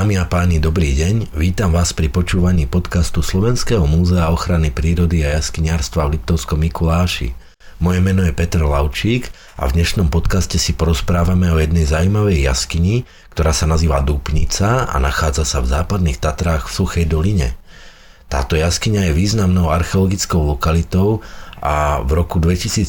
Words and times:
Dámy 0.00 0.16
a 0.16 0.24
páni, 0.24 0.56
dobrý 0.64 0.96
deň. 0.96 1.36
Vítam 1.36 1.76
vás 1.76 1.92
pri 1.92 2.08
počúvaní 2.08 2.64
podcastu 2.64 3.20
Slovenského 3.20 3.84
múzea 3.84 4.32
ochrany 4.32 4.72
prírody 4.72 5.28
a 5.28 5.36
jaskyniarstva 5.36 6.08
v 6.08 6.16
Liptovskom 6.16 6.56
Mikuláši. 6.56 7.36
Moje 7.84 8.00
meno 8.00 8.24
je 8.24 8.32
Petr 8.32 8.64
Laučík 8.64 9.28
a 9.60 9.68
v 9.68 9.76
dnešnom 9.76 10.08
podcaste 10.08 10.56
si 10.56 10.72
porozprávame 10.72 11.52
o 11.52 11.60
jednej 11.60 11.84
zaujímavej 11.84 12.48
jaskyni, 12.48 13.04
ktorá 13.36 13.52
sa 13.52 13.68
nazýva 13.68 14.00
Dúpnica 14.00 14.88
a 14.88 14.96
nachádza 14.96 15.44
sa 15.44 15.60
v 15.60 15.68
západných 15.68 16.16
Tatrách 16.16 16.72
v 16.72 16.80
Suchej 16.80 17.04
doline. 17.04 17.60
Táto 18.32 18.56
jaskyňa 18.56 19.12
je 19.12 19.18
významnou 19.20 19.68
archeologickou 19.68 20.40
lokalitou 20.48 21.20
a 21.60 22.00
v 22.00 22.16
roku 22.16 22.40
2017 22.40 22.88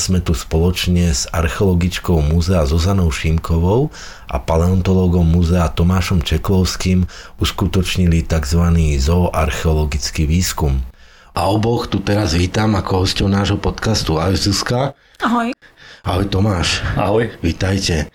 sme 0.00 0.24
tu 0.24 0.32
spoločne 0.32 1.12
s 1.12 1.28
archeologičkou 1.28 2.24
múzea 2.24 2.64
Zuzanou 2.64 3.12
Šimkovou 3.12 3.92
a 4.24 4.40
paleontológom 4.40 5.28
múzea 5.28 5.68
Tomášom 5.68 6.24
Čeklovským 6.24 7.04
uskutočnili 7.36 8.24
tzv. 8.24 8.64
zooarcheologický 8.96 10.24
výskum. 10.24 10.80
A 11.36 11.52
oboch 11.52 11.86
tu 11.86 12.00
teraz 12.00 12.32
vítam 12.32 12.74
ako 12.74 13.04
hostov 13.04 13.28
nášho 13.28 13.60
podcastu. 13.60 14.16
Ahoj 14.16 14.40
Zuzka. 14.40 14.96
Ahoj. 15.20 15.52
Ahoj 16.02 16.26
Tomáš. 16.32 16.80
Ahoj. 16.96 17.28
Vítajte. 17.44 18.08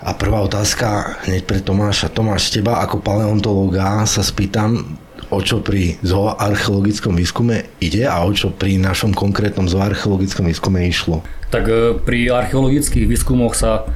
A 0.00 0.16
prvá 0.16 0.40
otázka 0.40 1.20
hneď 1.28 1.44
pre 1.44 1.60
Tomáša. 1.60 2.08
Tomáš, 2.08 2.54
teba 2.54 2.80
ako 2.80 3.04
paleontológa 3.04 4.00
sa 4.08 4.24
spýtam, 4.24 4.96
o 5.30 5.38
čo 5.40 5.62
pri 5.62 5.96
zooarcheologickom 6.02 7.14
výskume 7.14 7.70
ide 7.78 8.04
a 8.04 8.20
o 8.26 8.30
čo 8.34 8.50
pri 8.50 8.76
našom 8.82 9.14
konkrétnom 9.14 9.70
zooarcheologickom 9.70 10.50
výskume 10.50 10.84
išlo? 10.90 11.22
Tak 11.54 11.64
e, 11.70 11.74
pri 11.96 12.34
archeologických 12.34 13.06
výskumoch 13.06 13.54
sa 13.54 13.86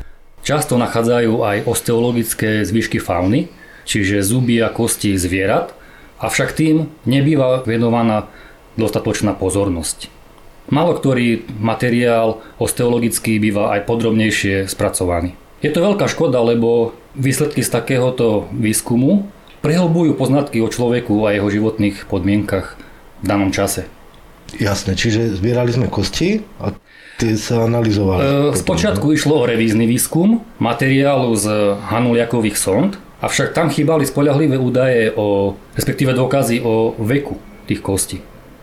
často 0.47 0.79
nachádzajú 0.79 1.43
aj 1.43 1.57
osteologické 1.67 2.63
zvyšky 2.63 3.03
fauny, 3.03 3.51
čiže 3.83 4.23
zuby 4.23 4.63
a 4.63 4.71
kosti 4.71 5.19
zvierat, 5.19 5.75
avšak 6.23 6.55
tým 6.55 6.89
nebýva 7.05 7.67
venovaná 7.67 8.31
dostatočná 8.79 9.35
pozornosť. 9.35 10.11
Malo 10.73 10.97
ktorý 10.97 11.45
materiál 11.61 12.41
osteologický 12.57 13.37
býva 13.37 13.77
aj 13.77 13.85
podrobnejšie 13.85 14.65
spracovaný. 14.65 15.37
Je 15.61 15.69
to 15.69 15.85
veľká 15.85 16.09
škoda, 16.09 16.41
lebo 16.41 16.97
výsledky 17.17 17.61
z 17.61 17.73
takéhoto 17.73 18.49
výskumu 18.53 19.29
prehlbujú 19.65 20.13
poznatky 20.13 20.61
o 20.61 20.69
človeku 20.69 21.25
a 21.25 21.33
jeho 21.33 21.49
životných 21.49 22.05
podmienkach 22.05 22.77
v 23.21 23.25
danom 23.25 23.49
čase. 23.49 23.89
Jasné, 24.61 24.93
čiže 24.93 25.41
zbierali 25.41 25.73
sme 25.73 25.89
kosti 25.89 26.45
a 26.61 26.77
tie 27.17 27.33
sa 27.35 27.65
analyzovali. 27.65 28.53
E, 28.53 28.61
spočiatku 28.61 29.17
išlo 29.17 29.41
o 29.41 29.49
revízny 29.49 29.89
výskum 29.89 30.45
materiálu 30.61 31.33
z 31.35 31.81
hanuliakových 31.81 32.61
sond, 32.61 33.01
avšak 33.25 33.57
tam 33.57 33.73
chýbali 33.73 34.05
spolahlivé 34.05 34.61
údaje 34.61 35.11
o, 35.17 35.57
respektíve 35.75 36.13
dôkazy 36.13 36.61
o 36.61 36.93
veku 37.01 37.41
tých 37.65 37.81
kostí. 37.81 38.21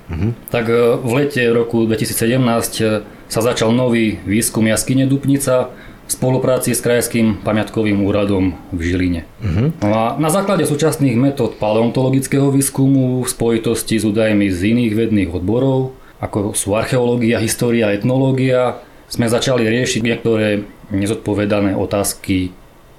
Uh-huh. 0.08 0.32
Tak 0.54 0.70
e, 0.70 1.02
v 1.02 1.12
lete 1.18 1.44
roku 1.50 1.90
2017 1.90 2.38
e, 2.38 3.04
sa 3.26 3.40
začal 3.42 3.74
nový 3.74 4.22
výskum 4.24 4.70
jaskyne 4.70 5.10
Dupnica, 5.10 5.74
spolupráci 6.12 6.76
s 6.76 6.84
Krajským 6.84 7.40
pamiatkovým 7.40 8.04
úradom 8.04 8.60
v 8.76 8.80
Žiline. 8.84 9.22
Uh-huh. 9.40 9.72
A 9.80 10.20
na 10.20 10.28
základe 10.28 10.68
súčasných 10.68 11.16
metód 11.16 11.56
paleontologického 11.56 12.52
výskumu 12.52 13.24
v 13.24 13.32
spojitosti 13.32 13.96
s 13.96 14.04
údajmi 14.04 14.52
z 14.52 14.76
iných 14.76 14.94
vedných 14.94 15.32
odborov, 15.32 15.96
ako 16.20 16.52
sú 16.52 16.76
archeológia, 16.76 17.40
história, 17.40 17.96
etnológia, 17.96 18.84
sme 19.08 19.32
začali 19.32 19.64
riešiť 19.68 20.02
niektoré 20.04 20.68
nezodpovedané 20.92 21.80
otázky 21.80 22.52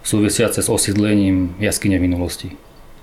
súvisiace 0.03 0.65
s 0.65 0.69
osídlením 0.72 1.54
jaskyne 1.60 2.00
minulosti. 2.00 2.56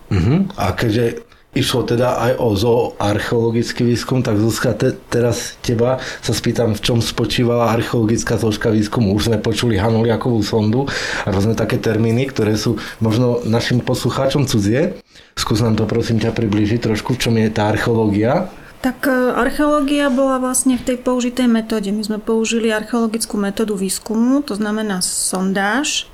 Uh-huh. 0.10 0.50
A 0.58 0.74
keďže 0.74 1.29
išlo 1.58 1.82
teda 1.82 2.22
aj 2.30 2.32
o 2.38 2.48
zooarcheologický 2.54 3.82
výskum, 3.82 4.22
tak 4.22 4.38
Zuzka, 4.38 4.78
te, 4.78 4.94
teraz 5.10 5.58
teba 5.66 5.98
sa 6.22 6.34
spýtam, 6.34 6.78
v 6.78 6.82
čom 6.82 6.98
spočívala 7.02 7.74
archeologická 7.74 8.38
zložka 8.38 8.70
výskumu. 8.70 9.18
Už 9.18 9.34
sme 9.34 9.42
počuli 9.42 9.82
Hanuliakovú 9.82 10.46
sondu 10.46 10.86
a 11.26 11.28
rôzne 11.34 11.58
také 11.58 11.82
termíny, 11.82 12.30
ktoré 12.30 12.54
sú 12.54 12.78
možno 13.02 13.42
našim 13.50 13.82
poslucháčom 13.82 14.46
cudzie. 14.46 15.02
Skús 15.34 15.66
nám 15.66 15.74
to 15.74 15.90
prosím 15.90 16.22
ťa 16.22 16.38
približiť 16.38 16.86
trošku, 16.86 17.18
v 17.18 17.22
čom 17.22 17.34
je 17.42 17.50
tá 17.50 17.74
archeológia. 17.74 18.54
Tak 18.80 19.10
e, 19.10 19.36
archeológia 19.36 20.08
bola 20.08 20.40
vlastne 20.40 20.80
v 20.80 20.86
tej 20.86 20.98
použitej 21.02 21.52
metóde. 21.52 21.92
My 21.92 22.06
sme 22.06 22.20
použili 22.22 22.72
archeologickú 22.72 23.36
metódu 23.36 23.76
výskumu, 23.76 24.40
to 24.46 24.56
znamená 24.56 25.04
sondáž, 25.04 26.08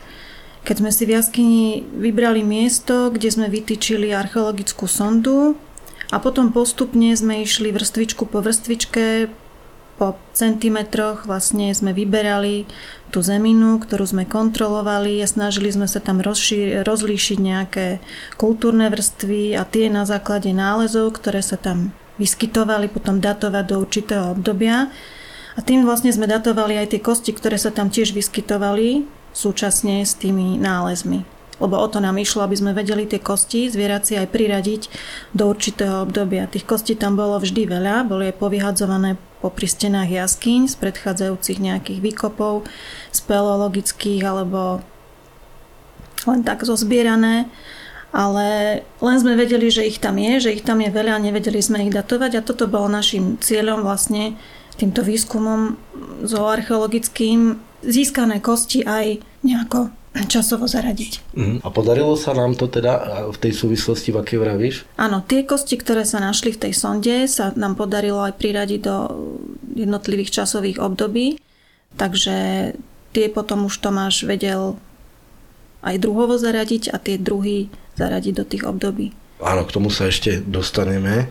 keď 0.66 0.76
sme 0.81 0.92
si 0.92 1.03
v 1.06 1.14
jaskyni 1.14 1.66
vybrali 1.94 2.42
miesto, 2.42 3.14
kde 3.14 3.30
sme 3.30 3.48
vytýčili 3.53 4.09
archeologickú 4.09 4.90
sondu 4.90 5.53
a 6.09 6.18
potom 6.18 6.50
postupne 6.50 7.14
sme 7.14 7.46
išli 7.46 7.70
vrstvičku 7.70 8.26
po 8.26 8.42
vrstvičke, 8.42 9.30
po 9.96 10.20
centimetroch 10.36 11.24
vlastne 11.24 11.72
sme 11.72 11.96
vyberali 11.96 12.68
tú 13.16 13.24
zeminu, 13.24 13.80
ktorú 13.80 14.04
sme 14.04 14.24
kontrolovali 14.28 15.24
a 15.24 15.30
snažili 15.30 15.72
sme 15.72 15.88
sa 15.88 16.04
tam 16.04 16.20
rozši- 16.20 16.84
rozlíšiť 16.84 17.38
nejaké 17.40 17.88
kultúrne 18.36 18.92
vrstvy 18.92 19.56
a 19.56 19.64
tie 19.64 19.88
na 19.88 20.04
základe 20.04 20.52
nálezov, 20.52 21.16
ktoré 21.16 21.40
sa 21.40 21.56
tam 21.56 21.96
vyskytovali, 22.20 22.92
potom 22.92 23.24
datovať 23.24 23.64
do 23.72 23.75
určitého 23.80 24.36
obdobia. 24.36 24.92
A 25.56 25.64
tým 25.64 25.88
vlastne 25.88 26.12
sme 26.12 26.28
datovali 26.28 26.75
aj 26.75 26.92
tie 26.92 27.00
kosti, 27.00 27.31
ktoré 27.31 27.56
sa 27.56 27.72
tam 27.72 27.88
tiež 27.88 28.12
vyskytovali 28.12 29.08
súčasne 29.35 30.07
s 30.07 30.16
tými 30.16 30.56
nálezmi. 30.56 31.28
Lebo 31.59 31.79
o 31.79 31.88
to 31.88 32.03
nám 32.03 32.19
išlo, 32.19 32.44
aby 32.44 32.56
sme 32.56 32.75
vedeli 32.75 33.07
tie 33.07 33.19
kosti 33.19 33.72
zvieraci 33.72 34.19
aj 34.19 34.28
priradiť 34.31 34.81
do 35.31 35.47
určitého 35.51 36.03
obdobia. 36.03 36.51
Tých 36.51 36.68
kostí 36.68 36.96
tam 37.00 37.16
bolo 37.16 37.40
vždy 37.40 37.68
veľa, 37.68 38.07
boli 38.07 38.31
aj 38.31 38.40
povyhadzované 38.40 39.16
po 39.40 39.51
stenách 39.51 40.09
jaskyň 40.09 40.72
z 40.72 40.75
predchádzajúcich 40.79 41.59
nejakých 41.63 42.00
výkopov, 42.01 42.68
speleologických 43.13 44.24
alebo 44.25 44.84
len 46.25 46.41
tak 46.41 46.66
zozbierané 46.66 47.47
ale 48.16 48.79
len 49.03 49.18
sme 49.19 49.35
vedeli, 49.35 49.68
že 49.68 49.84
ich 49.84 50.00
tam 50.00 50.16
je, 50.16 50.47
že 50.47 50.56
ich 50.56 50.63
tam 50.63 50.79
je 50.79 50.88
veľa 50.88 51.19
a 51.19 51.25
nevedeli 51.28 51.59
sme 51.59 51.84
ich 51.84 51.91
datovať 51.91 52.40
a 52.40 52.45
toto 52.47 52.63
bolo 52.63 52.88
našim 52.88 53.35
cieľom 53.44 53.84
vlastne 53.84 54.40
týmto 54.79 55.03
výskumom 55.03 55.75
zooarcheologickým 56.24 57.59
získané 57.84 58.40
kosti 58.40 58.86
aj 58.86 59.19
nejako 59.44 59.91
časovo 60.24 60.63
zaradiť. 60.63 61.36
Mm. 61.36 61.58
A 61.59 61.68
podarilo 61.68 62.16
sa 62.16 62.31
nám 62.31 62.56
to 62.56 62.72
teda 62.72 63.28
v 63.36 63.38
tej 63.38 63.52
súvislosti, 63.52 64.16
v 64.16 64.24
akej 64.24 64.40
vravíš? 64.40 64.75
Áno, 64.96 65.19
tie 65.19 65.44
kosti, 65.44 65.75
ktoré 65.75 66.08
sa 66.08 66.24
našli 66.24 66.56
v 66.56 66.62
tej 66.68 66.74
sonde, 66.74 67.28
sa 67.28 67.52
nám 67.59 67.75
podarilo 67.75 68.24
aj 68.24 68.40
priradiť 68.40 68.80
do 68.80 68.96
jednotlivých 69.75 70.31
časových 70.31 70.80
období, 70.80 71.36
takže 72.00 72.36
tie 73.12 73.25
potom 73.28 73.68
už 73.68 73.75
Tomáš 73.84 74.24
vedel 74.24 74.80
aj 75.84 76.00
druhovo 76.00 76.40
zaradiť 76.40 76.96
a 76.96 76.97
tie 76.97 77.19
druhy 77.19 77.68
zaradiť 78.00 78.34
do 78.40 78.46
tých 78.47 78.63
období. 78.63 79.12
Áno, 79.44 79.68
k 79.68 79.75
tomu 79.75 79.92
sa 79.92 80.07
ešte 80.07 80.40
dostaneme 80.40 81.28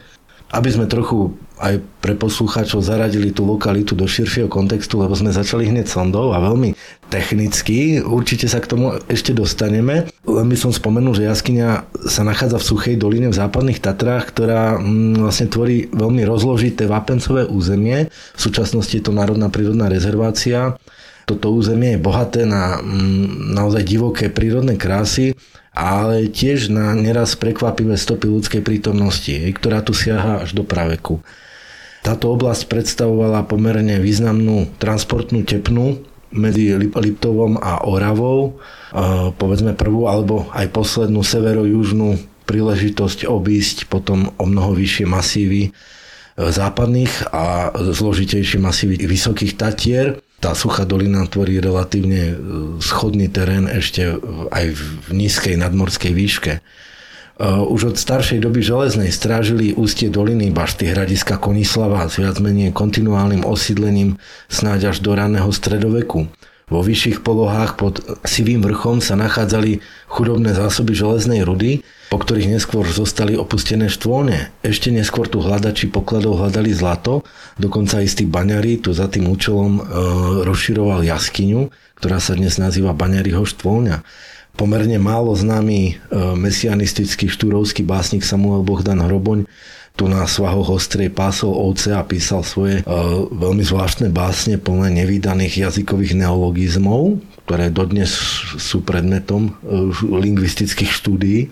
aby 0.55 0.71
sme 0.71 0.87
trochu 0.87 1.35
aj 1.55 1.79
pre 2.03 2.19
poslucháčov 2.19 2.83
zaradili 2.83 3.31
tú 3.31 3.47
lokalitu 3.47 3.95
do 3.95 4.11
širšieho 4.11 4.51
kontextu, 4.51 4.99
lebo 4.99 5.15
sme 5.15 5.31
začali 5.31 5.71
hneď 5.71 5.87
sondou 5.87 6.35
a 6.35 6.43
veľmi 6.43 6.75
technicky. 7.07 8.03
Určite 8.03 8.51
sa 8.51 8.59
k 8.59 8.75
tomu 8.75 8.99
ešte 9.07 9.31
dostaneme. 9.31 10.11
Len 10.27 10.47
by 10.51 10.57
som 10.59 10.75
spomenul, 10.75 11.15
že 11.15 11.31
jaskyňa 11.31 11.87
sa 12.11 12.27
nachádza 12.27 12.59
v 12.59 12.69
Suchej 12.75 12.95
doline 12.99 13.31
v 13.31 13.39
západných 13.39 13.79
Tatrách, 13.79 14.35
ktorá 14.35 14.83
mm, 14.83 15.23
vlastne 15.23 15.47
tvorí 15.47 15.87
veľmi 15.95 16.27
rozložité 16.27 16.91
vápencové 16.91 17.47
územie. 17.47 18.11
V 18.35 18.41
súčasnosti 18.41 18.91
je 18.91 19.05
to 19.05 19.15
Národná 19.15 19.47
prírodná 19.47 19.87
rezervácia. 19.87 20.75
Toto 21.25 21.55
územie 21.55 21.97
je 21.97 22.03
bohaté 22.03 22.43
na 22.51 22.83
mm, 22.83 23.55
naozaj 23.55 23.87
divoké 23.87 24.27
prírodné 24.27 24.75
krásy 24.75 25.39
ale 25.75 26.31
tiež 26.31 26.71
na 26.71 26.95
neraz 26.95 27.35
prekvapivé 27.35 27.99
stopy 27.99 28.31
ľudskej 28.31 28.63
prítomnosti, 28.63 29.35
ktorá 29.59 29.83
tu 29.83 29.91
siaha 29.91 30.47
až 30.47 30.55
do 30.55 30.63
praveku. 30.63 31.19
Táto 32.05 32.37
oblasť 32.37 32.69
predstavovala 32.69 33.49
pomerne 33.49 33.97
významnú 33.97 34.77
transportnú 34.77 35.41
tepnu 35.49 36.05
medzi 36.37 36.77
Liptovom 36.77 37.57
a 37.57 37.89
Oravou, 37.89 38.61
povedzme 39.41 39.73
prvú 39.73 40.05
alebo 40.05 40.45
aj 40.53 40.69
poslednú 40.69 41.25
severo-južnú 41.25 42.21
príležitosť 42.45 43.25
obísť 43.25 43.89
potom 43.89 44.29
o 44.37 44.45
mnoho 44.45 44.77
vyššie 44.77 45.09
masívy 45.09 45.63
e, 45.65 45.71
západných 46.37 47.33
a 47.33 47.73
zložitejšie 47.73 48.61
masívy 48.61 49.01
vysokých 49.01 49.57
Tatier 49.57 50.21
tá 50.45 50.53
suchá 50.53 50.85
dolina 50.85 51.25
tvorí 51.25 51.57
relatívne 51.57 52.23
e, 52.29 52.35
schodný 52.85 53.33
terén 53.33 53.65
ešte 53.65 54.13
aj 54.53 54.77
v 54.77 54.85
nízkej 55.09 55.57
nadmorskej 55.57 56.13
výške. 56.13 56.53
E, 57.35 57.51
už 57.51 57.95
od 57.95 57.97
staršej 57.99 58.39
doby 58.39 58.63
železnej 58.63 59.11
strážili 59.11 59.75
ústie 59.75 60.07
doliny 60.07 60.55
bašty 60.55 60.87
hradiska 60.87 61.43
Konislava 61.43 62.07
s 62.07 62.23
viac 62.23 62.39
menej 62.39 62.71
kontinuálnym 62.71 63.43
osídlením 63.43 64.23
snáď 64.47 64.95
až 64.95 65.03
do 65.03 65.19
raného 65.19 65.51
stredoveku. 65.51 66.31
Vo 66.65 66.81
vyšších 66.81 67.21
polohách 67.21 67.77
pod 67.77 68.01
sivým 68.25 68.65
vrchom 68.65 69.05
sa 69.05 69.21
nachádzali 69.21 69.85
chudobné 70.09 70.57
zásoby 70.57 70.97
železnej 70.97 71.45
rudy, 71.45 71.85
po 72.09 72.17
ktorých 72.17 72.57
neskôr 72.57 72.89
zostali 72.89 73.37
opustené 73.37 73.93
štvône. 73.93 74.49
Ešte 74.65 74.89
neskôr 74.89 75.29
tu 75.29 75.45
hľadači 75.45 75.93
pokladov 75.93 76.41
hľadali 76.41 76.73
zlato, 76.73 77.21
dokonca 77.61 78.01
istý 78.01 78.25
baňari 78.25 78.81
tu 78.81 78.97
za 78.97 79.13
tým 79.13 79.29
účelom 79.29 79.77
e, 79.77 79.81
rozširoval 80.49 81.05
jaskyňu, 81.05 81.69
ktorá 82.01 82.17
sa 82.17 82.33
dnes 82.33 82.57
nazýva 82.57 82.97
Baňariho 82.97 83.45
štvôňa. 83.45 84.01
Pomerne 84.55 85.03
málo 85.03 85.35
známy 85.35 85.81
e, 85.83 85.93
mesianistický 86.39 87.27
štúrovský 87.27 87.83
básnik 87.83 88.23
Samuel 88.23 88.63
Bohdan 88.63 89.03
Hroboň 89.03 89.51
tu 89.95 90.11
na 90.11 90.27
svahoch 90.27 90.75
ostrej 90.75 91.15
pásol 91.15 91.55
ovce 91.55 91.95
a 91.95 92.03
písal 92.03 92.43
svoje 92.43 92.83
e, 92.83 92.85
veľmi 93.31 93.63
zvláštne 93.63 94.11
básne 94.11 94.59
plné 94.59 94.91
nevydaných 94.91 95.71
jazykových 95.71 96.19
neologizmov, 96.19 97.23
ktoré 97.47 97.71
dodnes 97.71 98.11
sú 98.59 98.83
predmetom 98.83 99.51
e, 99.51 99.91
lingvistických 100.03 100.91
štúdií. 100.91 101.51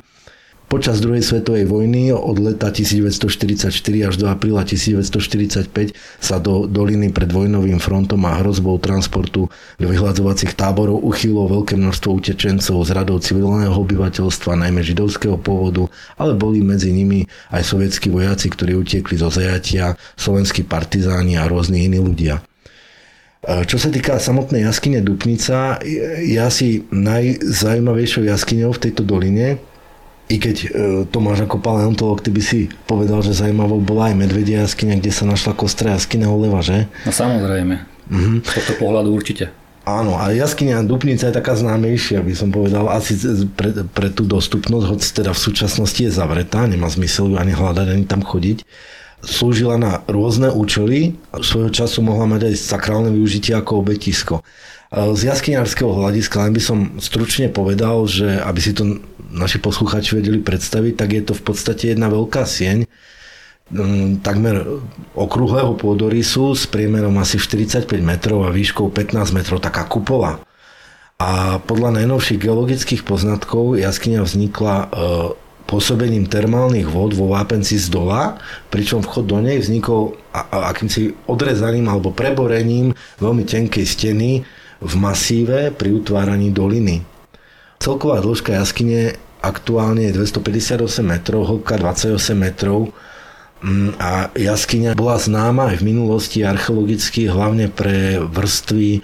Počas 0.73 1.05
druhej 1.05 1.21
svetovej 1.21 1.69
vojny 1.69 2.17
od 2.17 2.41
leta 2.41 2.73
1944 2.73 3.69
až 4.09 4.15
do 4.17 4.25
apríla 4.25 4.65
1945 4.65 5.69
sa 6.17 6.41
do 6.41 6.65
doliny 6.65 7.13
pred 7.13 7.29
vojnovým 7.29 7.77
frontom 7.77 8.25
a 8.25 8.41
hrozbou 8.41 8.81
transportu 8.81 9.53
do 9.77 9.87
vyhľadzovacích 9.93 10.57
táborov 10.57 11.05
uchýlo 11.05 11.45
veľké 11.45 11.77
množstvo 11.77 12.17
utečencov 12.17 12.89
z 12.89 12.91
radov 12.97 13.21
civilného 13.21 13.69
obyvateľstva, 13.69 14.65
najmä 14.65 14.81
židovského 14.81 15.37
pôvodu, 15.37 15.93
ale 16.17 16.33
boli 16.33 16.65
medzi 16.65 16.89
nimi 16.89 17.29
aj 17.53 17.69
sovietskí 17.69 18.09
vojaci, 18.09 18.49
ktorí 18.49 18.73
utiekli 18.73 19.21
zo 19.21 19.29
zajatia, 19.29 20.01
slovenskí 20.17 20.65
partizáni 20.65 21.37
a 21.37 21.53
rôzni 21.53 21.85
iní 21.85 22.01
ľudia. 22.01 22.41
Čo 23.45 23.77
sa 23.77 23.93
týka 23.93 24.17
samotnej 24.17 24.65
jaskyne 24.65 25.05
Dupnica, 25.05 25.85
je 26.25 26.41
asi 26.41 26.89
najzajímavejšou 26.89 28.25
jaskyňou 28.25 28.73
v 28.73 28.83
tejto 28.89 29.05
doline, 29.05 29.61
i 30.31 30.37
keď 30.39 30.57
e, 30.63 30.67
to 31.11 31.19
máš 31.19 31.45
ako 31.45 31.59
paleontolog, 31.59 32.23
ty 32.23 32.31
by 32.31 32.43
si 32.43 32.71
povedal, 32.87 33.21
že 33.21 33.37
zaujímavou 33.37 33.83
bola 33.83 34.13
aj 34.13 34.17
medvedia 34.17 34.63
jaskyňa, 34.65 35.03
kde 35.03 35.13
sa 35.13 35.25
našla 35.27 35.53
kostra 35.59 35.99
jaskyňa 35.99 36.27
Oleva, 36.31 36.63
že? 36.63 36.87
No 37.03 37.11
samozrejme. 37.11 37.75
Mm-hmm. 38.13 38.37
Z 38.45 38.51
tohto 38.61 38.73
pohľadu 38.81 39.09
určite. 39.13 39.53
Áno, 39.83 40.15
a 40.15 40.31
jaskyňa 40.31 40.87
Dupnica 40.87 41.27
je 41.27 41.35
taká 41.35 41.59
známejšia, 41.59 42.23
by 42.23 42.35
som 42.39 42.55
povedal, 42.55 42.87
asi 42.87 43.19
pre, 43.51 43.75
pre 43.91 44.15
tú 44.15 44.23
dostupnosť, 44.23 44.87
hoď 44.87 45.01
teda 45.11 45.31
v 45.35 45.43
súčasnosti 45.43 45.99
je 45.99 46.13
zavretá, 46.15 46.63
nemá 46.71 46.87
zmysel 46.87 47.35
ju 47.35 47.37
ani 47.37 47.51
hľadať, 47.51 47.87
ani 47.91 48.07
tam 48.07 48.23
chodiť. 48.23 48.63
Slúžila 49.27 49.83
na 49.83 50.07
rôzne 50.07 50.55
účely, 50.55 51.19
svojho 51.35 51.75
času 51.75 51.99
mohla 51.99 52.31
mať 52.31 52.51
aj 52.51 52.63
sakrálne 52.63 53.11
využitie 53.11 53.59
ako 53.59 53.83
obetisko. 53.83 54.47
Z 54.93 55.21
jaskyňarského 55.25 55.89
hľadiska 55.89 56.47
len 56.47 56.53
by 56.55 56.63
som 56.63 56.79
stručne 57.03 57.51
povedal, 57.51 58.07
že 58.07 58.39
aby 58.39 58.61
si 58.63 58.77
to 58.77 59.03
naši 59.33 59.59
posluchači 59.59 60.21
vedeli 60.21 60.45
predstaviť, 60.45 60.93
tak 60.95 61.09
je 61.17 61.23
to 61.25 61.33
v 61.33 61.43
podstate 61.43 61.97
jedna 61.97 62.13
veľká 62.13 62.45
sieň, 62.45 62.85
mm, 63.73 64.21
takmer 64.21 64.85
okrúhleho 65.17 65.73
pôdorysu 65.75 66.53
s 66.53 66.69
priemerom 66.69 67.17
asi 67.17 67.41
45 67.41 67.89
metrov 68.05 68.45
a 68.45 68.53
výškou 68.53 68.93
15 68.93 69.33
metrov, 69.33 69.59
taká 69.59 69.89
kupola. 69.89 70.45
A 71.17 71.63
podľa 71.63 72.03
najnovších 72.03 72.43
geologických 72.43 73.03
poznatkov 73.07 73.79
jaskyňa 73.79 74.27
vznikla 74.27 74.77
e, 74.77 74.87
pôsobením 75.71 76.27
termálnych 76.27 76.91
vod 76.91 77.15
vo 77.15 77.31
vápenci 77.31 77.79
z 77.79 77.89
dola, 77.89 78.43
pričom 78.69 79.01
vchod 79.01 79.25
do 79.25 79.39
nej 79.39 79.63
vznikol 79.63 80.19
akýmsi 80.51 81.15
odrezaním 81.31 81.89
alebo 81.89 82.13
preborením 82.13 82.93
veľmi 83.23 83.47
tenkej 83.47 83.87
steny 83.87 84.43
v 84.83 84.95
masíve 84.99 85.71
pri 85.71 85.95
utváraní 85.95 86.51
doliny. 86.51 87.12
Celková 87.83 88.23
dĺžka 88.23 88.55
jaskyne 88.55 89.19
aktuálne 89.43 90.07
je 90.07 90.15
258 90.15 91.03
metrov, 91.03 91.51
hĺbka 91.51 91.83
28 91.83 92.39
metrov 92.39 92.95
mm, 93.59 93.99
a 93.99 94.31
jaskyňa 94.39 94.95
bola 94.95 95.19
známa 95.19 95.75
aj 95.75 95.83
v 95.83 95.91
minulosti 95.91 96.47
archeologicky 96.47 97.27
hlavne 97.27 97.67
pre 97.75 98.23
vrstvy 98.23 98.91
e, 98.95 99.01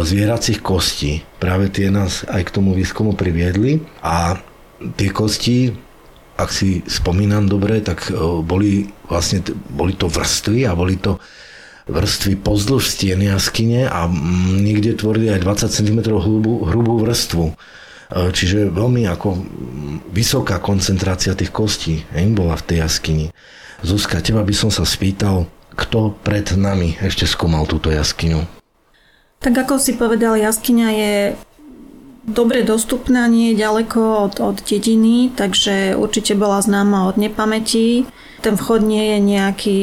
zvieracích 0.00 0.64
kostí. 0.64 1.20
Práve 1.36 1.68
tie 1.68 1.92
nás 1.92 2.24
aj 2.24 2.48
k 2.48 2.54
tomu 2.56 2.72
výskumu 2.72 3.12
priviedli 3.12 3.84
a 4.00 4.40
tie 4.96 5.12
kosti, 5.12 5.68
ak 6.40 6.48
si 6.56 6.80
spomínam 6.88 7.52
dobre, 7.52 7.84
tak 7.84 8.08
e, 8.08 8.16
boli 8.40 8.88
vlastne 9.12 9.44
boli 9.68 9.92
to 9.92 10.08
vrstvy 10.08 10.64
a 10.64 10.72
boli 10.72 10.96
to 10.96 11.20
vrstvy 11.84 12.40
pozdĺž 12.40 12.80
stien 12.80 13.20
jaskyne 13.20 13.92
a 13.92 14.08
mm, 14.08 14.56
niekde 14.56 14.96
tvorili 14.96 15.36
aj 15.36 15.68
20 15.68 15.68
cm 15.68 15.98
hrubú, 16.16 16.64
hrubú 16.64 16.96
vrstvu. 17.04 17.76
E, 18.10 18.34
čiže 18.34 18.74
veľmi 18.74 19.06
ako 19.06 19.38
vysoká 20.10 20.58
koncentrácia 20.58 21.38
tých 21.38 21.54
kostí 21.54 22.02
hej, 22.10 22.26
bola 22.34 22.58
v 22.58 22.66
tej 22.66 22.76
jaskyni. 22.82 23.26
Zuzka, 23.80 24.20
teba 24.20 24.42
by 24.42 24.52
som 24.52 24.68
sa 24.68 24.82
spýtal, 24.82 25.46
kto 25.78 26.12
pred 26.20 26.44
nami 26.58 26.98
ešte 27.00 27.24
skúmal 27.24 27.64
túto 27.64 27.88
jaskyňu? 27.88 28.44
Tak 29.40 29.56
ako 29.56 29.80
si 29.80 29.96
povedal, 29.96 30.36
jaskyňa 30.36 30.88
je 30.92 31.14
dobre 32.28 32.60
dostupná, 32.60 33.24
nie 33.24 33.52
je 33.52 33.64
ďaleko 33.64 34.28
od, 34.28 34.34
od 34.44 34.56
dediny, 34.60 35.32
takže 35.32 35.96
určite 35.96 36.36
bola 36.36 36.60
známa 36.60 37.08
od 37.08 37.16
nepamäti. 37.16 38.04
Ten 38.44 38.60
vchod 38.60 38.84
nie 38.84 39.16
je 39.16 39.18
nejaký 39.20 39.80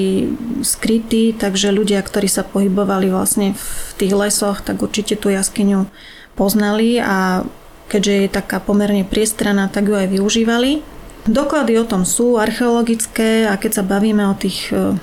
skrytý, 0.62 1.33
takže 1.33 1.74
ľudia, 1.74 2.01
ktorí 2.06 2.29
sa 2.29 2.45
pohybovali 2.45 3.09
vlastne 3.09 3.57
v 3.57 3.68
tých 3.97 4.13
lesoch, 4.13 4.62
tak 4.62 4.81
určite 4.81 5.18
tú 5.18 5.33
jaskyňu 5.33 5.89
poznali 6.38 7.01
a 7.01 7.41
keďže 7.88 8.13
je 8.13 8.28
taká 8.30 8.60
pomerne 8.60 9.07
priestraná, 9.07 9.72
tak 9.72 9.88
ju 9.88 9.95
aj 9.95 10.07
využívali. 10.12 10.84
Doklady 11.28 11.75
o 11.80 11.86
tom 11.88 12.07
sú 12.07 12.39
archeologické 12.39 13.48
a 13.48 13.60
keď 13.60 13.81
sa 13.81 13.84
bavíme 13.84 14.24
o 14.31 14.36
tých 14.36 14.72
e, 14.72 14.95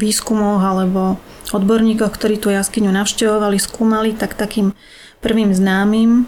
výskumoch 0.00 0.64
alebo 0.64 1.20
odborníkoch, 1.52 2.08
ktorí 2.08 2.40
tú 2.40 2.48
jaskyňu 2.48 2.88
navštevovali, 2.88 3.60
skúmali, 3.60 4.16
tak 4.16 4.36
takým 4.36 4.72
prvým 5.20 5.52
známym 5.52 6.24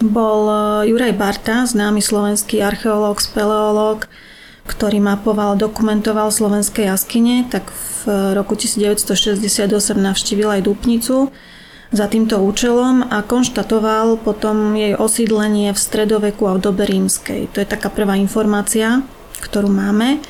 bol 0.00 0.48
e, 0.48 0.56
Juraj 0.88 1.12
Barta, 1.16 1.68
známy 1.68 2.00
slovenský 2.00 2.64
archeológ, 2.64 3.20
speleológ, 3.20 4.08
ktorý 4.64 5.04
mapoval, 5.04 5.60
dokumentoval 5.60 6.32
slovenské 6.32 6.88
jaskyne, 6.88 7.44
tak 7.52 7.68
v 8.04 8.32
roku 8.32 8.56
1968 8.56 9.68
navštívil 9.98 10.48
aj 10.48 10.60
Dupnicu 10.64 11.28
za 11.92 12.08
týmto 12.08 12.40
účelom 12.40 13.04
a 13.12 13.20
konštatoval 13.20 14.16
potom 14.24 14.72
jej 14.72 14.96
osídlenie 14.96 15.76
v 15.76 15.78
stredoveku 15.78 16.48
a 16.48 16.56
v 16.56 16.64
dobe 16.64 16.88
rímskej. 16.88 17.52
To 17.52 17.60
je 17.60 17.68
taká 17.68 17.92
prvá 17.92 18.16
informácia, 18.16 19.04
ktorú 19.44 19.68
máme. 19.68 20.24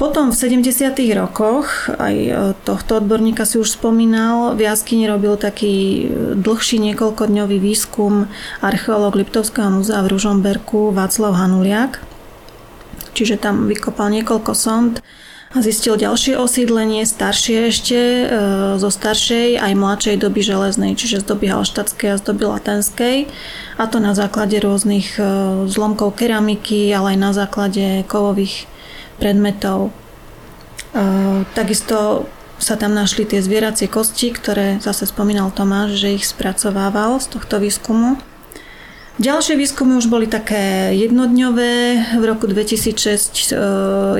Potom 0.00 0.32
v 0.32 0.40
70. 0.64 0.96
rokoch, 1.14 1.92
aj 2.00 2.16
e, 2.16 2.32
tohto 2.64 2.98
odborníka 2.98 3.44
si 3.44 3.60
už 3.60 3.76
spomínal, 3.76 4.56
v 4.56 4.64
jaskyni 4.64 5.04
robil 5.04 5.36
taký 5.36 5.76
e, 5.76 6.04
dlhší 6.40 6.80
niekoľkodňový 6.80 7.60
výskum 7.60 8.26
archeológ 8.64 9.14
Liptovského 9.20 9.68
múzea 9.68 10.00
v 10.00 10.16
Ružomberku 10.16 10.96
Václav 10.96 11.36
Hanuliak. 11.36 12.00
Čiže 13.12 13.36
tam 13.36 13.68
vykopal 13.68 14.08
niekoľko 14.16 14.52
sond 14.56 15.04
zistil 15.60 16.00
ďalšie 16.00 16.40
osídlenie, 16.40 17.04
staršie 17.04 17.68
ešte, 17.68 18.00
e, 18.00 18.24
zo 18.80 18.88
staršej 18.88 19.60
aj 19.60 19.72
mladšej 19.76 20.16
doby 20.16 20.40
železnej, 20.40 20.96
čiže 20.96 21.20
z 21.20 21.28
doby 21.28 21.52
halštatskej 21.52 22.16
a 22.16 22.16
z 22.16 22.22
doby 22.24 22.44
latenskej. 22.48 23.16
A 23.76 23.84
to 23.84 24.00
na 24.00 24.16
základe 24.16 24.56
rôznych 24.56 25.20
e, 25.20 25.22
zlomkov 25.68 26.16
keramiky, 26.16 26.88
ale 26.96 27.16
aj 27.16 27.18
na 27.20 27.30
základe 27.36 28.08
kovových 28.08 28.64
predmetov. 29.20 29.92
E, 30.96 31.44
takisto 31.52 32.24
sa 32.56 32.78
tam 32.78 32.96
našli 32.96 33.28
tie 33.28 33.42
zvieracie 33.42 33.90
kosti, 33.90 34.32
ktoré 34.32 34.78
zase 34.80 35.04
spomínal 35.04 35.52
Tomáš, 35.52 35.98
že 35.98 36.16
ich 36.16 36.24
spracovával 36.24 37.20
z 37.20 37.26
tohto 37.28 37.60
výskumu. 37.60 38.16
Ďalšie 39.20 39.60
výskumy 39.60 40.00
už 40.00 40.08
boli 40.08 40.24
také 40.24 40.96
jednodňové. 40.96 41.72
V 42.16 42.24
roku 42.24 42.48
2006 42.48 43.52
e, 43.52 43.56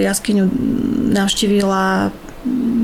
jaskyňu 0.05 0.45
navštívila 1.17 2.13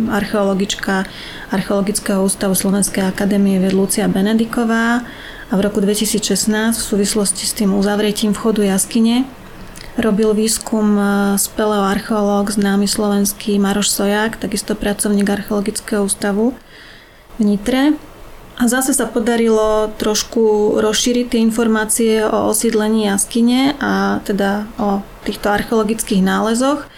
archeologička 0.09 1.05
Archeologického 1.53 2.25
ústavu 2.25 2.55
Slovenskej 2.57 3.05
akadémie 3.05 3.61
Vedlúcia 3.61 4.09
Benediková 4.09 5.05
a 5.49 5.53
v 5.53 5.61
roku 5.61 5.85
2016 5.85 6.77
v 6.77 6.85
súvislosti 6.85 7.45
s 7.45 7.53
tým 7.53 7.77
uzavretím 7.77 8.33
vchodu 8.33 8.65
jaskyne 8.65 9.29
robil 9.99 10.31
výskum 10.33 10.97
e, 10.97 11.03
speleoarcheológ 11.37 12.55
známy 12.55 12.87
slovenský 12.89 13.59
Maroš 13.59 13.91
Sojak, 13.91 14.39
takisto 14.39 14.79
pracovník 14.79 15.29
Archeologického 15.29 16.07
ústavu 16.07 16.55
v 17.37 17.41
Nitre. 17.45 17.99
A 18.59 18.67
zase 18.67 18.91
sa 18.91 19.07
podarilo 19.07 19.87
trošku 20.03 20.75
rozšíriť 20.83 21.27
tie 21.31 21.41
informácie 21.47 22.27
o 22.27 22.51
osídlení 22.51 23.07
jaskyne 23.07 23.79
a 23.79 24.19
teda 24.27 24.67
o 24.83 25.07
týchto 25.23 25.47
archeologických 25.47 26.19
nálezoch. 26.27 26.91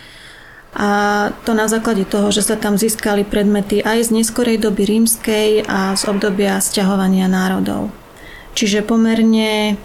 A 0.73 0.89
to 1.45 1.53
na 1.53 1.69
základe 1.69 2.09
toho, 2.09 2.33
že 2.33 2.47
sa 2.47 2.57
tam 2.57 2.81
získali 2.81 3.29
predmety 3.29 3.85
aj 3.85 4.09
z 4.09 4.23
neskorej 4.23 4.57
doby 4.57 4.89
rímskej 4.89 5.69
a 5.69 5.93
z 5.99 6.03
obdobia 6.09 6.57
sťahovania 6.63 7.29
národov. 7.29 7.93
Čiže 8.57 8.87
pomerne 8.87 9.77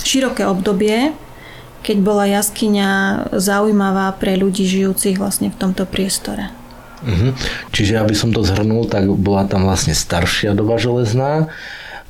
široké 0.00 0.48
obdobie, 0.48 1.12
keď 1.84 1.96
bola 2.00 2.24
jaskyňa 2.24 2.90
zaujímavá 3.36 4.16
pre 4.16 4.38
ľudí 4.38 4.64
žijúcich 4.64 5.20
vlastne 5.20 5.52
v 5.52 5.58
tomto 5.60 5.84
priestore. 5.84 6.59
Mhm. 7.04 7.28
Čiže 7.72 8.00
aby 8.00 8.14
som 8.16 8.30
to 8.30 8.44
zhrnul, 8.44 8.88
tak 8.88 9.08
bola 9.08 9.48
tam 9.48 9.64
vlastne 9.64 9.96
staršia 9.96 10.52
doba 10.52 10.76
železná, 10.76 11.48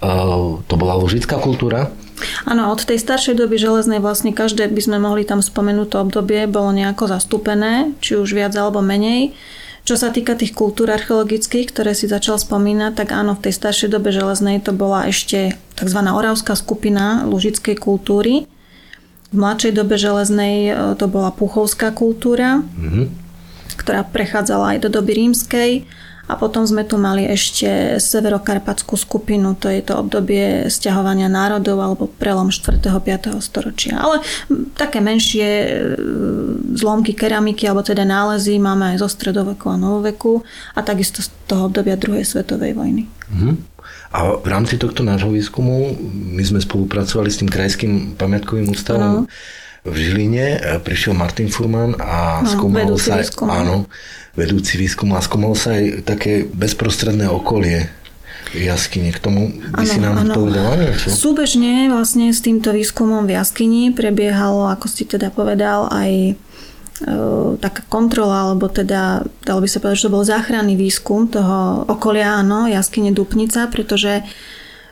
uh, 0.03 0.59
to 0.67 0.75
bola 0.75 0.99
ložická 0.99 1.39
kultúra? 1.39 1.93
Áno, 2.45 2.69
od 2.69 2.85
tej 2.85 3.01
staršej 3.01 3.41
doby 3.41 3.57
železnej 3.57 4.01
vlastne 4.01 4.37
každé 4.37 4.69
by 4.69 4.81
sme 4.81 4.99
mohli 5.01 5.25
tam 5.25 5.41
spomenúť 5.41 5.89
to 5.89 5.97
obdobie, 6.05 6.45
bolo 6.45 6.73
nejako 6.73 7.09
zastúpené, 7.09 7.97
či 8.05 8.17
už 8.21 8.37
viac 8.37 8.53
alebo 8.57 8.85
menej. 8.85 9.33
Čo 9.89 9.97
sa 9.97 10.13
týka 10.13 10.37
tých 10.37 10.53
kultúr 10.53 10.93
archeologických, 10.93 11.73
ktoré 11.73 11.97
si 11.97 12.05
začal 12.05 12.37
spomínať, 12.37 12.93
tak 13.01 13.17
áno, 13.17 13.33
v 13.33 13.49
tej 13.49 13.55
staršej 13.57 13.89
dobe 13.89 14.13
železnej 14.13 14.61
to 14.61 14.77
bola 14.77 15.09
ešte 15.09 15.57
tzv. 15.81 16.01
oravská 16.05 16.53
skupina 16.53 17.25
lužickej 17.25 17.81
kultúry. 17.81 18.45
V 19.33 19.37
mladšej 19.41 19.73
dobe 19.73 19.97
železnej 19.97 20.57
e, 20.69 20.73
to 21.01 21.07
bola 21.09 21.33
puchovská 21.33 21.95
kultúra, 21.97 22.61
mm-hmm. 22.61 23.05
Ktorá 23.77 24.07
prechádzala 24.07 24.77
aj 24.77 24.79
do 24.87 24.89
doby 24.89 25.17
rímskej. 25.17 25.71
A 26.31 26.39
potom 26.39 26.63
sme 26.63 26.87
tu 26.87 26.95
mali 26.95 27.27
ešte 27.27 27.99
severokarpatskú 27.99 28.95
skupinu, 28.95 29.59
to 29.59 29.67
je 29.67 29.83
to 29.83 29.99
obdobie 29.99 30.71
stiahovania 30.71 31.27
národov 31.27 31.83
alebo 31.83 32.07
prelom 32.07 32.55
4. 32.55 32.79
5. 32.87 33.35
storočia. 33.43 33.99
Ale 33.99 34.23
také 34.79 35.03
menšie 35.03 35.43
e, 35.43 35.71
zlomky 36.79 37.19
keramiky 37.19 37.67
alebo 37.67 37.83
teda 37.83 38.07
nálezy 38.07 38.63
máme 38.63 38.95
aj 38.95 39.03
zo 39.03 39.11
stredoveku 39.11 39.75
a 39.75 39.81
novoveku 39.81 40.47
a 40.79 40.87
takisto 40.87 41.19
z 41.19 41.35
toho 41.51 41.67
obdobia 41.67 41.99
druhej 41.99 42.23
svetovej 42.23 42.79
vojny. 42.79 43.11
Mm-hmm. 43.11 43.55
A 44.15 44.39
v 44.39 44.47
rámci 44.47 44.79
tohto 44.79 45.03
nášho 45.03 45.35
výskumu 45.35 45.99
my 46.39 46.43
sme 46.47 46.63
spolupracovali 46.63 47.27
s 47.27 47.43
tým 47.43 47.51
krajským 47.51 48.15
pamiatkovým 48.15 48.71
ústavom. 48.71 49.27
Ano 49.27 49.31
v 49.85 49.95
Žiline 49.97 50.47
e, 50.57 50.59
prišiel 50.85 51.17
Martin 51.17 51.49
Furman 51.49 51.97
a 51.97 52.45
no, 52.45 52.49
skúmal 52.49 52.93
sa... 53.01 53.21
Výskum. 53.21 53.49
Áno, 53.49 53.89
vedúci 54.37 54.77
výskum 54.77 55.09
a 55.17 55.25
skúmal 55.25 55.57
sa 55.57 55.77
aj 55.77 56.05
také 56.05 56.45
bezprostredné 56.45 57.27
okolie 57.33 57.89
jaskyne. 58.53 59.15
K 59.15 59.21
tomu 59.23 59.57
by 59.73 59.85
ano, 59.85 59.91
si 59.91 59.99
nám 60.03 60.17
ano. 60.21 60.35
povedala 60.37 60.77
niečo? 60.77 61.09
Súbežne 61.09 61.89
vlastne 61.89 62.29
s 62.35 62.45
týmto 62.45 62.75
výskumom 62.75 63.25
v 63.25 63.41
jaskyni 63.41 63.95
prebiehalo, 63.95 64.69
ako 64.69 64.87
si 64.91 65.09
teda 65.09 65.33
povedal, 65.33 65.89
aj 65.89 66.13
e, 66.29 66.35
taká 67.57 67.83
kontrola, 67.89 68.51
alebo 68.51 68.69
teda, 68.69 69.25
dalo 69.47 69.61
by 69.65 69.69
sa 69.71 69.81
povedať, 69.81 69.97
že 69.97 70.07
to 70.11 70.15
bol 70.15 70.25
záchranný 70.27 70.75
výskum 70.77 71.31
toho 71.31 71.89
okolia, 71.89 72.43
áno, 72.43 72.69
jaskyne 72.69 73.17
Dupnica, 73.17 73.71
pretože 73.73 74.27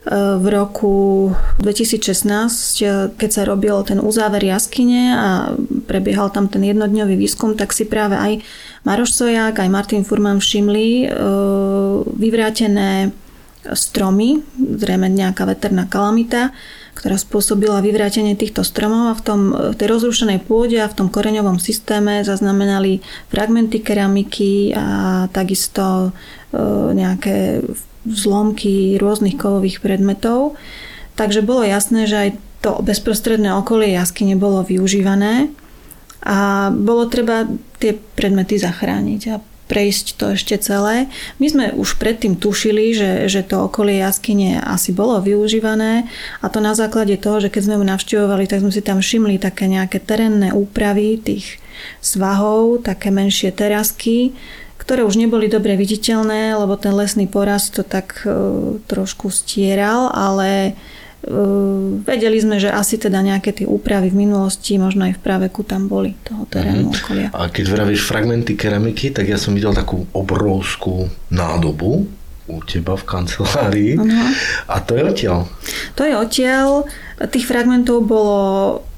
v 0.09 0.47
roku 0.49 0.97
2016, 1.61 3.13
keď 3.21 3.31
sa 3.31 3.43
robil 3.45 3.77
ten 3.85 4.01
uzáver 4.01 4.41
jaskyne 4.41 5.13
a 5.13 5.29
prebiehal 5.85 6.33
tam 6.33 6.49
ten 6.49 6.65
jednodňový 6.65 7.13
výskum, 7.13 7.53
tak 7.53 7.77
si 7.77 7.85
práve 7.85 8.17
aj 8.17 8.33
Maroš 8.89 9.13
Sojak, 9.13 9.61
aj 9.61 9.69
Martin 9.69 10.09
Furman 10.09 10.41
všimli 10.41 11.05
e, 11.05 11.07
vyvrátené 12.09 13.13
stromy, 13.69 14.41
zrejme 14.57 15.13
nejaká 15.13 15.45
veterná 15.45 15.85
kalamita, 15.85 16.57
ktorá 16.97 17.21
spôsobila 17.21 17.85
vyvrátenie 17.85 18.33
týchto 18.33 18.65
stromov 18.65 19.13
a 19.13 19.19
v, 19.19 19.23
tom, 19.23 19.41
v 19.53 19.75
tej 19.77 19.93
rozrušenej 19.93 20.41
pôde 20.49 20.81
a 20.81 20.89
v 20.89 20.97
tom 21.05 21.13
koreňovom 21.13 21.61
systéme 21.61 22.25
zaznamenali 22.25 23.05
fragmenty 23.29 23.85
keramiky 23.85 24.73
a 24.73 25.29
takisto 25.29 26.11
e, 26.49 26.61
nejaké 26.97 27.61
zlomky 28.09 28.97
rôznych 28.97 29.37
kovových 29.37 29.85
predmetov. 29.85 30.57
Takže 31.15 31.43
bolo 31.43 31.67
jasné, 31.67 32.07
že 32.07 32.17
aj 32.17 32.31
to 32.63 32.83
bezprostredné 32.83 33.55
okolie 33.55 33.95
jasky 33.95 34.27
nebolo 34.27 34.67
využívané 34.67 35.51
a 36.27 36.71
bolo 36.75 37.07
treba 37.07 37.47
tie 37.79 37.95
predmety 37.95 38.59
zachrániť 38.59 39.21
a 39.31 39.37
prejsť 39.69 40.07
to 40.17 40.25
ešte 40.35 40.57
celé. 40.65 41.07
My 41.39 41.47
sme 41.47 41.65
už 41.77 42.01
predtým 42.01 42.41
tušili, 42.41 42.97
že, 42.97 43.11
že 43.29 43.45
to 43.45 43.69
okolie 43.69 44.01
jaskyne 44.01 44.59
asi 44.59 44.91
bolo 44.97 45.21
využívané 45.21 46.09
a 46.41 46.47
to 46.49 46.59
na 46.59 46.73
základe 46.73 47.15
toho, 47.21 47.39
že 47.39 47.53
keď 47.53 47.63
sme 47.69 47.77
ju 47.79 47.85
navštevovali, 47.85 48.45
tak 48.49 48.65
sme 48.65 48.73
si 48.73 48.83
tam 48.83 48.99
všimli 48.99 49.37
také 49.37 49.69
nejaké 49.69 50.01
terénne 50.01 50.51
úpravy 50.57 51.21
tých 51.21 51.61
svahov, 52.03 52.83
také 52.83 53.13
menšie 53.13 53.55
terasky, 53.55 54.35
ktoré 54.89 55.05
už 55.05 55.21
neboli 55.21 55.53
dobre 55.53 55.77
viditeľné, 55.77 56.57
lebo 56.57 56.81
ten 56.81 56.97
lesný 56.97 57.29
porast 57.29 57.77
to 57.77 57.85
tak 57.85 58.25
e, 58.25 58.33
trošku 58.89 59.29
stieral, 59.29 60.09
ale 60.09 60.49
e, 60.65 60.73
vedeli 62.09 62.41
sme, 62.41 62.57
že 62.57 62.73
asi 62.73 62.97
teda 62.97 63.21
nejaké 63.21 63.53
tie 63.53 63.69
úpravy 63.69 64.09
v 64.09 64.25
minulosti, 64.25 64.81
možno 64.81 65.05
aj 65.05 65.21
v 65.21 65.25
práveku 65.29 65.61
tam 65.61 65.93
boli 65.93 66.17
toho 66.25 66.49
terénu 66.49 66.89
uh-huh. 66.89 67.05
okolia. 67.05 67.29
A 67.37 67.53
keď 67.53 67.77
vravíš 67.77 68.09
fragmenty 68.09 68.57
keramiky, 68.57 69.13
tak 69.13 69.29
ja 69.29 69.37
som 69.37 69.53
videl 69.53 69.77
takú 69.77 70.09
obrovskú 70.17 71.13
nádobu 71.29 72.09
u 72.49 72.57
teba 72.65 72.97
v 72.97 73.05
kancelárii. 73.05 73.93
Uh-huh. 74.01 74.33
A 74.73 74.81
to 74.81 74.97
je 74.97 75.05
odtiaľ? 75.05 75.53
To 76.01 76.09
je 76.09 76.17
odtiaľ. 76.17 76.89
Tých 77.29 77.45
fragmentov 77.45 78.09
bolo, 78.09 78.41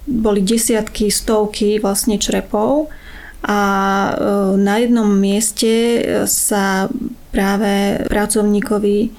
boli 0.07 0.39
desiatky, 0.47 1.11
stovky 1.11 1.83
vlastne 1.83 2.15
črepov 2.15 2.95
a 3.41 3.61
e, 4.09 4.13
na 4.61 4.75
jednom 4.81 5.09
mieste 5.09 6.03
sa 6.29 6.93
práve 7.33 8.05
pracovníkovi 8.11 9.11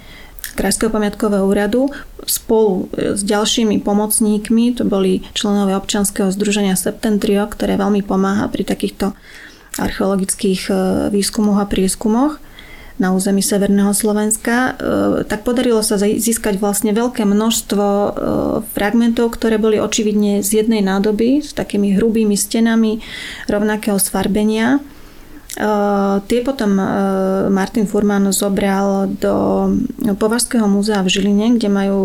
Krajského 0.52 0.92
pamiatkového 0.92 1.48
úradu 1.48 1.90
spolu 2.28 2.92
s 2.94 3.24
ďalšími 3.24 3.82
pomocníkmi, 3.82 4.78
to 4.78 4.84
boli 4.84 5.24
členovia 5.32 5.80
občanského 5.80 6.28
združenia 6.30 6.76
Septentrio, 6.76 7.48
ktoré 7.48 7.80
veľmi 7.80 8.04
pomáha 8.04 8.52
pri 8.52 8.68
takýchto 8.68 9.16
archeologických 9.80 10.62
e, 10.68 10.74
výskumoch 11.10 11.64
a 11.64 11.66
prieskumoch, 11.66 12.38
na 13.02 13.18
území 13.18 13.42
Severného 13.42 13.98
Slovenska, 13.98 14.78
e, 14.78 15.26
tak 15.26 15.42
podarilo 15.42 15.82
sa 15.82 15.98
získať 15.98 16.62
vlastne 16.62 16.94
veľké 16.94 17.26
množstvo 17.26 17.86
e, 17.90 18.10
fragmentov, 18.78 19.34
ktoré 19.34 19.58
boli 19.58 19.82
očividne 19.82 20.46
z 20.46 20.62
jednej 20.62 20.86
nádoby, 20.86 21.42
s 21.42 21.58
takými 21.58 21.98
hrubými 21.98 22.38
stenami 22.38 23.02
rovnakého 23.50 23.98
sfarbenia. 23.98 24.78
E, 24.78 24.80
tie 26.30 26.40
potom 26.46 26.78
Martin 27.50 27.90
Furman 27.90 28.30
zobral 28.30 29.10
do 29.18 29.66
Považského 30.22 30.70
múzea 30.70 31.02
v 31.02 31.10
Žiline, 31.10 31.58
kde 31.58 31.74
majú 31.74 32.02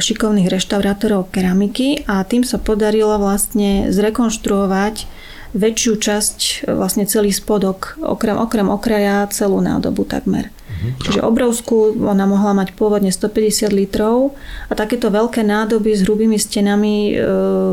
šikovných 0.00 0.48
reštaurátorov 0.48 1.28
keramiky 1.28 2.08
a 2.08 2.24
tým 2.24 2.48
sa 2.48 2.56
podarilo 2.56 3.20
vlastne 3.20 3.92
zrekonštruovať 3.92 5.04
väčšiu 5.54 5.92
časť, 5.98 6.38
e, 6.66 6.74
vlastne 6.74 7.04
celý 7.06 7.34
spodok, 7.34 7.98
okrem, 8.00 8.38
okrem 8.38 8.70
okraja 8.70 9.26
celú 9.34 9.58
nádobu 9.58 10.06
takmer. 10.06 10.50
Mhm. 10.70 10.88
Čiže 11.02 11.20
obrovskú, 11.26 11.98
ona 12.06 12.24
mohla 12.24 12.54
mať 12.54 12.72
pôvodne 12.78 13.10
150 13.10 13.74
litrov 13.74 14.38
a 14.70 14.72
takéto 14.78 15.10
veľké 15.10 15.42
nádoby 15.42 15.92
s 15.92 16.06
hrubými 16.06 16.38
stenami 16.38 16.96
e, 17.10 17.12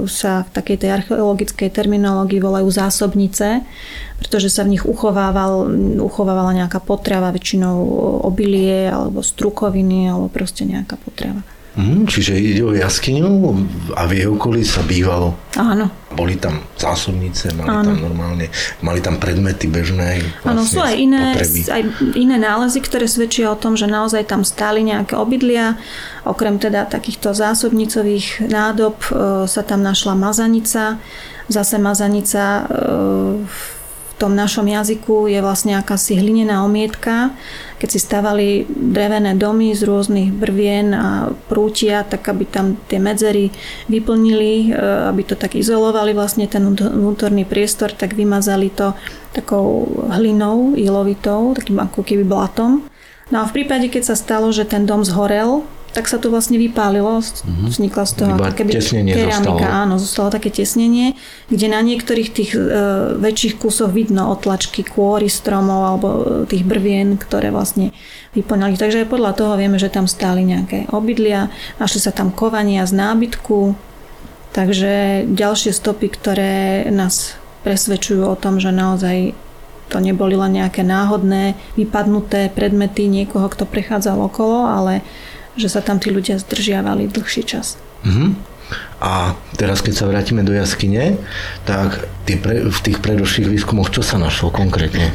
sa 0.09 0.43
v 0.43 0.49
takej 0.51 0.77
tej 0.81 0.89
archeologickej 1.03 1.69
terminológii 1.71 2.41
volajú 2.41 2.67
zásobnice, 2.67 3.63
pretože 4.17 4.49
sa 4.49 4.65
v 4.65 4.75
nich 4.75 4.83
uchovával, 4.83 5.69
uchovávala 6.01 6.51
nejaká 6.57 6.81
potrava, 6.81 7.29
väčšinou 7.29 7.77
obilie 8.25 8.89
alebo 8.89 9.21
strukoviny 9.21 10.09
alebo 10.09 10.27
proste 10.27 10.65
nejaká 10.65 10.97
potrava. 10.97 11.45
Mm, 11.77 12.09
čiže 12.09 12.33
ide 12.33 12.65
o 12.65 12.73
jaskyňu 12.73 13.53
a 13.93 14.09
v 14.09 14.11
jej 14.17 14.27
okolí 14.27 14.65
sa 14.65 14.81
bývalo. 14.81 15.37
Áno. 15.53 15.93
Boli 16.09 16.33
tam 16.41 16.65
zásobnice, 16.73 17.53
mali 17.53 17.69
Áno. 17.69 17.93
tam 17.93 17.97
normálne, 18.01 18.49
mali 18.81 18.97
tam 18.97 19.21
predmety 19.21 19.69
bežné. 19.69 20.25
Vlastne 20.41 20.57
Áno, 20.57 20.61
sú 20.65 20.81
aj 20.81 20.95
iné, 20.97 21.37
aj 21.69 21.83
iné 22.17 22.41
nálezy, 22.41 22.81
ktoré 22.81 23.05
svedčia 23.05 23.53
o 23.53 23.59
tom, 23.61 23.77
že 23.77 23.85
naozaj 23.85 24.25
tam 24.25 24.41
stáli 24.41 24.81
nejaké 24.81 25.13
obydlia. 25.13 25.77
Okrem 26.25 26.57
teda 26.57 26.89
takýchto 26.89 27.37
zásobnicových 27.37 28.49
nádob 28.49 28.97
e, 29.07 29.45
sa 29.45 29.61
tam 29.61 29.85
našla 29.85 30.17
mazanica. 30.17 30.97
Zase 31.45 31.77
mazanica 31.77 32.65
e, 32.65 33.37
tom 34.17 34.33
našom 34.33 34.65
jazyku 34.65 35.29
je 35.29 35.37
vlastne 35.45 35.77
akási 35.77 36.17
hlinená 36.17 36.65
omietka. 36.65 37.37
Keď 37.77 37.89
si 37.93 37.99
stavali 38.01 38.65
drevené 38.67 39.37
domy 39.37 39.77
z 39.77 39.85
rôznych 39.85 40.33
brvien 40.33 40.89
a 40.97 41.29
prútia, 41.45 42.01
tak 42.01 42.25
aby 42.25 42.49
tam 42.49 42.81
tie 42.89 42.97
medzery 42.97 43.53
vyplnili, 43.85 44.73
e, 44.73 44.81
aby 45.13 45.21
to 45.21 45.37
tak 45.37 45.53
izolovali 45.53 46.17
vlastne 46.17 46.49
ten 46.49 46.65
vnútorný 46.73 47.45
priestor, 47.45 47.93
tak 47.93 48.17
vymazali 48.17 48.73
to 48.73 48.97
takou 49.37 49.85
hlinou, 50.09 50.73
ilovitou, 50.73 51.53
takým 51.53 51.77
ako 51.77 52.01
keby 52.01 52.25
blatom. 52.25 52.89
No 53.29 53.43
a 53.43 53.45
v 53.45 53.61
prípade, 53.61 53.85
keď 53.93 54.13
sa 54.13 54.15
stalo, 54.17 54.49
že 54.49 54.65
ten 54.65 54.89
dom 54.89 55.05
zhorel, 55.05 55.61
tak 55.95 56.05
sa 56.05 56.21
to 56.21 56.29
vlastne 56.29 56.61
vypálilo, 56.61 57.19
mm-hmm. 57.19 57.73
vznikla 57.73 58.03
z 58.05 58.13
toho 58.13 58.33
Iba 58.37 58.53
keby 58.53 58.71
keramika, 59.11 59.67
áno, 59.81 59.97
zostalo 59.97 60.29
také 60.29 60.53
tesnenie, 60.53 61.17
kde 61.49 61.67
na 61.71 61.81
niektorých 61.81 62.29
tých 62.29 62.51
e, 62.53 62.59
väčších 63.17 63.57
kusoch 63.57 63.89
vidno 63.89 64.29
otlačky 64.29 64.85
kôry 64.85 65.31
stromov 65.31 65.81
alebo 65.81 66.07
e, 66.07 66.19
tých 66.45 66.67
brvien, 66.67 67.17
ktoré 67.17 67.49
vlastne 67.49 67.95
vyplňali. 68.37 68.77
Takže 68.77 69.09
podľa 69.09 69.33
toho 69.33 69.53
vieme, 69.57 69.81
že 69.81 69.89
tam 69.89 70.05
stáli 70.05 70.45
nejaké 70.45 70.91
obydlia, 70.93 71.49
našli 71.81 72.03
sa 72.03 72.13
tam 72.13 72.29
kovania 72.29 72.85
z 72.85 72.93
nábytku, 72.93 73.73
takže 74.53 75.25
ďalšie 75.25 75.71
stopy, 75.73 76.07
ktoré 76.13 76.53
nás 76.93 77.39
presvedčujú 77.65 78.21
o 78.27 78.37
tom, 78.37 78.61
že 78.61 78.69
naozaj 78.69 79.33
to 79.87 79.97
neboli 80.03 80.35
len 80.35 80.59
nejaké 80.59 80.83
náhodné, 80.83 81.55
vypadnuté 81.79 82.51
predmety 82.51 83.07
niekoho, 83.07 83.47
kto 83.47 83.63
prechádzal 83.63 84.19
okolo, 84.19 84.67
ale 84.67 85.01
že 85.57 85.67
sa 85.67 85.81
tam 85.81 85.97
tí 85.97 86.13
ľudia 86.13 86.37
zdržiavali 86.37 87.09
dlhší 87.09 87.43
čas. 87.43 87.75
Mm-hmm. 88.05 88.57
A 88.99 89.37
teraz, 89.55 89.79
keď 89.85 89.93
sa 89.93 90.09
vrátime 90.09 90.41
do 90.41 90.51
jaskyne, 90.51 91.21
tak 91.63 92.09
pre, 92.25 92.67
v 92.67 92.79
tých 92.81 92.97
predošlých 92.99 93.47
výskumoch 93.47 93.93
čo 93.93 94.01
sa 94.01 94.17
našlo 94.17 94.49
konkrétne? 94.49 95.13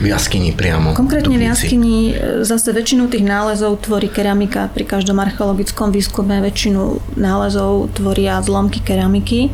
V 0.00 0.08
jaskyni 0.08 0.56
priamo. 0.56 0.96
Konkrétne 0.96 1.36
v 1.36 1.44
jaskyni 1.44 2.16
e, 2.16 2.40
zase 2.48 2.72
väčšinu 2.72 3.12
tých 3.12 3.20
nálezov 3.20 3.84
tvorí 3.84 4.08
keramika. 4.08 4.72
Pri 4.72 4.88
každom 4.88 5.20
archeologickom 5.20 5.92
výskume 5.92 6.40
väčšinu 6.40 7.16
nálezov 7.20 7.92
tvoria 7.92 8.40
zlomky 8.40 8.80
keramiky. 8.80 9.52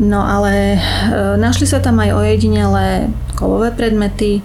No 0.00 0.20
ale 0.20 0.76
e, 0.76 0.78
našli 1.40 1.64
sa 1.64 1.80
tam 1.80 1.96
aj 2.04 2.12
ojedinelé 2.12 3.08
kovové 3.36 3.72
predmety, 3.72 4.44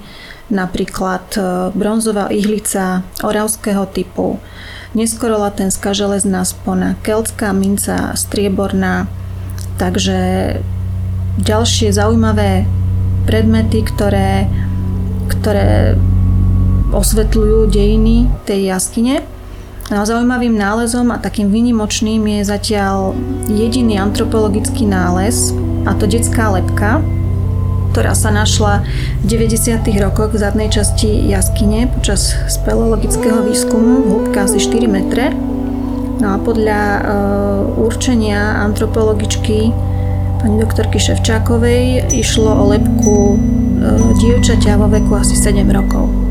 napríklad 0.53 1.25
e, 1.35 1.41
bronzová 1.73 2.29
ihlica 2.29 3.01
oravského 3.25 3.89
typu, 3.89 4.37
neskorolatenska 4.93 5.91
železná 5.91 6.45
spona, 6.45 6.95
keltská 7.01 7.49
minca 7.51 8.13
strieborná, 8.13 9.09
takže 9.81 10.61
ďalšie 11.41 11.89
zaujímavé 11.89 12.69
predmety, 13.25 13.81
ktoré, 13.81 14.45
ktoré 15.27 15.97
osvetľujú 16.93 17.73
dejiny 17.73 18.29
tej 18.45 18.69
jaskyne. 18.69 19.25
No 19.91 20.05
zaujímavým 20.07 20.55
nálezom 20.55 21.11
a 21.11 21.19
takým 21.19 21.51
výnimočným 21.51 22.23
je 22.39 22.41
zatiaľ 22.47 23.17
jediný 23.51 23.99
antropologický 23.99 24.87
nález, 24.87 25.51
a 25.83 25.91
to 25.97 26.07
detská 26.07 26.55
lepka, 26.55 27.03
ktorá 27.93 28.17
sa 28.17 28.33
našla 28.33 28.81
v 29.21 29.37
90. 29.37 29.85
rokoch 30.01 30.33
v 30.33 30.41
zadnej 30.41 30.73
časti 30.73 31.29
jaskyne 31.29 31.93
počas 31.93 32.33
speleologického 32.49 33.45
výskumu 33.45 34.01
v 34.01 34.05
hĺbke 34.09 34.37
asi 34.41 34.57
4 34.57 34.89
metre. 34.89 35.29
No 36.17 36.33
a 36.33 36.37
podľa 36.41 36.81
e, 36.81 36.99
určenia 37.85 38.65
antropologičky 38.65 39.69
pani 40.41 40.57
doktorky 40.57 40.97
Ševčákovej 40.97 42.09
išlo 42.17 42.49
o 42.49 42.73
lepku 42.73 43.15
e, 43.29 43.37
dievčaťa 44.25 44.73
vo 44.81 44.89
veku 44.89 45.13
asi 45.13 45.37
7 45.37 45.61
rokov. 45.69 46.22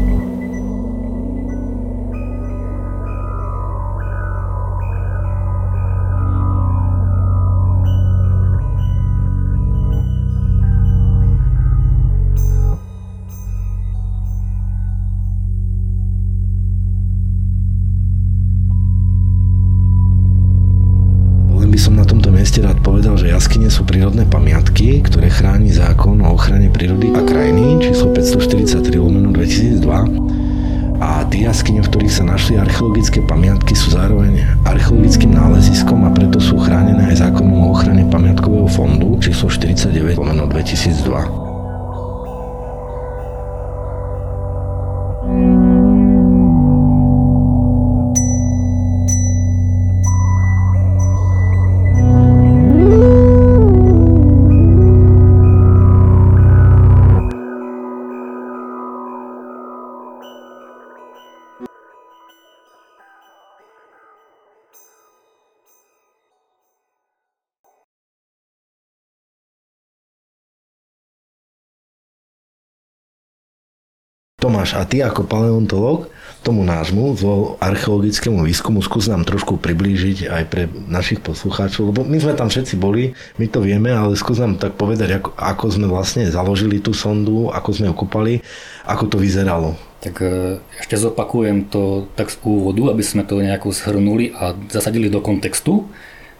Tomáš, 74.43 74.75
a 74.75 74.83
ty 74.83 74.99
ako 75.07 75.23
paleontolog 75.23 76.11
tomu 76.43 76.67
nášmu 76.67 77.15
archeologickému 77.63 78.43
výskumu 78.43 78.83
skús 78.83 79.07
nám 79.07 79.23
trošku 79.23 79.63
priblížiť 79.63 80.27
aj 80.27 80.43
pre 80.51 80.67
našich 80.91 81.23
poslucháčov, 81.23 81.95
lebo 81.95 82.03
my 82.03 82.19
sme 82.19 82.35
tam 82.35 82.51
všetci 82.51 82.75
boli, 82.75 83.15
my 83.39 83.47
to 83.47 83.63
vieme, 83.63 83.95
ale 83.95 84.19
skús 84.19 84.43
nám 84.43 84.59
tak 84.59 84.75
povedať, 84.75 85.23
ako, 85.23 85.31
ako 85.39 85.65
sme 85.71 85.87
vlastne 85.87 86.27
založili 86.27 86.83
tú 86.83 86.91
sondu, 86.91 87.55
ako 87.55 87.71
sme 87.71 87.87
ju 87.89 87.95
kopali, 87.95 88.35
ako 88.83 89.15
to 89.15 89.17
vyzeralo. 89.23 89.79
Tak 90.03 90.19
e, 90.19 90.59
ešte 90.83 90.99
zopakujem 90.99 91.71
to 91.71 92.11
tak 92.19 92.35
z 92.35 92.43
úvodu, 92.43 92.91
aby 92.91 93.07
sme 93.07 93.23
to 93.23 93.39
nejako 93.39 93.71
zhrnuli 93.71 94.35
a 94.35 94.59
zasadili 94.67 95.07
do 95.07 95.23
kontextu, 95.23 95.87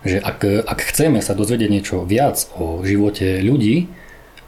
že 0.03 0.19
ak, 0.19 0.67
ak 0.67 0.79
chceme 0.91 1.23
sa 1.23 1.39
dozvedieť 1.39 1.71
niečo 1.71 1.97
viac 2.03 2.51
o 2.59 2.83
živote 2.83 3.39
ľudí 3.39 3.87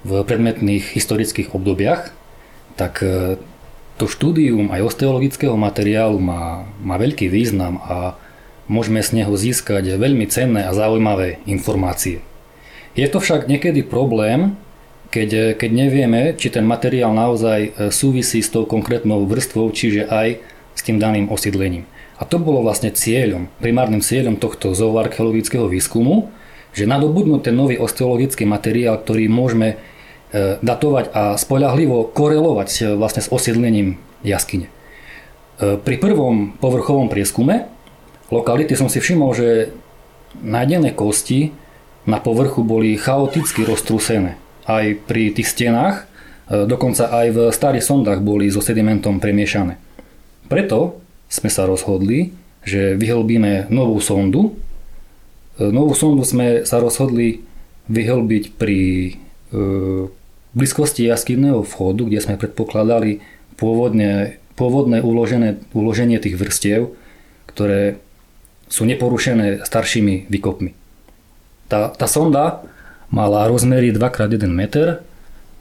v 0.03 0.11
predmetných 0.27 0.99
historických 0.99 1.55
obdobiach, 1.55 2.24
tak 2.75 3.03
e, 3.03 3.39
to 3.99 4.11
štúdium 4.11 4.75
aj 4.75 4.95
osteologického 4.95 5.55
materiálu 5.55 6.19
má, 6.19 6.67
má 6.83 6.99
veľký 6.99 7.31
význam 7.31 7.79
a 7.87 8.19
môžeme 8.67 9.03
z 9.03 9.23
neho 9.23 9.35
získať 9.35 9.95
veľmi 9.95 10.27
cenné 10.27 10.67
a 10.67 10.75
zaujímavé 10.75 11.39
informácie. 11.47 12.25
Je 12.99 13.07
to 13.11 13.19
však 13.23 13.47
niekedy 13.51 13.87
problém, 13.87 14.59
keď, 15.11 15.55
keď 15.55 15.71
nevieme, 15.71 16.35
či 16.35 16.51
ten 16.51 16.67
materiál 16.67 17.15
naozaj 17.15 17.61
e, 17.63 17.71
súvisí 17.95 18.43
s 18.43 18.51
tou 18.51 18.67
konkrétnou 18.67 19.23
vrstvou, 19.31 19.71
čiže 19.71 20.11
aj 20.11 20.43
s 20.75 20.81
tým 20.83 20.99
daným 20.99 21.31
osídlením. 21.31 21.87
A 22.19 22.27
to 22.27 22.39
bolo 22.39 22.63
vlastne 22.63 22.95
cieľom, 22.95 23.51
primárnym 23.59 24.03
cieľom 24.03 24.39
tohto 24.39 24.75
zooarcheologického 24.75 25.67
výskumu, 25.67 26.31
že 26.75 26.91
nadobudnúť 26.91 27.51
ten 27.51 27.55
nový 27.55 27.79
osteologický 27.79 28.43
materiál, 28.47 28.99
ktorý 28.99 29.31
môžeme 29.31 29.79
E, 29.79 29.94
datovať 30.35 31.15
a 31.15 31.39
spoľahlivo 31.39 32.11
korelovať 32.11 32.69
e, 32.75 32.83
vlastne 32.99 33.23
s 33.23 33.31
osiedlením 33.31 34.03
jaskyne. 34.27 34.67
E, 34.67 35.79
pri 35.79 35.97
prvom 36.03 36.59
povrchovom 36.59 37.07
prieskume 37.07 37.71
lokality 38.35 38.75
som 38.75 38.91
si 38.91 38.99
všimol, 38.99 39.31
že 39.31 39.71
nájdené 40.43 40.91
kosti 40.99 41.55
na 42.11 42.19
povrchu 42.19 42.67
boli 42.67 42.99
chaoticky 42.99 43.63
roztrúsené. 43.63 44.35
Aj 44.67 44.85
pri 45.07 45.31
tých 45.31 45.49
stenách, 45.55 46.09
dokonca 46.49 47.09
aj 47.09 47.27
v 47.33 47.39
starých 47.49 47.85
sondách 47.85 48.21
boli 48.21 48.51
so 48.53 48.61
sedimentom 48.61 49.23
premiešané. 49.23 49.81
Preto 50.51 51.01
sme 51.31 51.49
sa 51.49 51.65
rozhodli, 51.65 52.37
že 52.65 52.97
vyhlbíme 52.97 53.73
novú 53.73 54.01
sondu. 54.05 54.57
Novú 55.57 55.97
sondu 55.97 56.25
sme 56.29 56.69
sa 56.69 56.81
rozhodli 56.81 57.45
vyhlbiť 57.89 58.45
pri 58.57 58.81
blízkosti 60.55 61.11
jaskynného 61.11 61.67
vchodu, 61.67 62.07
kde 62.07 62.23
sme 62.23 62.41
predpokladali 62.41 63.21
pôvodne, 63.59 64.39
pôvodné 64.55 65.03
uložené, 65.03 65.61
uloženie 65.75 66.19
tých 66.23 66.39
vrstiev, 66.39 66.95
ktoré 67.51 67.99
sú 68.71 68.87
neporušené 68.87 69.67
staršími 69.67 70.31
výkopmi. 70.31 70.75
Tá, 71.69 71.91
tá 71.91 72.07
sonda 72.07 72.65
mala 73.11 73.47
rozmery 73.47 73.95
2x1 73.95 74.51
meter, 74.51 75.03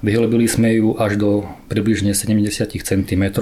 vyhlbili 0.02 0.46
sme 0.50 0.78
ju 0.78 0.98
až 0.98 1.18
do 1.18 1.30
približne 1.70 2.14
70 2.18 2.70
cm. 2.82 3.24
E, 3.24 3.36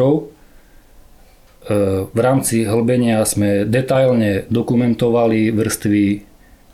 v 2.05 2.19
rámci 2.19 2.67
hlbenia 2.67 3.23
sme 3.23 3.63
detailne 3.63 4.45
dokumentovali 4.51 5.51
vrstvy, 5.51 6.05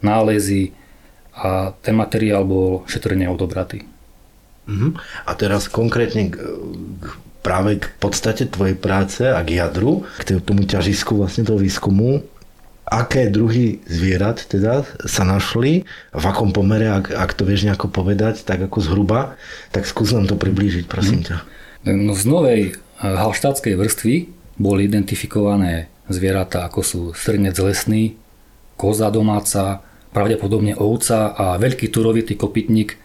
nálezy 0.01 0.73
a 1.37 1.73
ten 1.81 1.93
materiál 1.93 2.45
bol 2.45 2.85
šetrne 2.89 3.29
odobratý. 3.29 3.96
Uh-huh. 4.67 4.91
A 5.23 5.32
teraz 5.34 5.71
konkrétne 5.71 6.30
k, 6.30 6.36
k 6.36 7.08
práve 7.47 7.80
k 7.80 7.88
podstate 8.03 8.51
tvojej 8.51 8.75
práce 8.75 9.23
a 9.23 9.39
k 9.39 9.63
jadru, 9.63 10.03
k 10.19 10.43
tomu 10.43 10.67
ťažisku 10.67 11.15
vlastne 11.15 11.47
toho 11.47 11.56
výskumu, 11.56 12.27
aké 12.88 13.27
druhy 13.27 13.84
zvierat 13.88 14.43
teda 14.47 14.84
sa 15.08 15.23
našli, 15.27 15.88
v 16.12 16.23
akom 16.27 16.56
pomere, 16.56 16.88
ak, 16.88 17.12
ak 17.12 17.32
to 17.36 17.43
vieš 17.43 17.67
nejako 17.67 17.91
povedať, 17.91 18.43
tak 18.43 18.63
ako 18.63 18.80
zhruba, 18.80 19.39
tak 19.71 19.88
skús 19.88 20.15
nám 20.15 20.27
to 20.27 20.39
priblížiť, 20.39 20.88
prosím 20.88 21.23
ťa. 21.23 21.43
No, 21.88 22.12
z 22.15 22.23
novej 22.27 22.62
eh, 22.71 22.75
halštátskej 22.99 23.75
vrstvy 23.80 24.15
boli 24.60 24.88
identifikované 24.88 25.91
zvieratá, 26.12 26.67
ako 26.67 26.82
sú 26.84 27.01
srnec 27.15 27.56
lesný, 27.60 28.15
koza 28.80 29.12
domáca, 29.12 29.84
pravdepodobne 30.15 30.80
ovca 30.80 31.36
a 31.36 31.45
veľký 31.60 31.91
turovitý 31.91 32.39
kopytník, 32.39 32.95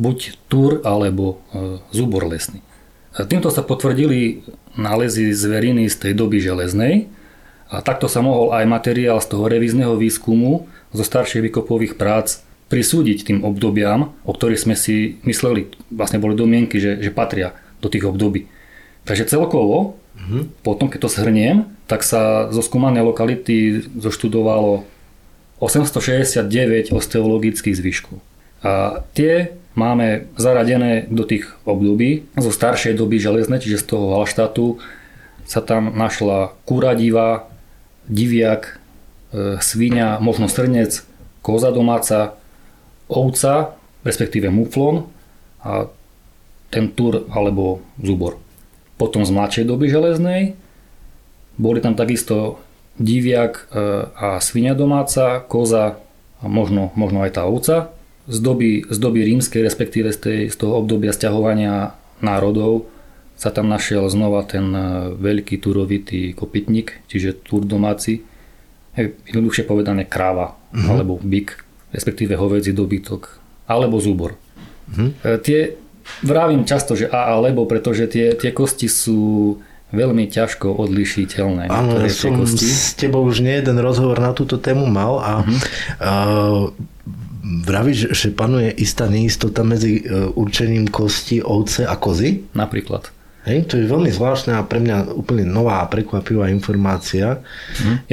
buď 0.00 0.48
tur 0.48 0.80
alebo 0.82 1.44
e, 1.52 1.76
zúbor 1.92 2.24
lesný. 2.24 2.64
A 3.12 3.28
týmto 3.28 3.52
sa 3.52 3.60
potvrdili 3.60 4.40
nálezy 4.80 5.36
zveriny 5.36 5.92
z 5.92 6.08
tej 6.08 6.12
doby 6.16 6.40
železnej, 6.40 7.12
a 7.70 7.86
takto 7.86 8.10
sa 8.10 8.18
mohol 8.18 8.50
aj 8.50 8.66
materiál 8.66 9.22
z 9.22 9.30
toho 9.30 9.46
revízneho 9.46 9.94
výskumu 9.94 10.66
zo 10.90 11.04
starších 11.06 11.46
vykopových 11.46 11.94
prác 11.94 12.42
prisúdiť 12.66 13.30
tým 13.30 13.38
obdobiam, 13.46 14.10
o 14.26 14.34
ktorých 14.34 14.62
sme 14.62 14.74
si 14.74 15.22
mysleli, 15.22 15.70
vlastne 15.90 16.18
boli 16.18 16.34
domienky, 16.34 16.82
že, 16.82 16.98
že 16.98 17.14
patria 17.14 17.54
do 17.78 17.86
tých 17.86 18.06
období. 18.06 18.50
Takže 19.06 19.30
celkovo, 19.30 19.98
mm-hmm. 20.18 20.42
potom 20.66 20.90
keď 20.90 21.06
to 21.06 21.14
shrniem, 21.14 21.56
tak 21.86 22.02
sa 22.02 22.50
zo 22.50 22.62
skúmanej 22.62 23.06
lokality 23.06 23.86
zoštudovalo 23.98 24.82
869 25.62 26.90
osteologických 26.90 27.78
zvyškov. 27.78 28.18
A 28.60 29.00
tie 29.16 29.56
máme 29.72 30.28
zaradené 30.36 31.08
do 31.08 31.24
tých 31.24 31.48
období 31.64 32.28
zo 32.36 32.52
staršej 32.52 32.98
doby 32.98 33.16
železnej, 33.16 33.62
čiže 33.62 33.80
z 33.80 33.86
toho 33.96 34.20
Halštátu 34.20 34.76
sa 35.48 35.64
tam 35.64 35.96
našla 35.96 36.52
kúra 36.68 36.92
divá, 36.94 37.48
diviak, 38.06 38.76
e, 39.32 39.58
svinia, 39.64 40.20
možno 40.20 40.46
srnec, 40.46 41.02
koza 41.40 41.72
domáca, 41.72 42.36
ovca, 43.08 43.74
respektíve 44.04 44.52
muflon 44.52 45.08
a 45.64 45.90
ten 46.70 46.92
tur 46.92 47.26
alebo 47.34 47.82
zubor. 47.98 48.38
Potom 48.94 49.26
z 49.26 49.34
mladšej 49.34 49.64
doby 49.66 49.90
železnej 49.90 50.54
boli 51.58 51.82
tam 51.82 51.98
takisto 51.98 52.62
diviak 53.00 53.72
e, 53.72 53.80
a 54.12 54.38
svinia 54.38 54.76
domáca, 54.76 55.40
koza 55.40 55.98
a 56.40 56.48
možno, 56.48 56.92
možno 56.96 57.20
aj 57.24 57.32
tá 57.36 57.42
ovca. 57.44 57.92
Z 58.28 58.38
doby, 58.40 58.84
z 58.88 58.98
doby 59.00 59.24
rímskej, 59.24 59.64
respektíve 59.64 60.12
z, 60.12 60.18
tej, 60.18 60.40
z 60.52 60.56
toho 60.60 60.80
obdobia 60.82 61.14
sťahovania 61.14 61.96
národov 62.20 62.90
sa 63.40 63.48
tam 63.48 63.72
našiel 63.72 64.04
znova 64.12 64.44
ten 64.44 64.68
e, 64.76 64.84
veľký 65.16 65.56
turovitý 65.56 66.36
kopytník, 66.36 67.00
čiže 67.08 67.40
tur 67.40 67.64
domáci, 67.64 68.20
jednoduchšie 68.98 69.64
povedané 69.64 70.04
kráva, 70.04 70.60
uh-huh. 70.74 70.88
alebo 70.92 71.16
byk, 71.22 71.64
respektíve 71.94 72.36
hovedzí 72.36 72.76
dobytok, 72.76 73.40
alebo 73.70 73.96
zúbor. 74.02 74.36
Uh-huh. 74.90 75.14
Tie 75.40 75.78
vravím 76.20 76.66
často, 76.66 76.98
že 76.98 77.08
a 77.08 77.32
alebo, 77.32 77.64
pretože 77.64 78.10
tie, 78.10 78.34
tie 78.34 78.50
kosti 78.50 78.90
sú 78.90 79.56
veľmi 79.90 80.30
ťažko 80.30 80.70
odlišiteľné. 80.70 81.66
Áno, 81.70 81.98
ja 81.98 82.10
som 82.10 82.38
kosti. 82.38 82.66
s 82.66 82.94
tebou 82.94 83.26
už 83.26 83.42
nie 83.42 83.58
jeden 83.58 83.78
rozhovor 83.82 84.22
na 84.22 84.30
túto 84.30 84.58
tému 84.58 84.86
mal 84.86 85.18
a 85.18 85.32
uh-huh. 85.42 85.58
uh, 85.98 86.64
vravíš, 87.40 88.12
že 88.12 88.28
panuje 88.30 88.68
istá 88.76 89.08
neistota 89.08 89.64
medzi 89.64 90.04
určením 90.36 90.88
kosti 90.88 91.40
ovce 91.40 91.88
a 91.88 91.96
kozy? 91.96 92.44
Napríklad. 92.52 93.08
Hej, 93.48 93.72
to 93.72 93.80
je 93.80 93.88
veľmi 93.88 94.12
zvláštna 94.12 94.60
a 94.60 94.68
pre 94.68 94.84
mňa 94.84 95.16
úplne 95.16 95.48
nová 95.48 95.80
a 95.80 95.88
prekvapivá 95.88 96.52
informácia. 96.52 97.40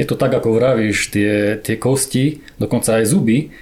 Je 0.00 0.08
to 0.08 0.16
tak, 0.16 0.32
ako 0.32 0.56
vravíš, 0.56 1.12
tie, 1.12 1.60
tie 1.60 1.76
kosti, 1.76 2.40
dokonca 2.56 2.96
aj 2.96 3.12
zuby 3.12 3.52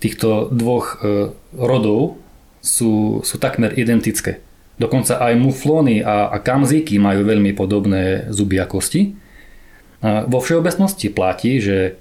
týchto 0.00 0.48
dvoch 0.50 0.98
e, 0.98 1.30
rodov 1.54 2.16
sú, 2.64 3.20
sú 3.22 3.36
takmer 3.36 3.76
identické. 3.78 4.42
Dokonca 4.80 5.20
aj 5.20 5.38
muflóny 5.38 6.02
a, 6.02 6.32
a 6.32 6.40
kamzíky 6.40 6.98
majú 6.98 7.22
veľmi 7.22 7.52
podobné 7.54 8.26
zuby 8.32 8.58
a 8.58 8.66
kosti. 8.66 9.14
A 10.02 10.26
vo 10.26 10.42
všeobecnosti 10.42 11.12
platí, 11.12 11.60
že 11.60 12.00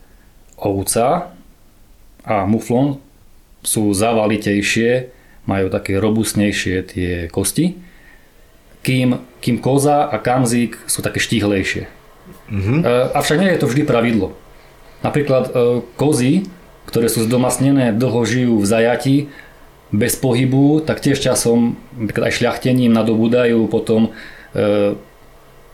ovca 0.58 1.36
a 2.25 2.45
muflón 2.45 3.01
sú 3.62 3.93
zavalitejšie, 3.93 5.13
majú 5.45 5.67
také 5.73 5.97
robustnejšie 5.97 6.75
tie 6.86 7.12
kosti 7.29 7.91
kým, 8.81 9.21
kým 9.41 9.57
koza 9.62 10.10
a 10.10 10.17
kamzík 10.17 10.77
sú 10.89 11.05
také 11.05 11.21
štíhlejšie. 11.21 11.86
Mm-hmm. 12.51 12.79
Avšak 13.13 13.38
nie 13.39 13.49
je 13.53 13.62
to 13.62 13.69
vždy 13.69 13.84
pravidlo. 13.86 14.34
Napríklad 15.05 15.49
e, 15.49 15.51
kozy, 15.97 16.45
ktoré 16.89 17.07
sú 17.07 17.25
zdomasnené, 17.25 17.93
dlho 17.95 18.21
žijú 18.25 18.55
v 18.60 18.65
zajati, 18.65 19.17
bez 19.91 20.15
pohybu, 20.17 20.81
tak 20.84 21.03
tiež 21.03 21.19
časom 21.19 21.75
aj 21.99 22.31
šľachtením 22.31 22.95
nadobúdajú 22.95 23.67
potom 23.67 24.10
e, 24.53 24.95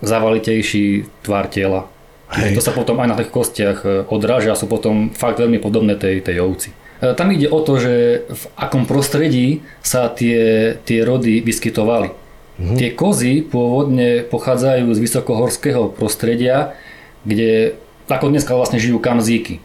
zavalitejší 0.01 1.07
tvar 1.21 1.49
tela. 1.49 1.89
Hej. 2.27 2.59
To 2.59 2.61
sa 2.61 2.75
potom 2.75 2.99
aj 2.99 3.07
na 3.07 3.15
tých 3.15 3.31
kostiach 3.31 3.77
e, 3.87 3.87
odráža 4.11 4.51
a 4.51 4.59
sú 4.59 4.67
potom 4.67 5.15
fakt 5.15 5.39
veľmi 5.39 5.63
podobné 5.63 5.95
tej, 5.95 6.19
tej 6.19 6.43
ovci. 6.43 6.71
Tam 6.97 7.29
ide 7.29 7.45
o 7.45 7.61
to, 7.61 7.77
že 7.77 8.25
v 8.25 8.43
akom 8.57 8.89
prostredí 8.89 9.61
sa 9.85 10.09
tie, 10.09 10.73
tie 10.81 11.05
rody 11.05 11.45
vyskytovali. 11.45 12.09
Mm-hmm. 12.09 12.77
Tie 12.81 12.89
kozy 12.97 13.45
pôvodne 13.45 14.25
pochádzajú 14.25 14.89
z 14.97 14.99
vysokohorského 15.05 15.93
prostredia, 15.93 16.73
kde 17.21 17.77
ako 18.09 18.33
dneska 18.33 18.57
vlastne 18.57 18.81
žijú 18.81 18.97
kamzíky. 18.97 19.61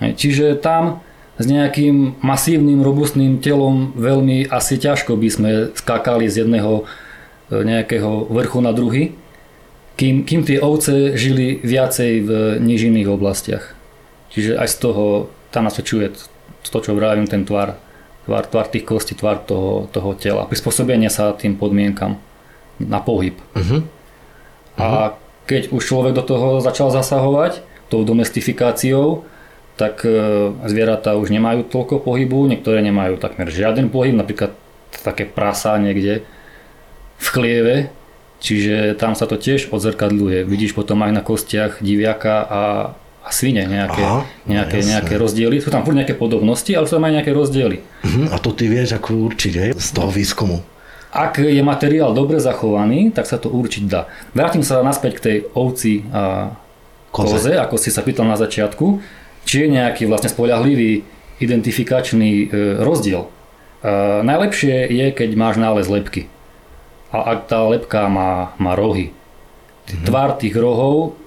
Čiže 0.00 0.56
tam 0.56 1.04
s 1.36 1.44
nejakým 1.44 2.24
masívnym, 2.24 2.80
robustným 2.80 3.44
telom 3.44 3.92
veľmi 3.92 4.48
asi 4.48 4.80
ťažko 4.80 5.12
by 5.20 5.28
sme 5.28 5.50
skákali 5.76 6.24
z 6.32 6.48
jedného 6.48 6.82
e, 7.52 7.62
nejakého 7.68 8.32
vrchu 8.32 8.58
na 8.64 8.72
druhý, 8.72 9.12
kým, 9.96 10.24
kým 10.24 10.42
tie 10.42 10.58
ovce 10.58 11.14
žili 11.16 11.60
viacej 11.60 12.12
v 12.24 12.30
nižinných 12.60 13.08
oblastiach. 13.08 13.76
Čiže 14.32 14.56
aj 14.56 14.68
z 14.68 14.76
toho 14.80 15.04
tam 15.52 15.68
nasvedčuje 15.68 16.12
to, 16.64 16.78
čo 16.80 16.96
vravím, 16.96 17.28
ten 17.28 17.44
tvar 17.44 17.76
tvar, 18.26 18.46
tvar 18.46 18.66
tých 18.70 18.86
kostí, 18.86 19.14
tvar 19.14 19.42
toho, 19.42 19.90
toho 19.90 20.14
tela. 20.14 20.46
Prispôsobenie 20.46 21.10
sa 21.10 21.34
tým 21.34 21.58
podmienkam 21.58 22.18
na 22.78 23.02
pohyb. 23.02 23.34
Uh-huh. 23.54 23.82
A 24.78 25.18
keď 25.46 25.74
už 25.74 25.82
človek 25.82 26.14
do 26.14 26.24
toho 26.24 26.62
začal 26.62 26.94
zasahovať, 26.94 27.62
tou 27.90 28.06
domestifikáciou, 28.08 29.26
tak 29.76 30.06
e, 30.06 30.08
zvieratá 30.64 31.18
už 31.18 31.28
nemajú 31.28 31.68
toľko 31.68 32.00
pohybu, 32.00 32.48
niektoré 32.48 32.80
nemajú 32.80 33.20
takmer 33.20 33.52
žiaden 33.52 33.92
pohyb, 33.92 34.16
napríklad 34.16 34.56
také 35.04 35.28
prasa 35.28 35.76
niekde 35.76 36.24
v 37.20 37.26
chlieve, 37.28 37.76
čiže 38.42 38.98
tam 38.98 39.14
sa 39.14 39.30
to 39.30 39.38
tiež 39.38 39.70
odzrkadľuje. 39.70 40.42
Vidíš 40.44 40.74
potom 40.74 41.00
aj 41.06 41.12
na 41.14 41.22
kostiach 41.22 41.78
diviaka 41.78 42.42
a 42.42 42.62
a 43.22 43.30
svine 43.30 43.70
nejaké, 43.70 44.02
Aha, 44.02 44.26
nejaké, 44.50 44.82
nejaké 44.82 45.14
rozdiely. 45.14 45.62
Sú 45.62 45.70
tam 45.70 45.86
furt 45.86 45.94
nejaké 45.94 46.18
podobnosti, 46.18 46.74
ale 46.74 46.90
sú 46.90 46.98
tam 46.98 47.06
aj 47.06 47.22
nejaké 47.22 47.30
rozdiely. 47.30 47.78
Uh-huh. 47.78 48.26
A 48.34 48.36
to 48.42 48.50
ty 48.50 48.66
vieš 48.66 48.98
ako 48.98 49.30
určiť 49.30 49.52
hej, 49.62 49.70
z 49.78 49.88
toho 49.94 50.10
výskumu. 50.10 50.58
Ak 51.12 51.38
je 51.38 51.60
materiál 51.62 52.16
dobre 52.16 52.42
zachovaný, 52.42 53.14
tak 53.14 53.28
sa 53.30 53.38
to 53.38 53.52
určiť 53.52 53.84
dá. 53.86 54.10
Vrátim 54.34 54.66
sa 54.66 54.82
naspäť 54.82 55.12
k 55.20 55.24
tej 55.24 55.36
ovci 55.54 56.08
a 56.10 56.56
koze, 57.12 57.36
koze 57.38 57.52
ako 57.54 57.76
si 57.78 57.94
sa 57.94 58.02
pýtal 58.02 58.26
na 58.26 58.34
začiatku. 58.34 58.98
Či 59.46 59.66
je 59.66 59.68
nejaký 59.76 60.08
vlastne 60.08 60.32
spoľahlivý 60.32 61.04
identifikačný 61.38 62.30
e, 62.30 62.44
rozdiel. 62.80 63.28
E, 63.28 63.30
najlepšie 64.24 64.88
je, 64.88 65.06
keď 65.12 65.30
máš 65.36 65.60
nález 65.60 65.86
lepky. 65.86 66.32
A 67.12 67.36
ak 67.36 67.46
tá 67.46 67.60
lepka 67.68 68.08
má, 68.08 68.56
má 68.56 68.72
rohy. 68.72 69.12
Mm-hmm. 69.12 70.06
Tvar 70.08 70.40
tých 70.40 70.56
rohov 70.56 71.20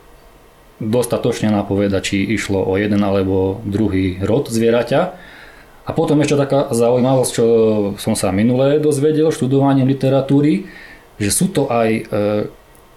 dostatočne 0.81 1.53
napoveda, 1.53 2.03
či 2.03 2.25
išlo 2.35 2.59
o 2.59 2.75
jeden 2.75 2.99
alebo 3.05 3.63
druhý 3.63 4.19
rod 4.19 4.51
zvieraťa. 4.51 5.01
A 5.85 5.89
potom 5.93 6.17
ešte 6.19 6.41
taká 6.41 6.73
zaujímavosť, 6.73 7.31
čo 7.31 7.45
som 8.01 8.17
sa 8.17 8.33
minulé 8.33 8.81
dozvedel 8.81 9.29
študovaním 9.29 9.85
literatúry, 9.85 10.65
že 11.21 11.29
sú 11.29 11.47
to 11.53 11.69
aj 11.69 11.89
e, 11.93 12.03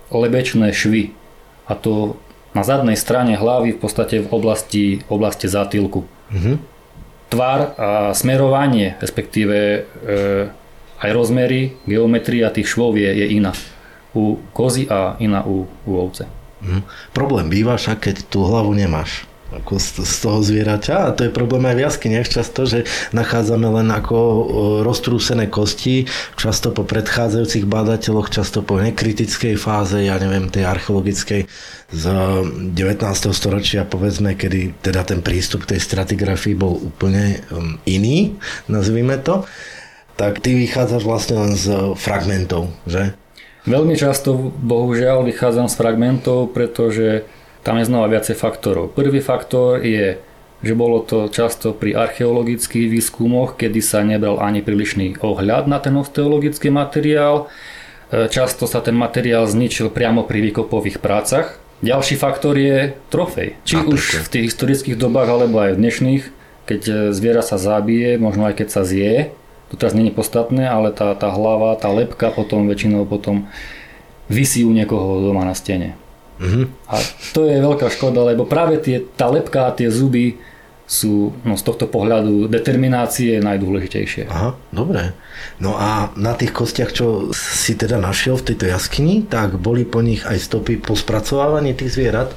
lebečné 0.09 0.73
švy. 0.73 1.13
A 1.69 1.77
to 1.77 2.17
na 2.57 2.65
zadnej 2.65 2.97
strane 2.97 3.37
hlavy 3.37 3.77
v 3.77 3.79
podstate 3.79 4.25
v 4.25 4.29
oblasti, 4.33 5.05
oblasti 5.13 5.47
zátylku. 5.47 6.09
Mm-hmm. 6.33 6.57
Tvar 7.29 7.61
a 7.77 7.89
smerovanie, 8.17 8.97
respektíve 9.05 9.57
e, 9.61 9.81
aj 10.99 11.11
rozmery, 11.15 11.79
geometria 11.87 12.51
tých 12.51 12.75
švov 12.75 12.99
je, 12.99 13.07
je 13.07 13.27
iná 13.39 13.55
u 14.15 14.41
kozy 14.53 14.89
a 14.91 15.15
iná 15.23 15.45
u, 15.47 15.69
u 15.87 15.93
ovce. 15.95 16.27
Mm. 16.59 16.83
Problém 17.15 17.47
býva 17.47 17.79
však, 17.79 17.99
keď 18.03 18.17
tú 18.27 18.43
hlavu 18.43 18.75
nemáš. 18.75 19.29
ako 19.49 19.81
z, 19.81 20.05
z 20.05 20.17
toho 20.21 20.39
zvieraťa 20.45 21.09
a 21.09 21.15
to 21.17 21.25
je 21.25 21.33
problém 21.33 21.65
aj 21.65 21.77
v 21.81 21.85
jaskyniach 21.89 22.29
často, 22.29 22.69
že 22.69 22.85
nachádzame 23.17 23.65
len 23.65 23.89
ako 23.89 24.17
roztrúsené 24.85 25.49
kosti, 25.49 26.05
často 26.37 26.69
po 26.77 26.85
predchádzajúcich 26.85 27.65
badateľoch, 27.65 28.29
často 28.29 28.61
po 28.61 28.77
nekritickej 28.77 29.57
fáze, 29.57 30.05
ja 30.05 30.21
neviem, 30.21 30.53
tej 30.53 30.69
archeologickej 30.69 31.49
z 31.89 32.05
19. 32.77 32.77
storočia, 33.33 33.89
povedzme, 33.89 34.37
kedy 34.37 34.85
teda 34.85 35.09
ten 35.09 35.25
prístup 35.25 35.65
k 35.65 35.77
tej 35.77 35.81
stratigrafii 35.81 36.53
bol 36.53 36.77
úplne 36.77 37.41
iný, 37.89 38.37
nazvime 38.69 39.17
to, 39.25 39.49
tak 40.19 40.43
ty 40.43 40.59
vychádzaš 40.59 41.03
vlastne 41.07 41.37
len 41.39 41.53
z 41.55 41.95
fragmentov, 41.95 42.75
že? 42.91 43.15
Veľmi 43.71 43.95
často, 43.95 44.35
bohužiaľ, 44.59 45.23
vychádzam 45.23 45.71
z 45.71 45.79
fragmentov, 45.79 46.51
pretože 46.51 47.23
tam 47.63 47.79
je 47.79 47.87
znova 47.87 48.11
viacej 48.11 48.35
faktorov. 48.35 48.91
Prvý 48.99 49.23
faktor 49.23 49.79
je, 49.87 50.19
že 50.59 50.75
bolo 50.75 51.07
to 51.07 51.31
často 51.31 51.71
pri 51.71 51.95
archeologických 51.95 52.91
výskumoch, 52.91 53.55
kedy 53.55 53.79
sa 53.79 54.03
nebral 54.03 54.43
ani 54.43 54.59
prílišný 54.59 55.23
ohľad 55.23 55.71
na 55.71 55.79
ten 55.79 55.95
osteologický 55.95 56.73
materiál. 56.73 57.47
E, 58.11 58.27
často 58.27 58.67
sa 58.67 58.83
ten 58.83 58.99
materiál 58.99 59.47
zničil 59.47 59.93
priamo 59.95 60.27
pri 60.27 60.51
výkopových 60.51 60.99
prácach. 60.99 61.63
Ďalší 61.79 62.19
faktor 62.19 62.59
je 62.59 62.99
trofej. 63.13 63.55
Či 63.63 63.87
už 63.87 64.27
v 64.27 64.33
tých 64.35 64.45
historických 64.51 64.99
dobách, 64.99 65.31
alebo 65.31 65.63
aj 65.63 65.79
v 65.79 65.81
dnešných, 65.85 66.25
keď 66.67 66.83
e, 66.89 66.95
zviera 67.15 67.45
sa 67.45 67.55
zabije, 67.55 68.19
možno 68.19 68.51
aj 68.51 68.65
keď 68.65 68.69
sa 68.73 68.83
zje, 68.83 69.31
to 69.69 69.75
teraz 69.77 69.93
je 69.93 70.13
podstatné, 70.13 70.65
ale 70.65 70.91
tá, 70.91 71.13
tá 71.13 71.29
hlava, 71.29 71.77
tá 71.77 71.93
lepka 71.93 72.33
potom 72.33 72.65
väčšinou 72.69 73.05
potom 73.05 73.45
vysí 74.29 74.65
u 74.65 74.73
niekoho 74.73 75.21
doma 75.25 75.45
na 75.45 75.53
stene. 75.53 75.97
Mm-hmm. 76.39 76.65
A 76.89 76.97
to 77.35 77.45
je 77.45 77.59
veľká 77.59 77.91
škoda, 77.91 78.23
lebo 78.23 78.47
práve 78.47 78.79
tie, 78.79 79.03
tá 79.03 79.27
lepka 79.29 79.69
a 79.69 79.75
tie 79.75 79.91
zuby 79.91 80.39
sú 80.89 81.37
no, 81.45 81.53
z 81.61 81.63
tohto 81.69 81.85
pohľadu 81.85 82.49
determinácie 82.49 83.45
najdôležitejšie. 83.45 84.25
Aha, 84.33 84.57
dobre. 84.73 85.13
No 85.61 85.77
a 85.77 86.09
na 86.17 86.33
tých 86.33 86.57
kostiach, 86.57 86.97
čo 86.97 87.29
si 87.37 87.77
teda 87.77 88.01
našiel 88.01 88.41
v 88.41 88.55
tejto 88.55 88.73
jaskyni, 88.73 89.29
tak 89.29 89.61
boli 89.61 89.85
po 89.85 90.01
nich 90.01 90.25
aj 90.25 90.41
stopy 90.41 90.81
po 90.81 90.97
spracovávaní 90.97 91.77
tých 91.77 91.93
zvierat? 91.93 92.33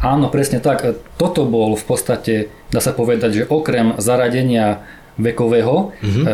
Áno, 0.00 0.32
presne 0.32 0.64
tak. 0.64 0.88
Toto 1.20 1.44
bol 1.44 1.76
v 1.76 1.84
podstate, 1.84 2.48
dá 2.72 2.80
sa 2.80 2.96
povedať, 2.96 3.44
že 3.44 3.48
okrem 3.52 4.00
zaradenia 4.00 4.88
vekového, 5.20 5.92
mm-hmm. 5.92 6.24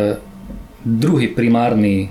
E, 0.79 0.87
druhý 0.87 1.27
primárny 1.27 2.07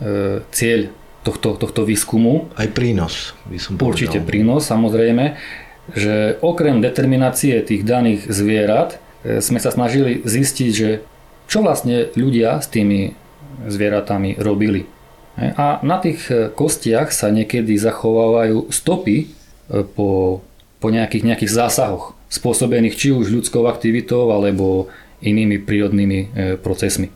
e, 0.00 0.44
cieľ 0.52 0.92
tohto, 1.22 1.54
tohto 1.54 1.86
výskumu. 1.86 2.50
Aj 2.58 2.68
prínos, 2.68 3.32
by 3.46 3.58
som 3.58 3.72
povedal. 3.78 3.94
Určite 3.94 4.18
prínos, 4.20 4.66
samozrejme, 4.66 5.38
že 5.94 6.38
okrem 6.42 6.78
determinácie 6.78 7.58
tých 7.62 7.82
daných 7.82 8.26
zvierat 8.30 8.98
e, 9.22 9.38
sme 9.42 9.58
sa 9.58 9.70
snažili 9.70 10.22
zistiť, 10.22 10.70
že 10.70 11.02
čo 11.50 11.62
vlastne 11.62 12.10
ľudia 12.14 12.62
s 12.62 12.70
tými 12.70 13.14
zvieratami 13.66 14.38
robili. 14.38 14.86
E, 15.38 15.50
a 15.54 15.82
na 15.82 15.98
tých 15.98 16.26
e, 16.30 16.50
kostiach 16.50 17.10
sa 17.10 17.30
niekedy 17.30 17.74
zachovávajú 17.78 18.70
stopy 18.70 19.40
po, 19.96 20.42
po 20.82 20.88
nejakých, 20.92 21.24
nejakých 21.32 21.52
zásahoch, 21.54 22.12
spôsobených 22.28 22.98
či 22.98 23.08
už 23.14 23.32
ľudskou 23.32 23.64
aktivitou 23.64 24.28
alebo 24.28 24.92
inými 25.22 25.62
prírodnými 25.64 26.34
procesmi. 26.60 27.08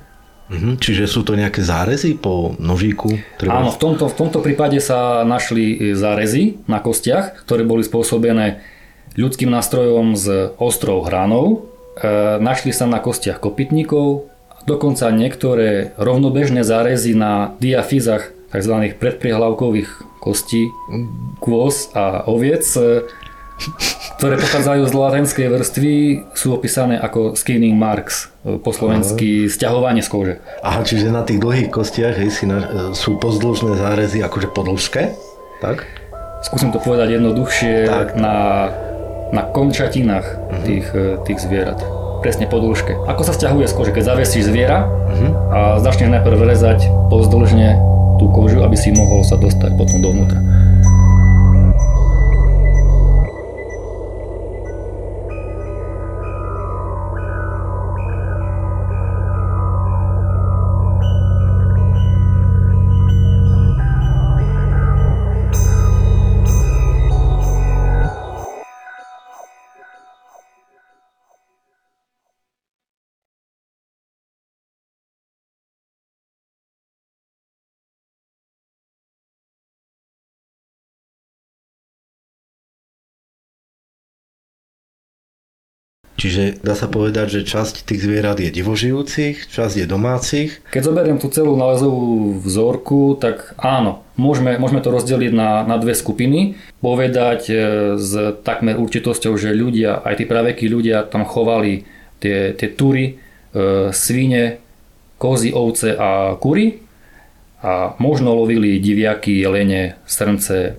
Mhm, 0.47 0.79
čiže 0.79 1.11
sú 1.11 1.27
to 1.27 1.35
nejaké 1.35 1.59
zárezy 1.59 2.15
po 2.15 2.55
nožíku? 2.63 3.19
Treba... 3.35 3.63
Áno, 3.63 3.75
v 3.75 3.79
tomto, 3.83 4.07
v 4.07 4.15
tomto 4.15 4.39
prípade 4.39 4.79
sa 4.79 5.27
našli 5.27 5.75
e, 5.75 5.99
zárezy 5.99 6.63
na 6.71 6.79
kostiach, 6.79 7.43
ktoré 7.43 7.67
boli 7.67 7.83
spôsobené 7.83 8.63
ľudským 9.19 9.51
nástrojom 9.51 10.15
s 10.15 10.55
ostrou 10.63 11.03
hranou. 11.03 11.67
E, 11.99 12.39
našli 12.39 12.71
sa 12.71 12.87
na 12.87 13.03
kostiach 13.03 13.43
kopytníkov, 13.43 14.31
dokonca 14.71 15.11
niektoré 15.11 15.91
rovnobežné 15.99 16.63
zárezy 16.63 17.19
na 17.19 17.59
diafizach 17.59 18.31
tzv. 18.55 18.75
predpriehlavkových 19.03 20.23
kostí, 20.23 20.71
kôz 21.43 21.91
a 21.91 22.23
oviec 22.31 22.63
e, 22.79 23.03
ktoré 24.17 24.41
pochádzajú 24.41 24.83
z 24.89 24.93
latenskej 24.97 25.47
vrstvy, 25.53 25.95
sú 26.33 26.57
opísané 26.57 26.97
ako 26.97 27.37
skinning 27.37 27.77
marks, 27.77 28.33
e, 28.45 28.57
po 28.57 28.73
slovensky 28.73 29.49
stiahovanie 29.49 30.01
z 30.01 30.09
kože. 30.09 30.35
Aha, 30.65 30.81
čiže 30.85 31.13
na 31.13 31.21
tých 31.21 31.41
dlhých 31.41 31.69
kostiach 31.69 32.17
hej, 32.17 32.33
si 32.33 32.45
na, 32.49 32.59
e, 32.65 32.67
sú 32.97 33.21
pozdĺžné 33.21 33.77
zárezy 33.77 34.25
akože 34.25 34.49
po 34.53 34.65
dĺžke, 34.65 35.13
tak? 35.61 35.85
Skúsim 36.45 36.73
to 36.73 36.81
povedať 36.81 37.21
jednoduchšie, 37.21 37.75
tak. 37.89 38.09
na, 38.17 38.69
na 39.33 39.43
končatinách 39.45 40.27
uh-huh. 40.27 40.65
tých, 40.65 40.87
e, 40.97 41.05
tých 41.29 41.39
zvierat. 41.41 41.81
Presne 42.25 42.49
po 42.49 42.57
dĺžke. 42.57 42.97
Ako 43.09 43.23
sa 43.25 43.37
stiahuje 43.37 43.69
z 43.69 43.75
kože, 43.77 43.93
keď 43.93 44.17
zavesíš 44.17 44.49
zviera 44.49 44.89
uh-huh. 44.89 45.31
a 45.53 45.59
začneš 45.85 46.13
najprv 46.13 46.41
rezať 46.41 46.89
pozdĺžne 47.13 47.77
tú 48.17 48.33
kožu, 48.33 48.65
aby 48.65 48.77
si 48.81 48.97
mohol 48.97 49.21
sa 49.29 49.37
dostať 49.37 49.77
potom 49.77 50.01
dovnútra. 50.01 50.41
Čiže 86.17 86.65
dá 86.65 86.73
sa 86.73 86.89
povedať, 86.89 87.41
že 87.41 87.49
časť 87.49 87.85
tých 87.85 88.01
zvierat 88.01 88.41
je 88.41 88.49
divožijúcich, 88.49 89.53
časť 89.53 89.85
je 89.85 89.87
domácich. 89.87 90.51
Keď 90.73 90.83
zoberiem 90.83 91.21
tú 91.21 91.29
celú 91.29 91.61
nálezovú 91.61 92.41
vzorku, 92.41 93.21
tak 93.21 93.53
áno, 93.61 94.01
môžeme, 94.17 94.57
môžeme 94.57 94.81
to 94.81 94.89
rozdeliť 94.89 95.33
na, 95.37 95.69
na 95.69 95.77
dve 95.77 95.93
skupiny. 95.93 96.57
Povedať 96.81 97.41
e, 97.53 97.55
s 98.01 98.41
takmer 98.41 98.81
určitosťou, 98.81 99.37
že 99.37 99.53
ľudia, 99.53 100.01
aj 100.01 100.17
tí 100.17 100.25
pravekí 100.25 100.73
ľudia 100.73 101.05
tam 101.05 101.29
chovali 101.29 101.85
tie, 102.17 102.57
tie 102.57 102.69
tury, 102.73 103.21
e, 103.53 103.93
svine, 103.93 104.65
kozy, 105.21 105.53
ovce 105.53 105.93
a 106.01 106.33
kury 106.41 106.81
a 107.61 107.97
možno 108.01 108.37
lovili 108.37 108.81
diviaky, 108.81 109.37
jelene, 109.37 110.01
srnce, 110.09 110.77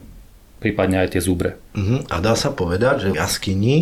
prípadne 0.62 1.06
aj 1.06 1.18
tie 1.18 1.22
zúbre. 1.22 1.58
Uh-huh. 1.78 2.02
A 2.10 2.22
dá 2.22 2.34
sa 2.34 2.54
povedať, 2.54 3.06
že 3.06 3.10
v 3.14 3.20
jaskyni 3.22 3.78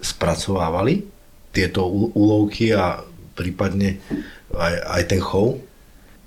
spracovávali 0.00 1.06
tieto 1.52 1.88
úlovky 2.12 2.72
a 2.76 3.00
prípadne 3.36 4.00
aj, 4.52 4.74
aj 4.84 5.02
ten 5.08 5.20
chov? 5.20 5.60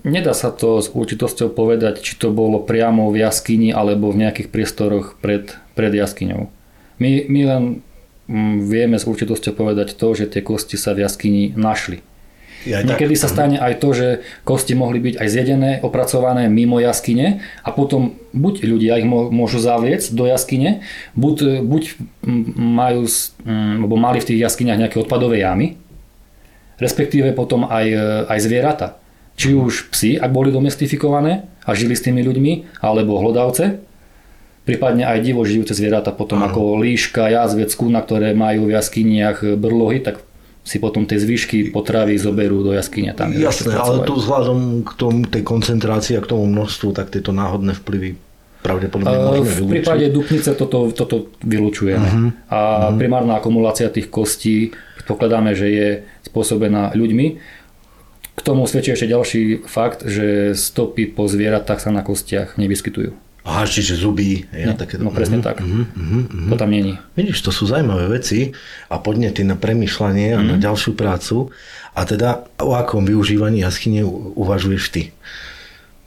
Nedá 0.08 0.32
sa 0.32 0.48
to 0.56 0.80
s 0.80 0.88
určitosťou 0.96 1.52
povedať, 1.52 2.00
či 2.00 2.16
to 2.16 2.32
bolo 2.32 2.64
priamo 2.64 3.12
v 3.12 3.20
jaskyni 3.20 3.76
alebo 3.76 4.16
v 4.16 4.24
nejakých 4.24 4.48
priestoroch 4.48 5.20
pred, 5.20 5.60
pred 5.76 5.92
jaskyňou. 5.92 6.48
My, 7.04 7.10
my 7.28 7.42
len 7.44 7.64
mm, 8.32 8.56
vieme 8.64 8.96
s 8.96 9.04
určitosťou 9.04 9.60
povedať 9.60 10.00
to, 10.00 10.08
že 10.16 10.32
tie 10.32 10.40
kosti 10.40 10.80
sa 10.80 10.96
v 10.96 11.04
jaskyni 11.04 11.52
našli. 11.52 12.00
Ja 12.68 12.84
Niekedy 12.84 13.16
sa 13.16 13.32
stane 13.32 13.56
aj 13.56 13.80
to, 13.80 13.96
že 13.96 14.08
kosti 14.44 14.76
mohli 14.76 15.00
byť 15.00 15.16
aj 15.16 15.28
zjedené, 15.32 15.72
opracované 15.80 16.52
mimo 16.52 16.84
jaskyne 16.84 17.40
a 17.64 17.70
potom 17.72 18.20
buď 18.36 18.68
ľudia 18.68 19.00
ich 19.00 19.08
môžu 19.08 19.64
zaviec 19.64 20.04
do 20.12 20.28
jaskyne, 20.28 20.84
buď, 21.16 21.64
buď 21.64 21.84
majú, 22.60 23.08
alebo 23.48 23.96
mali 23.96 24.20
v 24.20 24.28
tých 24.28 24.44
jaskyniach 24.44 24.76
nejaké 24.76 25.00
odpadové 25.00 25.40
jamy, 25.40 25.80
respektíve 26.84 27.32
potom 27.32 27.64
aj, 27.64 27.88
aj 28.28 28.40
zvieratá. 28.44 28.88
Či 29.40 29.56
už 29.56 29.96
psi, 29.96 30.20
ak 30.20 30.36
boli 30.36 30.52
domestifikované 30.52 31.48
a 31.64 31.72
žili 31.72 31.96
s 31.96 32.04
tými 32.04 32.20
ľuďmi, 32.28 32.84
alebo 32.84 33.24
hlodavce, 33.24 33.80
prípadne 34.68 35.08
aj 35.08 35.24
divo 35.24 35.48
žijúce 35.48 35.72
zvieratá, 35.72 36.12
potom 36.12 36.44
Aha. 36.44 36.52
ako 36.52 36.76
líška, 36.84 37.32
jazvec, 37.32 37.72
kuna, 37.80 38.04
ktoré 38.04 38.36
majú 38.36 38.68
v 38.68 38.76
jaskyniach 38.76 39.56
brlohy, 39.56 40.04
tak 40.04 40.28
si 40.70 40.78
potom 40.78 41.10
tie 41.10 41.18
zvyšky 41.18 41.74
potravy 41.74 42.14
zoberú 42.22 42.62
do 42.62 42.78
jaskyne. 42.78 43.18
Tam 43.18 43.34
Jasné, 43.34 43.74
ale 43.74 44.06
tu 44.06 44.14
vzhľadom 44.22 44.86
k 44.86 44.92
tomu, 44.94 45.26
tej 45.26 45.42
koncentrácii 45.42 46.14
a 46.14 46.22
k 46.22 46.30
tomu 46.30 46.46
množstvu, 46.46 46.94
tak 46.94 47.10
tieto 47.10 47.34
náhodné 47.34 47.74
vplyvy 47.74 48.22
pravdepodobne 48.62 49.18
uh, 49.18 49.26
môžeme 49.34 49.66
V 49.66 49.82
prípade 49.82 50.06
dupnice 50.14 50.54
toto, 50.54 50.94
toto 50.94 51.34
vylučujeme. 51.42 52.06
Uh-huh. 52.06 52.30
A 52.54 52.60
uh-huh. 52.94 53.02
primárna 53.02 53.42
akumulácia 53.42 53.90
tých 53.90 54.14
kostí 54.14 54.70
pokladáme, 55.10 55.58
že 55.58 55.68
je 55.74 55.88
spôsobená 56.30 56.94
ľuďmi. 56.94 57.28
K 58.38 58.42
tomu 58.46 58.70
svedčí 58.70 58.94
ešte 58.94 59.10
ďalší 59.10 59.66
fakt, 59.66 60.06
že 60.06 60.54
stopy 60.54 61.10
po 61.10 61.26
zvieratách 61.26 61.82
sa 61.82 61.90
na 61.90 62.06
kostiach 62.06 62.62
nevyskytujú. 62.62 63.18
Čiže 63.70 64.00
zuby. 64.00 64.46
Ja, 64.54 64.74
také... 64.74 64.98
No 65.02 65.14
presne 65.14 65.40
uh-huh, 65.40 65.50
tak. 65.50 65.62
Uh-huh, 65.64 65.86
uh-huh. 65.86 66.50
To 66.52 66.56
tam 66.58 66.72
není. 66.72 66.98
Vidíš, 67.14 67.42
to 67.46 67.52
sú 67.54 67.66
zaujímavé 67.66 68.10
veci 68.22 68.54
a 68.90 68.96
podnety 69.00 69.46
na 69.46 69.58
premyšľanie 69.58 70.28
a 70.36 70.40
uh-huh. 70.40 70.50
na 70.54 70.56
ďalšiu 70.58 70.94
prácu. 70.98 71.54
A 71.98 72.06
teda 72.06 72.48
o 72.62 72.78
akom 72.78 73.04
využívaní 73.04 73.66
jaskyne 73.66 74.06
uvažuješ 74.38 74.84
ty? 74.94 75.02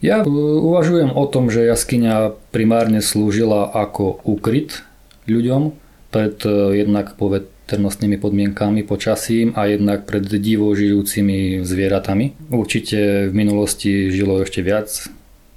Ja 0.02 0.26
uvažujem 0.26 1.14
o 1.14 1.24
tom, 1.30 1.46
že 1.46 1.62
jaskyňa 1.62 2.34
primárne 2.50 2.98
slúžila 2.98 3.70
ako 3.70 4.18
úkryt 4.26 4.82
ľuďom 5.30 5.78
pred 6.10 6.42
e, 6.42 6.82
jednak 6.82 7.14
veternostnými 7.14 8.18
podmienkami, 8.18 8.82
počasím 8.82 9.54
a 9.54 9.70
jednak 9.70 10.02
pred 10.02 10.26
divo 10.26 10.74
žijúcimi 10.74 11.62
zvieratami. 11.62 12.50
Určite 12.50 13.30
v 13.30 13.34
minulosti 13.34 14.10
žilo 14.10 14.42
ešte 14.42 14.66
viac 14.66 14.90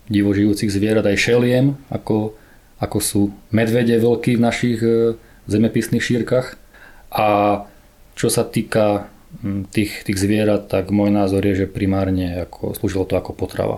divo 0.10 0.32
žijúcich 0.34 0.70
zvierat, 0.70 1.06
aj 1.06 1.18
šeliem, 1.18 1.78
ako, 1.90 2.38
ako 2.78 2.98
sú 3.02 3.22
medvede 3.50 3.98
veľký 3.98 4.38
v 4.38 4.44
našich 4.44 4.80
e, 4.82 5.18
zemepisných 5.50 6.04
šírkach. 6.04 6.58
A 7.16 7.62
čo 8.16 8.28
sa 8.32 8.44
týka 8.44 9.10
tých, 9.72 10.06
tých 10.08 10.18
zvierat, 10.18 10.72
tak 10.72 10.92
môj 10.92 11.12
názor 11.12 11.44
je, 11.44 11.66
že 11.66 11.68
primárne 11.68 12.48
ako, 12.48 12.76
slúžilo 12.78 13.04
to 13.04 13.20
ako 13.20 13.32
potrava. 13.36 13.78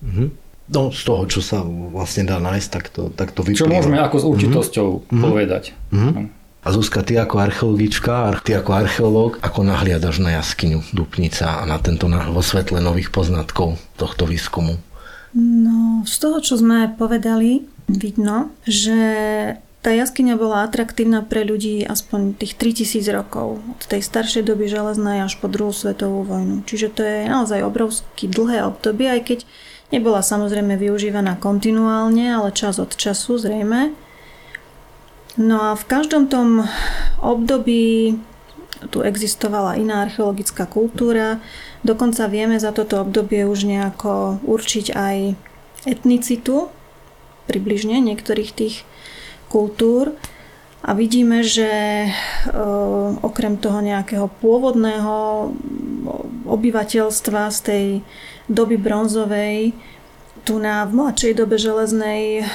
Mm-hmm. 0.00 0.28
No 0.66 0.90
z 0.90 1.02
toho, 1.06 1.22
čo 1.30 1.40
sa 1.44 1.62
vlastne 1.64 2.26
dá 2.26 2.42
nájsť, 2.42 2.68
tak 2.72 2.84
to, 2.90 3.02
tak 3.14 3.30
to 3.30 3.46
vyplýva. 3.46 3.62
Čo 3.62 3.70
môžeme 3.70 3.98
ako 4.02 4.16
s 4.18 4.24
určitosťou 4.26 4.88
mm-hmm. 5.06 5.22
povedať. 5.22 5.64
Mm-hmm. 5.94 6.26
A 6.66 6.74
Zuzka, 6.74 7.06
ty 7.06 7.14
ako 7.14 7.38
archeologička, 7.38 8.42
ty 8.42 8.58
ako 8.58 8.70
archeológ, 8.74 9.30
ako 9.38 9.62
nahliadaš 9.62 10.18
na 10.18 10.34
jaskyňu 10.42 10.82
Dupnica 10.90 11.62
a 11.62 11.64
na 11.64 11.78
tento 11.78 12.10
vo 12.10 12.42
svetle 12.42 12.82
nových 12.82 13.14
poznatkov 13.14 13.78
tohto 13.94 14.26
výskumu? 14.26 14.74
No, 15.34 16.06
z 16.06 16.14
toho, 16.22 16.38
čo 16.38 16.54
sme 16.60 16.92
povedali, 16.94 17.66
vidno, 17.88 18.54
že 18.66 18.98
tá 19.86 19.94
jaskyňa 19.94 20.34
bola 20.34 20.66
atraktívna 20.66 21.22
pre 21.22 21.46
ľudí 21.46 21.86
aspoň 21.86 22.34
tých 22.42 22.58
3000 22.58 23.06
rokov. 23.14 23.62
Od 23.62 23.82
tej 23.86 24.02
staršej 24.02 24.42
doby 24.42 24.66
železnej 24.66 25.22
až 25.22 25.38
po 25.38 25.46
druhú 25.46 25.70
svetovú 25.70 26.26
vojnu. 26.26 26.66
Čiže 26.66 26.88
to 26.90 27.06
je 27.06 27.30
naozaj 27.30 27.62
obrovský 27.62 28.26
dlhé 28.26 28.66
obdobie, 28.66 29.06
aj 29.06 29.22
keď 29.22 29.38
nebola 29.94 30.26
samozrejme 30.26 30.74
využívaná 30.74 31.38
kontinuálne, 31.38 32.34
ale 32.34 32.50
čas 32.50 32.82
od 32.82 32.98
času 32.98 33.38
zrejme. 33.38 33.94
No 35.38 35.70
a 35.70 35.78
v 35.78 35.84
každom 35.86 36.26
tom 36.26 36.66
období 37.22 38.18
tu 38.92 39.00
existovala 39.00 39.80
iná 39.80 40.04
archeologická 40.04 40.68
kultúra. 40.68 41.40
Dokonca 41.80 42.28
vieme 42.28 42.60
za 42.60 42.72
toto 42.76 43.00
obdobie 43.00 43.48
už 43.48 43.64
nejako 43.64 44.42
určiť 44.44 44.86
aj 44.92 45.16
etnicitu, 45.86 46.68
približne 47.46 48.02
niektorých 48.02 48.50
tých 48.52 48.82
kultúr. 49.48 50.12
A 50.86 50.94
vidíme, 50.94 51.42
že 51.42 51.70
e, 52.06 52.10
okrem 53.24 53.58
toho 53.58 53.82
nejakého 53.82 54.30
pôvodného 54.38 55.50
obyvateľstva 56.46 57.50
z 57.50 57.58
tej 57.58 57.86
doby 58.46 58.78
bronzovej, 58.78 59.74
tu 60.46 60.62
na 60.62 60.86
v 60.86 60.94
mladšej 60.94 61.32
dobe 61.34 61.58
železnej 61.58 62.46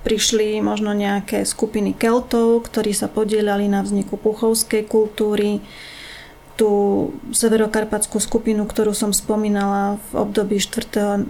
prišli 0.00 0.64
možno 0.64 0.96
nejaké 0.96 1.44
skupiny 1.44 1.92
Keltov, 1.92 2.64
ktorí 2.68 2.96
sa 2.96 3.08
podielali 3.08 3.68
na 3.68 3.84
vzniku 3.84 4.16
puchovskej 4.16 4.88
kultúry. 4.88 5.60
Tú 6.56 6.70
severokarpatskú 7.32 8.20
skupinu, 8.20 8.68
ktorú 8.68 8.92
som 8.92 9.16
spomínala 9.16 9.96
v 10.12 10.28
období 10.28 10.60
4. 10.60 11.24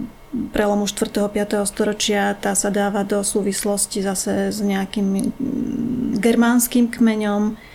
prelomu 0.51 0.87
4. 0.87 1.07
5. 1.31 1.63
storočia, 1.67 2.35
tá 2.35 2.55
sa 2.55 2.71
dáva 2.71 3.07
do 3.07 3.23
súvislosti 3.23 4.03
zase 4.03 4.51
s 4.51 4.59
nejakým 4.59 5.31
germánskym 6.19 6.91
kmeňom 6.91 7.70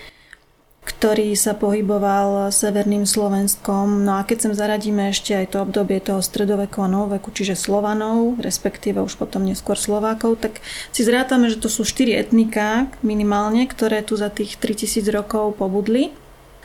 ktorý 0.87 1.35
sa 1.35 1.59
pohyboval 1.59 2.55
severným 2.55 3.03
Slovenskom. 3.03 4.07
No 4.07 4.17
a 4.17 4.25
keď 4.25 4.47
sem 4.47 4.55
zaradíme 4.55 5.11
ešte 5.11 5.35
aj 5.35 5.47
to 5.51 5.59
obdobie 5.67 5.99
toho 5.99 6.23
stredoveku 6.23 6.79
a 6.79 6.89
novoveku, 6.89 7.35
čiže 7.35 7.59
Slovanov, 7.59 8.39
respektíve 8.39 9.03
už 9.03 9.19
potom 9.19 9.43
neskôr 9.43 9.75
Slovákov, 9.75 10.39
tak 10.39 10.63
si 10.95 11.03
zrátame, 11.03 11.51
že 11.51 11.59
to 11.59 11.67
sú 11.67 11.83
štyri 11.83 12.15
etnika 12.15 12.87
minimálne, 13.03 13.67
ktoré 13.67 14.07
tu 14.07 14.15
za 14.15 14.31
tých 14.31 14.63
3000 14.63 15.03
rokov 15.11 15.59
pobudli. 15.59 16.15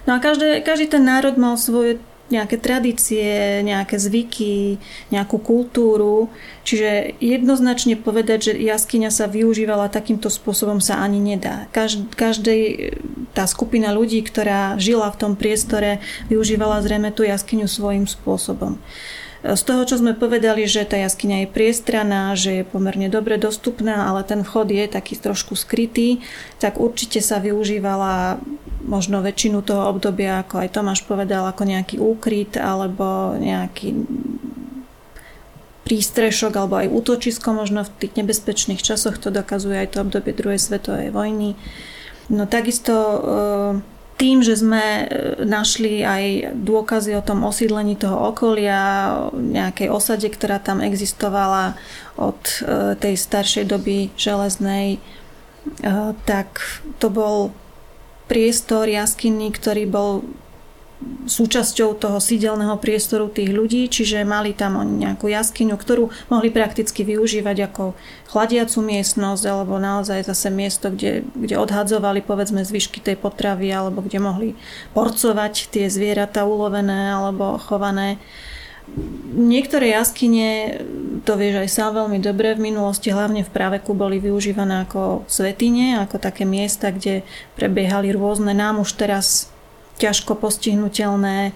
No 0.06 0.18
a 0.18 0.22
každý, 0.22 0.62
každý 0.62 0.94
ten 0.98 1.04
národ 1.06 1.42
mal 1.42 1.58
svoje 1.58 1.98
nejaké 2.32 2.56
tradície, 2.58 3.60
nejaké 3.62 4.00
zvyky, 4.00 4.80
nejakú 5.12 5.38
kultúru. 5.38 6.32
Čiže 6.64 7.20
jednoznačne 7.20 8.00
povedať, 8.00 8.52
že 8.52 8.54
jaskyňa 8.56 9.12
sa 9.12 9.28
využívala 9.28 9.92
takýmto 9.92 10.32
spôsobom 10.32 10.80
sa 10.80 11.04
ani 11.04 11.20
nedá. 11.20 11.68
Každej 12.16 12.96
tá 13.36 13.44
skupina 13.46 13.92
ľudí, 13.92 14.24
ktorá 14.24 14.80
žila 14.80 15.12
v 15.12 15.20
tom 15.20 15.34
priestore, 15.36 16.00
využívala 16.32 16.80
zrejme 16.80 17.12
tú 17.12 17.28
jaskyňu 17.28 17.68
svojím 17.68 18.08
spôsobom. 18.08 18.80
Z 19.42 19.66
toho, 19.66 19.90
čo 19.90 19.98
sme 19.98 20.14
povedali, 20.14 20.70
že 20.70 20.86
tá 20.86 21.02
jaskyňa 21.02 21.44
je 21.44 21.48
priestraná, 21.50 22.38
že 22.38 22.62
je 22.62 22.64
pomerne 22.64 23.10
dobre 23.10 23.42
dostupná, 23.42 24.06
ale 24.06 24.22
ten 24.22 24.46
vchod 24.46 24.70
je 24.70 24.86
taký 24.86 25.18
trošku 25.18 25.58
skrytý, 25.58 26.22
tak 26.62 26.78
určite 26.78 27.26
sa 27.26 27.42
využívala 27.42 28.38
možno 28.86 29.22
väčšinu 29.22 29.62
toho 29.62 29.90
obdobia, 29.90 30.42
ako 30.42 30.62
aj 30.62 30.74
Tomáš 30.74 31.02
povedal, 31.06 31.46
ako 31.46 31.64
nejaký 31.66 32.02
úkryt 32.02 32.58
alebo 32.58 33.38
nejaký 33.38 33.94
prístrešok 35.86 36.54
alebo 36.56 36.80
aj 36.80 36.94
útočisko 36.94 37.52
možno 37.52 37.84
v 37.84 37.94
tých 38.00 38.14
nebezpečných 38.18 38.82
časoch, 38.82 39.20
to 39.20 39.34
dokazuje 39.34 39.76
aj 39.76 39.98
to 39.98 39.98
obdobie 40.06 40.32
druhej 40.32 40.62
svetovej 40.62 41.12
vojny. 41.12 41.60
No 42.32 42.48
takisto 42.48 42.94
tým, 44.22 44.46
že 44.46 44.54
sme 44.54 44.86
e, 44.86 45.06
našli 45.42 46.06
aj 46.06 46.54
dôkazy 46.54 47.18
o 47.18 47.26
tom 47.26 47.42
osídlení 47.42 47.98
toho 47.98 48.30
okolia, 48.30 49.10
nejakej 49.34 49.90
osade, 49.90 50.30
ktorá 50.30 50.62
tam 50.62 50.78
existovala 50.86 51.74
od 52.22 52.38
e, 52.62 52.94
tej 53.02 53.18
staršej 53.18 53.66
doby 53.66 54.14
železnej, 54.14 54.88
e, 54.94 55.00
tak 56.30 56.62
to 57.02 57.10
bol 57.10 57.50
priestor 58.32 58.88
jaskinný, 58.88 59.52
ktorý 59.52 59.84
bol 59.92 60.24
súčasťou 61.26 61.98
toho 61.98 62.22
sídelného 62.22 62.78
priestoru 62.78 63.26
tých 63.28 63.50
ľudí, 63.50 63.90
čiže 63.90 64.22
mali 64.22 64.54
tam 64.54 64.78
oni 64.78 65.10
nejakú 65.10 65.28
jaskyňu, 65.28 65.76
ktorú 65.76 66.14
mohli 66.30 66.54
prakticky 66.54 67.02
využívať 67.02 67.58
ako 67.68 67.98
chladiacu 68.30 68.80
miestnosť 68.86 69.44
alebo 69.50 69.82
naozaj 69.82 70.30
zase 70.30 70.54
miesto, 70.54 70.94
kde, 70.94 71.26
kde 71.34 71.58
odhadzovali 71.58 72.22
povedzme 72.22 72.62
zvyšky 72.62 73.02
tej 73.02 73.18
potravy 73.18 73.74
alebo 73.74 74.06
kde 74.06 74.20
mohli 74.22 74.50
porcovať 74.94 75.74
tie 75.74 75.90
zvieratá 75.90 76.46
ulovené 76.46 77.12
alebo 77.12 77.58
chované. 77.58 78.22
Niektoré 79.32 79.96
jaskyne, 79.96 80.84
to 81.24 81.40
vieš 81.40 81.64
aj 81.64 81.70
sám 81.72 81.92
veľmi 82.04 82.20
dobre, 82.20 82.52
v 82.52 82.68
minulosti 82.68 83.08
hlavne 83.08 83.48
v 83.48 83.54
práveku 83.54 83.96
boli 83.96 84.20
využívané 84.20 84.84
ako 84.84 85.24
svetine, 85.32 86.04
ako 86.04 86.20
také 86.20 86.44
miesta, 86.44 86.92
kde 86.92 87.24
prebiehali 87.56 88.12
rôzne 88.12 88.52
nám 88.52 88.84
už 88.84 89.00
teraz 89.00 89.48
ťažko 90.02 90.36
postihnutelné 90.36 91.38
e, 91.48 91.54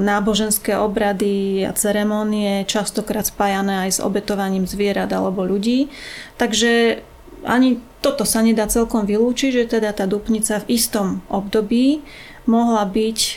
náboženské 0.00 0.72
obrady 0.80 1.68
a 1.68 1.76
ceremonie, 1.76 2.64
častokrát 2.64 3.28
spájané 3.28 3.86
aj 3.86 4.00
s 4.00 4.02
obetovaním 4.02 4.64
zvierat 4.64 5.12
alebo 5.12 5.44
ľudí. 5.44 5.92
Takže 6.40 7.04
ani 7.44 7.78
toto 8.00 8.24
sa 8.24 8.40
nedá 8.40 8.64
celkom 8.66 9.04
vylúčiť, 9.04 9.52
že 9.52 9.78
teda 9.78 9.92
tá 9.92 10.08
dupnica 10.08 10.64
v 10.64 10.80
istom 10.80 11.20
období 11.28 12.00
mohla 12.48 12.88
byť 12.88 13.18
e, 13.20 13.32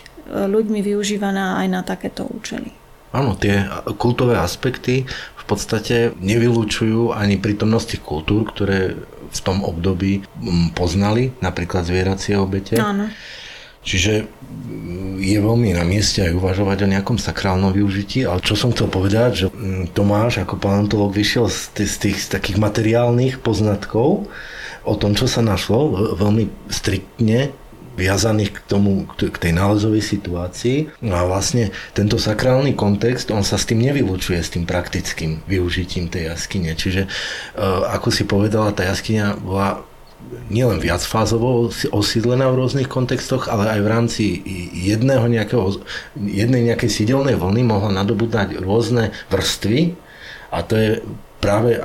ľuďmi 0.47 0.79
využívaná 0.79 1.59
aj 1.59 1.67
na 1.67 1.81
takéto 1.83 2.23
účely. 2.23 2.78
Áno, 3.09 3.33
tie 3.33 3.65
kultové 3.97 4.37
aspekty 4.37 5.09
v 5.35 5.43
podstate 5.49 6.13
nevylúčujú 6.21 7.09
ani 7.13 7.41
prítomnosť 7.41 7.97
tých 7.97 8.03
kultúr, 8.05 8.45
ktoré 8.45 9.01
v 9.29 9.39
tom 9.41 9.61
období 9.61 10.25
poznali, 10.73 11.33
napríklad 11.41 11.85
zvieracie 11.85 12.37
obete. 12.37 12.77
Áno. 12.77 13.09
Čiže 13.79 14.27
mm, 14.27 15.23
je 15.23 15.37
veľmi 15.39 15.71
na 15.71 15.87
mieste 15.87 16.19
aj 16.19 16.35
uvažovať 16.35 16.83
o 16.83 16.91
nejakom 16.91 17.15
sakrálnom 17.15 17.71
využití, 17.71 18.27
ale 18.27 18.43
čo 18.43 18.59
som 18.59 18.75
chcel 18.75 18.91
povedať, 18.91 19.29
že 19.33 19.45
mm, 19.47 19.95
Tomáš 19.95 20.43
ako 20.43 20.59
paleontolog 20.59 21.15
vyšiel 21.15 21.47
z 21.47 21.59
tých, 21.73 21.89
z 21.89 21.97
tých 21.97 22.17
z 22.19 22.27
takých 22.29 22.57
materiálnych 22.59 23.39
poznatkov 23.39 24.27
o 24.83 24.93
tom, 24.99 25.15
čo 25.15 25.25
sa 25.31 25.39
našlo, 25.39 26.13
veľmi 26.17 26.51
striktne 26.67 27.55
viazaných 27.99 28.55
k 28.55 28.59
tomu, 28.63 29.03
k 29.11 29.35
tej 29.35 29.51
nálezovej 29.51 29.99
situácii. 29.99 31.03
No 31.03 31.19
a 31.19 31.27
vlastne 31.27 31.75
tento 31.91 32.15
sakrálny 32.15 32.79
kontext, 32.79 33.27
on 33.35 33.43
sa 33.43 33.59
s 33.59 33.67
tým 33.67 33.83
nevylučuje, 33.83 34.39
s 34.39 34.55
tým 34.55 34.63
praktickým 34.63 35.43
využitím 35.43 36.07
tej 36.07 36.31
jaskyne. 36.31 36.71
Čiže, 36.79 37.05
e, 37.05 37.09
ako 37.91 38.07
si 38.07 38.23
povedala, 38.23 38.71
tá 38.71 38.87
jaskyňa 38.87 39.43
bola 39.43 39.83
nielen 40.51 40.83
viacfázovo 40.83 41.71
osídlená 41.95 42.51
v 42.51 42.59
rôznych 42.59 42.91
kontextoch, 42.91 43.47
ale 43.47 43.71
aj 43.71 43.79
v 43.79 43.91
rámci 43.91 44.23
jedného 44.75 45.25
nejakého, 45.31 45.79
jednej 46.19 46.67
nejakej 46.71 46.91
sídelnej 46.91 47.39
vlny 47.39 47.63
mohla 47.63 47.91
nadobúdať 47.95 48.59
rôzne 48.59 49.15
vrstvy 49.31 49.95
a 50.51 50.59
to 50.65 50.73
je 50.75 50.89
práve 51.39 51.79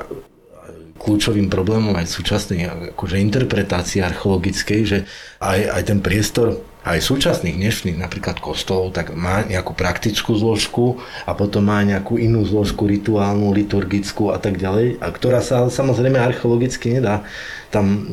kľúčovým 1.04 1.52
problémom 1.52 1.92
aj 1.94 2.08
súčasnej 2.08 2.92
akože 2.96 3.20
interpretácie 3.20 4.00
archeologickej, 4.00 4.80
že 4.88 4.98
aj, 5.44 5.60
aj 5.76 5.82
ten 5.84 6.00
priestor 6.00 6.64
aj 6.84 7.00
súčasných 7.00 7.56
dnešných 7.56 7.96
napríklad 7.96 8.44
kostolov, 8.44 8.92
tak 8.92 9.16
má 9.16 9.40
nejakú 9.40 9.72
praktickú 9.72 10.36
zložku 10.36 11.00
a 11.24 11.32
potom 11.32 11.64
má 11.64 11.80
nejakú 11.80 12.20
inú 12.20 12.44
zložku 12.44 12.84
rituálnu, 12.84 13.56
liturgickú 13.56 14.28
a 14.28 14.36
tak 14.36 14.60
ďalej, 14.60 15.00
a 15.00 15.08
ktorá 15.08 15.40
sa 15.40 15.72
samozrejme 15.72 16.20
archeologicky 16.20 17.00
nedá 17.00 17.24
tam 17.72 18.04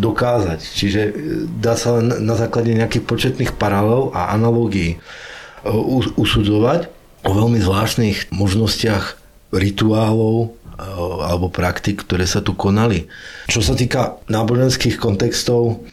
dokázať. 0.00 0.56
Čiže 0.56 1.00
e, 1.04 1.12
dá 1.60 1.76
sa 1.76 2.00
len 2.00 2.24
na 2.24 2.34
základe 2.34 2.72
nejakých 2.72 3.04
početných 3.04 3.52
paralel 3.60 4.08
a 4.16 4.32
analógií 4.32 4.96
e, 4.96 4.98
usudzovať 6.16 6.88
o 7.28 7.30
veľmi 7.30 7.60
zvláštnych 7.60 8.32
možnostiach 8.32 9.20
rituálov 9.52 10.56
alebo 10.78 11.50
praktik, 11.50 12.02
ktoré 12.02 12.26
sa 12.26 12.42
tu 12.42 12.54
konali. 12.58 13.06
Čo 13.46 13.62
sa 13.62 13.74
týka 13.78 14.18
náboženských 14.26 14.98
kontextov, 14.98 15.86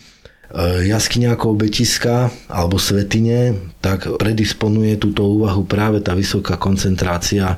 E, 0.51 0.83
jaskyňa 0.91 1.39
ako 1.39 1.55
obetiska 1.55 2.27
alebo 2.51 2.75
svetine, 2.75 3.55
tak 3.79 4.19
predisponuje 4.19 4.99
túto 4.99 5.23
úvahu 5.23 5.63
práve 5.63 6.03
tá 6.03 6.11
vysoká 6.11 6.59
koncentrácia 6.59 7.55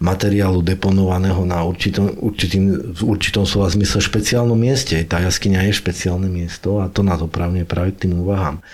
materiálu 0.00 0.64
deponovaného 0.64 1.44
na 1.44 1.60
určitom, 1.60 2.08
určitým, 2.16 2.96
v 2.96 3.02
určitom 3.04 3.44
slova 3.44 3.68
zmysle 3.68 4.00
špeciálnom 4.00 4.56
mieste. 4.56 4.96
Tá 5.04 5.20
jaskyňa 5.20 5.68
je 5.68 5.80
špeciálne 5.84 6.32
miesto 6.32 6.80
a 6.80 6.88
to 6.88 7.04
nás 7.04 7.20
opravňuje 7.20 7.68
práve 7.68 7.92
k 7.92 8.08
tým 8.08 8.24
úvahám. 8.24 8.64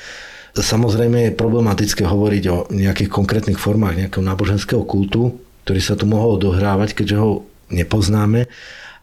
Samozrejme 0.57 1.29
je 1.29 1.37
problematické 1.37 2.07
hovoriť 2.07 2.45
o 2.49 2.57
nejakých 2.71 3.11
konkrétnych 3.13 3.61
formách 3.61 3.99
nejakého 3.99 4.25
náboženského 4.25 4.87
kultu, 4.87 5.37
ktorý 5.67 5.81
sa 5.83 5.99
tu 5.99 6.07
mohol 6.07 6.39
dohrávať, 6.39 7.03
keďže 7.03 7.17
ho 7.19 7.45
nepoznáme 7.71 8.47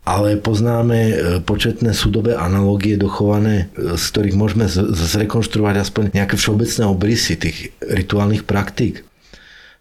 ale 0.03 0.36
poznáme 0.36 0.99
e, 0.99 1.16
početné 1.39 1.95
súdové 1.95 2.36
analógie 2.36 2.99
dochované, 2.99 3.72
e, 3.72 3.95
z 3.95 4.03
ktorých 4.11 4.36
môžeme 4.36 4.68
zrekonštruovať 4.91 5.76
aspoň 5.80 6.03
nejaké 6.11 6.36
všeobecné 6.36 6.84
obrysy 6.91 7.39
tých 7.39 7.72
rituálnych 7.80 8.43
praktík. 8.43 9.07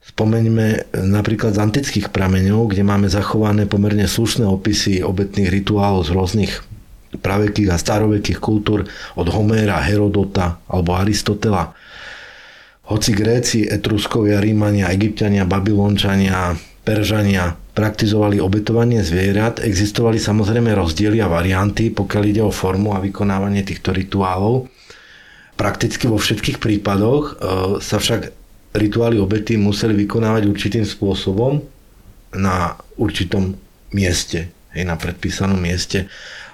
Spomeňme 0.07 0.67
e, 0.71 0.79
napríklad 1.03 1.59
z 1.59 1.63
antických 1.63 2.15
prameňov, 2.15 2.71
kde 2.71 2.87
máme 2.87 3.11
zachované 3.11 3.67
pomerne 3.67 4.07
slušné 4.07 4.47
opisy 4.47 5.03
obetných 5.03 5.51
rituálov 5.51 6.07
z 6.07 6.11
rôznych 6.15 6.53
pravekých 7.19 7.75
a 7.75 7.83
starovekých 7.83 8.39
kultúr 8.39 8.87
od 9.19 9.27
Homéra, 9.27 9.83
Herodota 9.83 10.63
alebo 10.71 10.95
Aristotela. 10.95 11.75
Hoci 12.87 13.11
Gréci, 13.11 13.67
Etruskovia, 13.67 14.39
Rímania, 14.39 14.95
Egyptiania, 14.95 15.47
Babylončania, 15.47 16.55
Peržania 16.83 17.62
praktizovali 17.73 18.37
obetovanie 18.37 19.01
zvierat, 19.01 19.65
existovali 19.65 20.21
samozrejme 20.21 20.77
rozdiely 20.77 21.25
a 21.25 21.29
varianty, 21.33 21.89
pokiaľ 21.89 22.23
ide 22.29 22.43
o 22.45 22.53
formu 22.53 22.93
a 22.93 23.01
vykonávanie 23.01 23.65
týchto 23.65 23.97
rituálov. 23.97 24.69
Prakticky 25.57 26.05
vo 26.05 26.21
všetkých 26.21 26.61
prípadoch 26.61 27.25
e, 27.25 27.33
sa 27.81 27.97
však 27.97 28.29
rituály 28.77 29.17
obety 29.17 29.57
museli 29.57 29.97
vykonávať 30.05 30.49
určitým 30.49 30.85
spôsobom 30.85 31.65
na 32.37 32.77
určitom 33.01 33.57
mieste, 33.93 34.53
hej, 34.73 34.85
na 34.85 34.97
predpísanom 34.97 35.61
mieste 35.61 36.09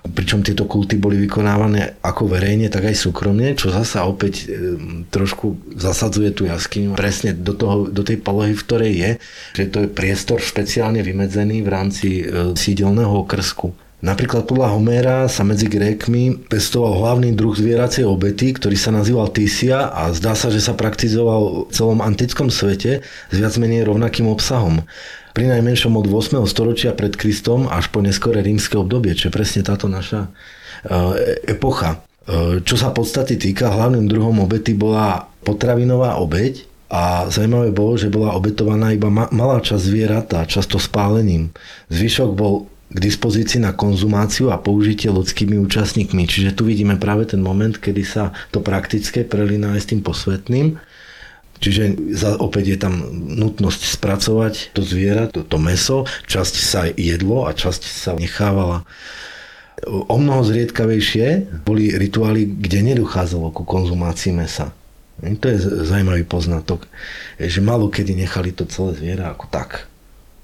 pričom 0.06 0.46
tieto 0.46 0.64
kulty 0.64 0.96
boli 0.96 1.18
vykonávané 1.18 1.98
ako 2.02 2.30
verejne, 2.30 2.70
tak 2.70 2.88
aj 2.88 2.96
súkromne, 2.96 3.58
čo 3.58 3.74
zasa 3.74 4.06
opäť 4.06 4.50
trošku 5.10 5.74
zasadzuje 5.74 6.30
tú 6.32 6.46
jaskyňu 6.46 6.94
presne 6.94 7.34
do, 7.34 7.54
toho, 7.54 7.90
do 7.90 8.02
tej 8.06 8.22
polohy, 8.22 8.54
v 8.54 8.64
ktorej 8.64 8.92
je, 8.94 9.10
že 9.58 9.64
to 9.70 9.78
je 9.84 9.88
priestor 9.90 10.38
špeciálne 10.38 11.02
vymedzený 11.02 11.60
v 11.64 11.68
rámci 11.68 12.08
e, 12.22 12.54
sídelného 12.54 13.10
okrsku. 13.26 13.74
Napríklad 13.98 14.46
podľa 14.46 14.78
Homéra 14.78 15.16
sa 15.26 15.42
medzi 15.42 15.66
Grékmi 15.66 16.46
pestoval 16.46 17.02
hlavný 17.02 17.34
druh 17.34 17.50
zvieracej 17.50 18.06
obety, 18.06 18.54
ktorý 18.54 18.78
sa 18.78 18.94
nazýval 18.94 19.34
Tysia 19.34 19.90
a 19.90 20.14
zdá 20.14 20.38
sa, 20.38 20.54
že 20.54 20.62
sa 20.62 20.78
praktizoval 20.78 21.66
v 21.66 21.74
celom 21.74 21.98
antickom 21.98 22.46
svete 22.46 23.02
s 23.02 23.34
viac 23.34 23.58
menej 23.58 23.82
rovnakým 23.90 24.30
obsahom 24.30 24.86
pri 25.38 25.54
najmenšom 25.54 25.94
od 25.94 26.10
8. 26.10 26.42
storočia 26.50 26.90
pred 26.98 27.14
Kristom 27.14 27.70
až 27.70 27.94
po 27.94 28.02
neskore 28.02 28.42
rímske 28.42 28.74
obdobie, 28.74 29.14
čo 29.14 29.30
je 29.30 29.36
presne 29.38 29.62
táto 29.62 29.86
naša 29.86 30.26
e, 30.26 31.54
epocha. 31.54 32.02
E, 32.26 32.58
čo 32.66 32.74
sa 32.74 32.90
podstaty 32.90 33.38
týka, 33.38 33.70
hlavným 33.70 34.10
druhom 34.10 34.34
obety 34.42 34.74
bola 34.74 35.30
potravinová 35.46 36.18
obeď 36.18 36.66
a 36.90 37.30
zaujímavé 37.30 37.70
bolo, 37.70 37.94
že 37.94 38.10
bola 38.10 38.34
obetovaná 38.34 38.90
iba 38.90 39.06
malá 39.14 39.62
časť 39.62 39.78
zvieratá, 39.78 40.42
často 40.42 40.82
spálením. 40.82 41.54
Zvyšok 41.86 42.30
bol 42.34 42.66
k 42.90 42.98
dispozícii 42.98 43.62
na 43.62 43.70
konzumáciu 43.78 44.50
a 44.50 44.58
použitie 44.58 45.06
ľudskými 45.06 45.54
účastníkmi. 45.54 46.26
Čiže 46.26 46.58
tu 46.58 46.66
vidíme 46.66 46.98
práve 46.98 47.30
ten 47.30 47.38
moment, 47.38 47.78
kedy 47.78 48.02
sa 48.02 48.34
to 48.50 48.58
praktické 48.58 49.22
prelína 49.22 49.78
aj 49.78 49.86
s 49.86 49.88
tým 49.94 50.02
posvetným. 50.02 50.82
Čiže 51.58 52.14
za, 52.14 52.38
opäť 52.38 52.64
je 52.74 52.78
tam 52.78 52.94
nutnosť 53.34 53.98
spracovať 53.98 54.70
to 54.74 54.86
zviera, 54.86 55.26
to, 55.26 55.42
to 55.42 55.58
meso, 55.58 56.06
časť 56.30 56.54
sa 56.54 56.86
jedlo 56.86 57.50
a 57.50 57.54
časť 57.54 57.82
sa 57.82 58.14
nechávala. 58.14 58.86
O 59.86 60.18
mnoho 60.18 60.42
zriedkavejšie 60.42 61.62
boli 61.62 61.94
rituály, 61.94 62.46
kde 62.46 62.94
nedochádzalo 62.94 63.54
ku 63.54 63.62
konzumácii 63.62 64.34
mesa. 64.34 64.74
To 65.18 65.46
je 65.50 65.58
zaujímavý 65.86 66.22
poznatok, 66.22 66.86
že 67.42 67.58
malo 67.58 67.90
kedy 67.90 68.14
nechali 68.14 68.54
to 68.54 68.66
celé 68.70 68.94
zviera 68.94 69.34
ako 69.34 69.50
tak. 69.50 69.90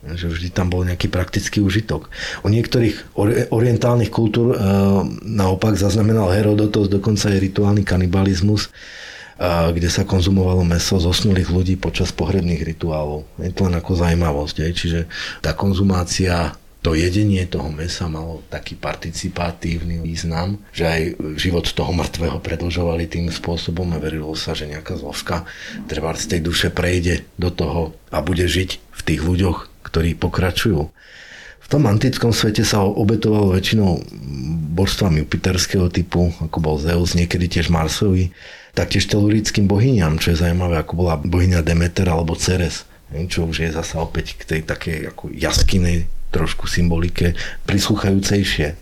Že 0.03 0.35
vždy 0.35 0.49
tam 0.51 0.69
bol 0.69 0.83
nejaký 0.83 1.07
praktický 1.09 1.63
užitok. 1.63 2.11
U 2.43 2.51
niektorých 2.51 3.17
orientálnych 3.55 4.13
kultúr 4.13 4.53
e, 4.53 4.57
naopak 5.25 5.79
zaznamenal 5.79 6.29
Herodotos 6.29 6.93
dokonca 6.93 7.33
aj 7.33 7.41
rituálny 7.41 7.87
kanibalizmus, 7.87 8.69
kde 9.39 9.89
sa 9.91 10.07
konzumovalo 10.07 10.63
meso 10.63 10.99
zosnulých 11.03 11.51
ľudí 11.51 11.75
počas 11.75 12.15
pohrebných 12.15 12.63
rituálov. 12.63 13.27
Je 13.43 13.51
to 13.51 13.67
len 13.67 13.75
ako 13.75 13.99
zaujímavosť. 13.99 14.57
Je? 14.63 14.69
Čiže 14.71 15.01
tá 15.43 15.57
konzumácia 15.59 16.55
to 16.85 16.93
jedenie 16.93 17.49
toho 17.49 17.73
mesa 17.73 18.13
malo 18.13 18.45
taký 18.53 18.77
participatívny 18.77 20.05
význam, 20.05 20.61
že 20.69 20.85
aj 20.85 21.03
život 21.41 21.65
toho 21.65 21.97
mŕtvého 21.97 22.45
predlžovali 22.45 23.09
tým 23.09 23.33
spôsobom 23.33 23.89
a 23.97 23.99
verilo 23.99 24.37
sa, 24.37 24.53
že 24.53 24.69
nejaká 24.69 25.01
zložka 25.01 25.49
treba 25.89 26.13
z 26.13 26.37
tej 26.37 26.41
duše 26.45 26.69
prejde 26.69 27.25
do 27.41 27.49
toho 27.49 27.97
a 28.13 28.21
bude 28.21 28.45
žiť 28.45 28.71
v 28.77 29.01
tých 29.01 29.21
ľuďoch, 29.25 29.81
ktorí 29.81 30.13
pokračujú. 30.21 30.93
V 31.65 31.73
tom 31.73 31.89
antickom 31.89 32.37
svete 32.37 32.61
sa 32.61 32.85
obetovalo 32.85 33.57
väčšinou 33.57 34.05
božstvám 34.77 35.25
jupiterského 35.25 35.89
typu, 35.89 36.37
ako 36.37 36.59
bol 36.61 36.77
Zeus, 36.77 37.17
niekedy 37.17 37.49
tiež 37.49 37.73
Marsovi, 37.73 38.29
taktiež 38.75 39.07
telurickým 39.07 39.71
bohyňam, 39.71 40.19
čo 40.19 40.35
je 40.35 40.43
zaujímavé, 40.43 40.83
ako 40.83 40.93
bola 40.99 41.15
bohyňa 41.17 41.63
Demeter 41.63 42.11
alebo 42.11 42.35
Ceres, 42.35 42.85
čo 43.31 43.47
už 43.47 43.63
je 43.63 43.71
zasa 43.71 44.03
opäť 44.03 44.35
k 44.35 44.43
tej 44.43 44.61
takej 44.67 45.15
ako 45.15 45.31
jaskinej 45.31 46.11
trošku 46.35 46.67
symbolike 46.67 47.39
prislúchajúcejšie. 47.71 48.75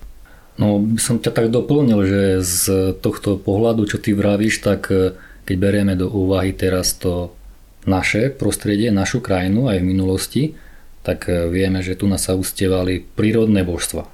No, 0.56 0.80
by 0.80 1.00
som 1.00 1.20
ťa 1.20 1.32
tak 1.32 1.46
doplnil, 1.52 2.00
že 2.04 2.22
z 2.44 2.64
tohto 3.00 3.36
pohľadu, 3.40 3.88
čo 3.88 4.00
ty 4.00 4.16
vravíš, 4.16 4.64
tak 4.64 4.88
e, 4.92 5.16
keď 5.48 5.56
berieme 5.56 5.94
do 5.96 6.08
úvahy 6.12 6.52
teraz 6.52 6.96
to 6.96 7.32
naše 7.88 8.32
prostredie, 8.32 8.92
našu 8.92 9.24
krajinu 9.24 9.72
aj 9.72 9.80
v 9.80 9.88
minulosti, 9.88 10.42
tak 11.00 11.28
e, 11.28 11.48
vieme, 11.48 11.80
že 11.80 11.96
tu 11.96 12.04
nás 12.04 12.28
sa 12.28 12.36
ustievali 12.36 13.00
prírodné 13.00 13.64
božstva. 13.64 14.04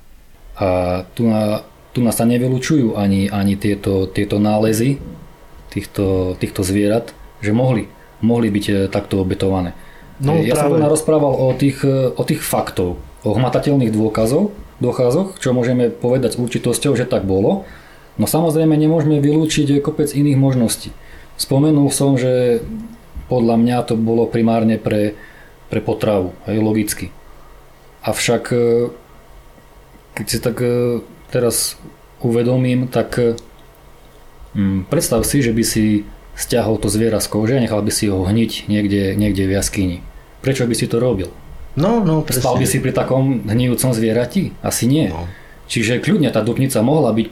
A 0.58 0.68
tu, 1.14 1.26
na, 1.26 1.66
tu 1.90 2.06
nás 2.06 2.14
sa 2.14 2.26
nevylučujú 2.26 2.94
ani, 2.94 3.30
ani 3.30 3.58
tieto, 3.58 4.06
tieto 4.06 4.38
nálezy, 4.38 4.98
týchto, 5.70 6.36
týchto 6.40 6.64
zvierat, 6.64 7.12
že 7.44 7.54
mohli, 7.54 7.86
mohli 8.24 8.48
byť 8.50 8.64
e, 8.68 8.74
takto 8.90 9.22
obetované. 9.22 9.76
No, 10.18 10.34
ja 10.34 10.58
práve. 10.58 10.82
som 10.82 10.90
rozprával 10.90 11.30
o 11.30 11.54
tých, 11.54 11.86
e, 11.86 12.10
o 12.10 12.22
tých 12.26 12.42
faktov, 12.42 12.98
o 13.22 13.30
hmatateľných 13.36 13.94
dôkazov, 13.94 14.50
dôkazoch, 14.82 15.38
čo 15.38 15.54
môžeme 15.54 15.90
povedať 15.90 16.34
s 16.34 16.40
určitosťou, 16.40 16.98
že 16.98 17.06
tak 17.06 17.22
bolo. 17.26 17.66
No 18.18 18.26
samozrejme 18.26 18.74
nemôžeme 18.74 19.22
vylúčiť 19.22 19.78
kopec 19.78 20.10
iných 20.10 20.38
možností. 20.38 20.90
Spomenul 21.38 21.86
som, 21.94 22.18
že 22.18 22.66
podľa 23.30 23.56
mňa 23.62 23.76
to 23.86 23.94
bolo 23.94 24.26
primárne 24.26 24.74
pre, 24.74 25.14
pre 25.70 25.78
potravu, 25.78 26.34
aj 26.50 26.58
logicky. 26.58 27.06
Avšak 28.02 28.44
e, 28.50 28.58
keď 30.18 30.26
si 30.26 30.38
tak 30.42 30.58
teraz 31.30 31.78
uvedomím, 32.18 32.90
tak 32.90 33.38
predstav 34.90 35.22
si, 35.22 35.40
že 35.40 35.54
by 35.54 35.64
si 35.64 36.02
stiahol 36.38 36.78
to 36.78 36.86
zviera 36.90 37.18
z 37.18 37.28
kože 37.30 37.54
a 37.58 37.62
nechal 37.62 37.82
by 37.82 37.90
si 37.90 38.06
ho 38.10 38.22
hniť 38.22 38.70
niekde, 38.70 39.14
niekde 39.18 39.44
v 39.46 39.54
jaskyni. 39.58 39.98
Prečo 40.42 40.66
by 40.66 40.74
si 40.74 40.86
to 40.86 41.02
robil? 41.02 41.30
No, 41.78 42.02
no, 42.02 42.26
presne. 42.26 42.42
Spal 42.42 42.58
by 42.58 42.66
si 42.66 42.78
pri 42.82 42.94
takom 42.94 43.46
hnijúcom 43.46 43.94
zvierati? 43.94 44.54
Asi 44.62 44.90
nie. 44.90 45.10
No. 45.10 45.30
Čiže 45.70 46.02
kľudne 46.02 46.30
tá 46.34 46.42
dupnica 46.42 46.82
mohla 46.82 47.14
byť 47.14 47.28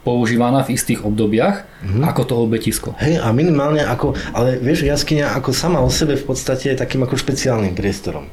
používaná 0.00 0.64
v 0.64 0.80
istých 0.80 1.04
obdobiach 1.04 1.68
mm-hmm. 1.84 2.04
ako 2.08 2.22
to 2.24 2.34
obetisko. 2.40 2.88
Hej, 2.96 3.20
a 3.20 3.28
minimálne 3.36 3.84
ako, 3.84 4.16
ale 4.32 4.56
vieš, 4.56 4.88
jaskyňa 4.88 5.36
ako 5.36 5.52
sama 5.52 5.84
o 5.84 5.92
sebe 5.92 6.16
v 6.16 6.24
podstate 6.24 6.72
je 6.72 6.80
takým 6.80 7.04
ako 7.04 7.20
špeciálnym 7.20 7.76
priestorom. 7.76 8.24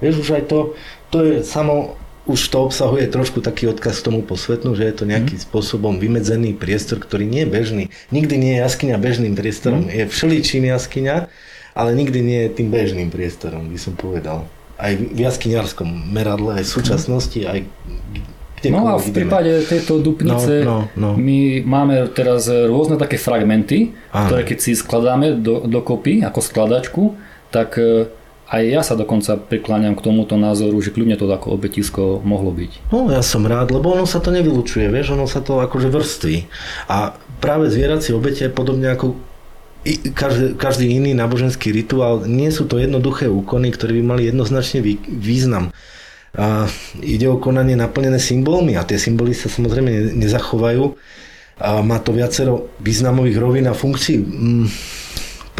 Vieš, 0.00 0.24
už 0.24 0.28
aj 0.40 0.44
to, 0.48 0.72
to 1.12 1.18
je 1.20 1.34
samo 1.44 1.99
už 2.28 2.40
to 2.52 2.58
obsahuje 2.68 3.08
trošku 3.08 3.40
taký 3.40 3.72
odkaz 3.72 4.04
k 4.04 4.12
tomu 4.12 4.20
posvetnú, 4.20 4.76
že 4.76 4.84
je 4.84 4.94
to 4.94 5.04
nejakým 5.08 5.40
mm. 5.40 5.46
spôsobom 5.48 5.96
vymedzený 5.96 6.52
priestor, 6.52 7.00
ktorý 7.00 7.24
nie 7.24 7.48
je 7.48 7.50
bežný. 7.50 7.84
Nikdy 8.12 8.34
nie 8.36 8.52
je 8.56 8.64
jaskyňa 8.64 8.96
bežným 9.00 9.34
priestorom. 9.34 9.88
Mm. 9.88 9.90
Je 9.90 10.04
všeličím 10.08 10.68
jaskyňa, 10.68 11.16
ale 11.72 11.90
nikdy 11.96 12.18
nie 12.20 12.40
je 12.46 12.50
tým 12.60 12.68
bežným 12.68 13.08
priestorom, 13.08 13.66
by 13.72 13.78
som 13.80 13.96
povedal. 13.96 14.44
Aj 14.80 14.92
v 14.96 15.16
jaskyňarskom 15.16 16.12
meradle, 16.12 16.60
aj 16.60 16.64
v 16.68 16.72
súčasnosti, 16.72 17.40
aj 17.44 17.64
No 18.68 18.92
a 18.92 19.00
v 19.00 19.08
prípade 19.16 19.64
tejto 19.64 20.04
dupnice 20.04 20.60
no, 20.60 20.92
no, 20.92 21.16
no. 21.16 21.16
my 21.16 21.64
máme 21.64 22.12
teraz 22.12 22.44
rôzne 22.44 23.00
také 23.00 23.16
fragmenty, 23.16 23.96
Áno. 24.12 24.28
ktoré 24.28 24.44
keď 24.44 24.58
si 24.60 24.76
skladáme 24.76 25.40
do, 25.40 25.64
dokopy 25.64 26.20
ako 26.20 26.44
skladačku, 26.44 27.02
tak 27.48 27.80
e, 27.80 28.12
aj 28.50 28.62
ja 28.66 28.82
sa 28.82 28.98
dokonca 28.98 29.38
prikláňam 29.38 29.94
k 29.94 30.02
tomuto 30.02 30.34
názoru, 30.34 30.74
že 30.82 30.90
kľudne 30.90 31.14
to 31.14 31.30
ako 31.30 31.54
obetisko 31.54 32.18
mohlo 32.26 32.50
byť. 32.50 32.90
No 32.90 33.06
ja 33.06 33.22
som 33.22 33.46
rád, 33.46 33.70
lebo 33.70 33.94
ono 33.94 34.10
sa 34.10 34.18
to 34.18 34.34
nevylučuje, 34.34 34.90
vieš, 34.90 35.14
ono 35.14 35.30
sa 35.30 35.38
to 35.38 35.62
akože 35.62 35.86
vrství. 35.86 36.50
A 36.90 37.14
práve 37.38 37.70
zvieracie 37.70 38.10
obete, 38.10 38.50
podobne 38.50 38.90
ako 38.90 39.14
každý, 40.12 40.58
každý 40.58 40.90
iný 40.90 41.14
náboženský 41.14 41.70
rituál, 41.70 42.26
nie 42.26 42.50
sú 42.50 42.66
to 42.66 42.82
jednoduché 42.82 43.30
úkony, 43.30 43.70
ktoré 43.70 43.96
by 43.96 44.02
mali 44.02 44.22
jednoznačne 44.28 44.82
vý, 44.82 44.98
význam 45.06 45.70
a 46.38 46.70
ide 47.02 47.26
o 47.26 47.42
konanie 47.42 47.74
naplnené 47.74 48.22
symbolmi 48.22 48.78
a 48.78 48.86
tie 48.86 49.02
symboly 49.02 49.34
sa 49.34 49.50
samozrejme 49.50 50.14
nezachovajú. 50.14 50.94
A 51.60 51.84
má 51.84 52.00
to 52.00 52.16
viacero 52.16 52.72
významových 52.80 53.36
rovín 53.36 53.66
a 53.68 53.76
funkcií. 53.76 54.16
Mm, 54.16 54.66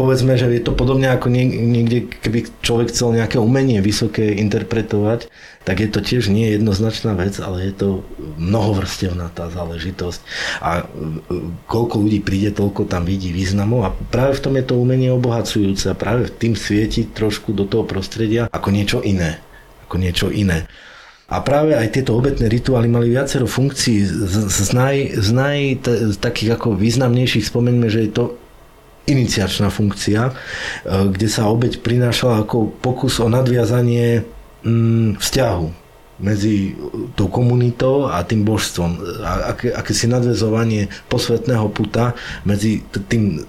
povedzme, 0.01 0.33
že 0.33 0.49
je 0.49 0.65
to 0.65 0.73
podobne 0.73 1.05
ako 1.13 1.29
niekde, 1.29 2.09
keby 2.09 2.49
človek 2.65 2.89
chcel 2.89 3.13
nejaké 3.13 3.37
umenie 3.37 3.77
vysoké 3.85 4.33
interpretovať, 4.41 5.29
tak 5.61 5.77
je 5.77 5.89
to 5.93 6.01
tiež 6.01 6.33
nie 6.33 6.57
jednoznačná 6.57 7.13
vec, 7.13 7.37
ale 7.37 7.69
je 7.69 7.73
to 7.77 7.89
mnohovrstevná 8.41 9.29
tá 9.29 9.53
záležitosť. 9.53 10.19
A 10.65 10.81
e, 10.81 10.83
koľko 11.69 12.01
ľudí 12.01 12.25
príde, 12.25 12.49
toľko 12.49 12.89
tam 12.89 13.05
vidí 13.05 13.29
významov 13.29 13.85
a 13.85 13.93
práve 14.09 14.41
v 14.41 14.43
tom 14.49 14.57
je 14.57 14.65
to 14.65 14.81
umenie 14.81 15.13
obohacujúce 15.13 15.93
a 15.93 15.93
práve 15.93 16.33
v 16.33 16.35
tým 16.41 16.53
svieti 16.57 17.05
trošku 17.05 17.53
do 17.53 17.69
toho 17.69 17.85
prostredia 17.85 18.49
ako 18.49 18.73
niečo 18.73 19.05
iné 19.05 19.37
ako 19.91 19.99
niečo 19.99 20.31
iné. 20.31 20.71
A 21.27 21.43
práve 21.43 21.75
aj 21.75 21.91
tieto 21.91 22.15
obetné 22.15 22.47
rituály 22.47 22.87
mali 22.87 23.11
viacero 23.11 23.43
funkcií. 23.43 24.07
Z, 24.07 24.47
z, 24.47 24.69
naj, 24.71 24.95
z 25.19 25.29
naj 25.35 25.59
t- 25.83 25.99
takých 26.15 26.55
ako 26.55 26.79
významnejších 26.79 27.43
spomeňme, 27.43 27.91
že 27.91 28.07
je 28.07 28.11
to 28.15 28.23
iniciačná 29.09 29.73
funkcia, 29.73 30.29
e, 30.29 30.33
kde 31.09 31.27
sa 31.27 31.49
obeť 31.49 31.81
prinášala 31.81 32.45
ako 32.45 32.73
pokus 32.81 33.17
o 33.21 33.27
nadviazanie 33.27 34.25
mm, 34.65 35.17
vzťahu 35.17 35.67
medzi 36.21 36.77
tou 37.17 37.25
komunitou 37.33 38.05
a 38.05 38.21
tým 38.21 38.45
božstvom. 38.45 39.01
Aké, 39.25 39.73
aké 39.73 39.91
si 39.97 40.05
nadvezovanie 40.05 40.93
posvetného 41.09 41.65
puta 41.73 42.13
medzi 42.45 42.85
tým 43.09 43.41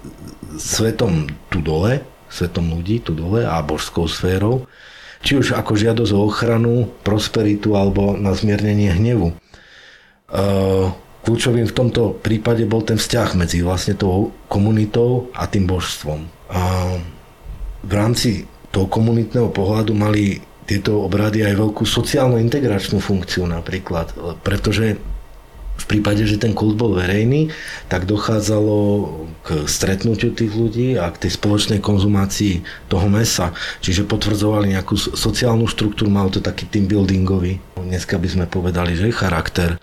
svetom 0.57 1.29
tu 1.53 1.61
dole, 1.61 2.01
svetom 2.33 2.73
ľudí 2.73 3.05
tu 3.05 3.13
dole 3.13 3.45
a 3.45 3.61
božskou 3.61 4.09
sférou 4.09 4.65
či 5.23 5.39
už 5.39 5.55
ako 5.55 5.79
žiadosť 5.79 6.11
o 6.13 6.27
ochranu, 6.27 6.91
prosperitu 7.01 7.79
alebo 7.79 8.19
na 8.19 8.35
zmiernenie 8.35 8.91
hnevu. 8.91 9.31
E, 9.31 9.35
kľúčovým 11.23 11.65
v 11.65 11.75
tomto 11.75 12.19
prípade 12.19 12.67
bol 12.67 12.83
ten 12.83 12.99
vzťah 12.99 13.39
medzi 13.39 13.63
vlastne 13.63 13.95
tou 13.95 14.35
komunitou 14.51 15.31
a 15.31 15.47
tým 15.47 15.65
božstvom. 15.65 16.27
A 16.51 16.61
v 17.83 17.93
rámci 17.95 18.45
toho 18.71 18.87
komunitného 18.91 19.49
pohľadu 19.51 19.95
mali 19.95 20.43
tieto 20.63 21.03
obrady 21.03 21.43
aj 21.43 21.59
veľkú 21.59 21.83
sociálno-integračnú 21.83 22.99
funkciu 23.03 23.43
napríklad, 23.43 24.15
pretože 24.43 24.95
v 25.73 25.85
prípade, 25.89 26.23
že 26.29 26.37
ten 26.37 26.53
kult 26.53 26.77
bol 26.77 26.93
verejný, 26.93 27.49
tak 27.89 28.05
dochádzalo 28.05 28.77
k 29.41 29.65
stretnutiu 29.65 30.31
tých 30.31 30.53
ľudí 30.53 30.95
a 31.01 31.09
k 31.09 31.27
tej 31.27 31.31
spoločnej 31.33 31.81
konzumácii 31.81 32.61
toho 32.87 33.09
mesa. 33.09 33.51
Čiže 33.81 34.05
potvrdzovali 34.05 34.77
nejakú 34.77 34.93
sociálnu 34.95 35.65
štruktúru, 35.65 36.13
mal 36.13 36.29
to 36.29 36.45
taký 36.45 36.69
team 36.69 36.85
buildingový. 36.85 37.57
Dneska 37.73 38.21
by 38.21 38.27
sme 38.29 38.45
povedali, 38.45 38.93
že 38.93 39.09
charakter. 39.09 39.81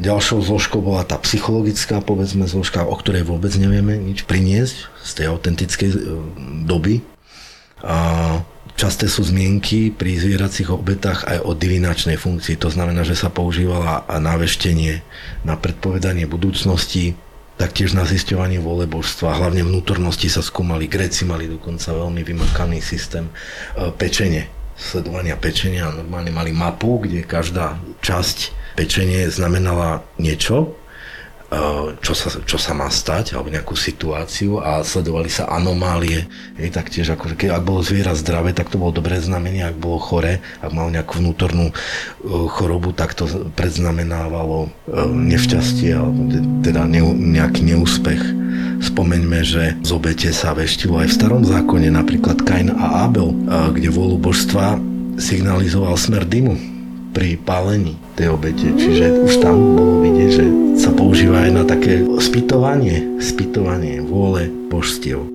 Ďalšou 0.00 0.40
zložkou 0.40 0.80
bola 0.80 1.04
tá 1.04 1.20
psychologická, 1.20 2.00
povedzme, 2.00 2.48
zložka, 2.48 2.88
o 2.88 2.96
ktorej 2.96 3.28
vôbec 3.28 3.52
nevieme 3.60 4.00
nič 4.00 4.24
priniesť 4.24 4.88
z 5.04 5.10
tej 5.20 5.26
autentickej 5.28 5.90
e, 5.92 5.96
doby. 6.64 7.04
A 7.84 8.40
Časté 8.72 9.04
sú 9.04 9.20
zmienky 9.20 9.92
pri 9.92 10.16
zvieracích 10.16 10.72
obetách 10.72 11.28
aj 11.28 11.44
o 11.44 11.52
divinačnej 11.52 12.16
funkcii, 12.16 12.56
to 12.56 12.72
znamená, 12.72 13.04
že 13.04 13.12
sa 13.12 13.28
používala 13.28 14.08
na 14.16 14.34
veštenie, 14.40 15.04
na 15.44 15.60
predpovedanie 15.60 16.24
budúcnosti, 16.24 17.12
taktiež 17.60 17.92
na 17.92 18.08
zisťovanie 18.08 18.64
vôle 18.64 18.88
božstva, 18.88 19.38
hlavne 19.38 19.60
vnútornosti 19.62 20.32
sa 20.32 20.40
skúmali. 20.40 20.88
Gréci 20.88 21.28
mali 21.28 21.52
dokonca 21.52 21.92
veľmi 21.92 22.24
vymakaný 22.24 22.80
systém 22.80 23.28
e, 23.28 23.32
pečenie, 23.92 24.48
sledovania 24.82 25.38
pečenia. 25.38 25.94
Normálne 25.94 26.34
mali 26.34 26.50
mapu, 26.50 26.98
kde 26.98 27.22
každá 27.22 27.78
časť 28.02 28.50
pečenie 28.74 29.30
znamenala 29.30 30.02
niečo 30.18 30.82
Eh, 31.52 31.88
čo 32.00 32.16
sa, 32.16 32.32
čo 32.48 32.56
sa 32.56 32.72
má 32.72 32.88
stať, 32.88 33.36
alebo 33.36 33.52
nejakú 33.52 33.76
situáciu 33.76 34.64
a 34.64 34.80
sledovali 34.80 35.28
sa 35.28 35.52
anomálie. 35.52 36.24
Je, 36.56 36.72
taktiež, 36.72 37.12
akože 37.12 37.36
keď, 37.36 37.60
ak 37.60 37.68
bolo 37.68 37.84
zviera 37.84 38.16
zdravé, 38.16 38.56
tak 38.56 38.72
to 38.72 38.80
bolo 38.80 38.88
dobré 38.88 39.20
znamenie, 39.20 39.60
ak 39.60 39.76
bolo 39.76 40.00
chore, 40.00 40.40
ak 40.64 40.72
mal 40.72 40.88
nejakú 40.88 41.20
vnútornú 41.20 41.68
uh, 41.68 42.48
chorobu, 42.48 42.96
tak 42.96 43.12
to 43.12 43.28
predznamenávalo 43.52 44.72
uh, 44.72 45.04
nešťastie, 45.12 45.92
alebo 45.92 46.24
teda 46.64 46.88
ne, 46.88 47.04
nejaký 47.36 47.68
neúspech. 47.68 48.41
Spomeňme, 48.82 49.46
že 49.46 49.78
z 49.78 49.90
obete 49.94 50.34
sa 50.34 50.58
veštilo 50.58 50.98
aj 50.98 51.08
v 51.08 51.16
starom 51.16 51.42
zákone, 51.46 51.86
napríklad 51.88 52.42
Kain 52.42 52.74
a 52.74 53.06
Abel, 53.06 53.30
uh, 53.30 53.70
kde 53.70 53.88
vôľu 53.94 54.18
božstva 54.18 54.76
signalizoval 55.22 55.94
smer 55.94 56.26
dymu 56.26 56.58
pri 57.14 57.38
pálení 57.38 57.94
tej 58.18 58.34
obete. 58.34 58.72
Čiže 58.74 59.22
už 59.28 59.32
tam 59.38 59.76
bolo 59.78 60.02
vidieť, 60.02 60.30
že 60.32 60.44
sa 60.80 60.90
používa 60.90 61.44
aj 61.46 61.50
na 61.52 61.64
také 61.68 62.02
spytovanie, 62.18 63.20
spytovanie 63.20 64.00
vôle 64.02 64.48
božstiev. 64.72 65.30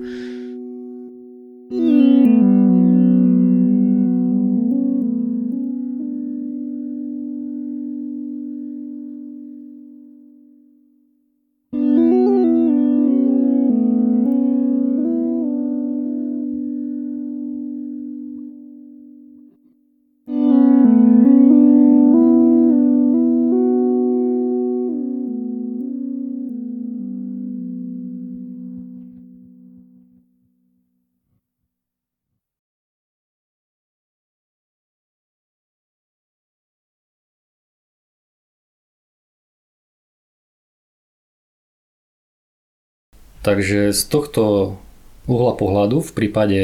Takže 43.48 43.96
z 43.96 44.02
tohto 44.12 44.76
uhla 45.24 45.56
pohľadu 45.56 46.04
v 46.04 46.12
prípade 46.12 46.60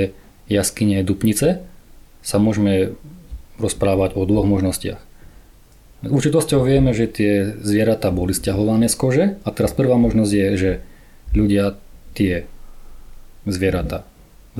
jaskyne 0.53 1.01
Dupnice 1.01 1.65
sa 2.21 2.37
môžeme 2.37 2.93
rozprávať 3.57 4.13
o 4.21 4.29
dvoch 4.29 4.45
možnostiach. 4.45 5.01
Určitosťou 6.05 6.61
vieme, 6.61 6.93
že 6.93 7.09
tie 7.09 7.57
zvieratá 7.65 8.13
boli 8.13 8.37
stiahované 8.37 8.93
z 8.93 8.97
kože 9.01 9.25
a 9.41 9.49
teraz 9.49 9.73
prvá 9.73 9.97
možnosť 9.97 10.33
je, 10.37 10.49
že 10.61 10.71
ľudia 11.33 11.81
tie 12.13 12.45
zvieratá 13.49 14.05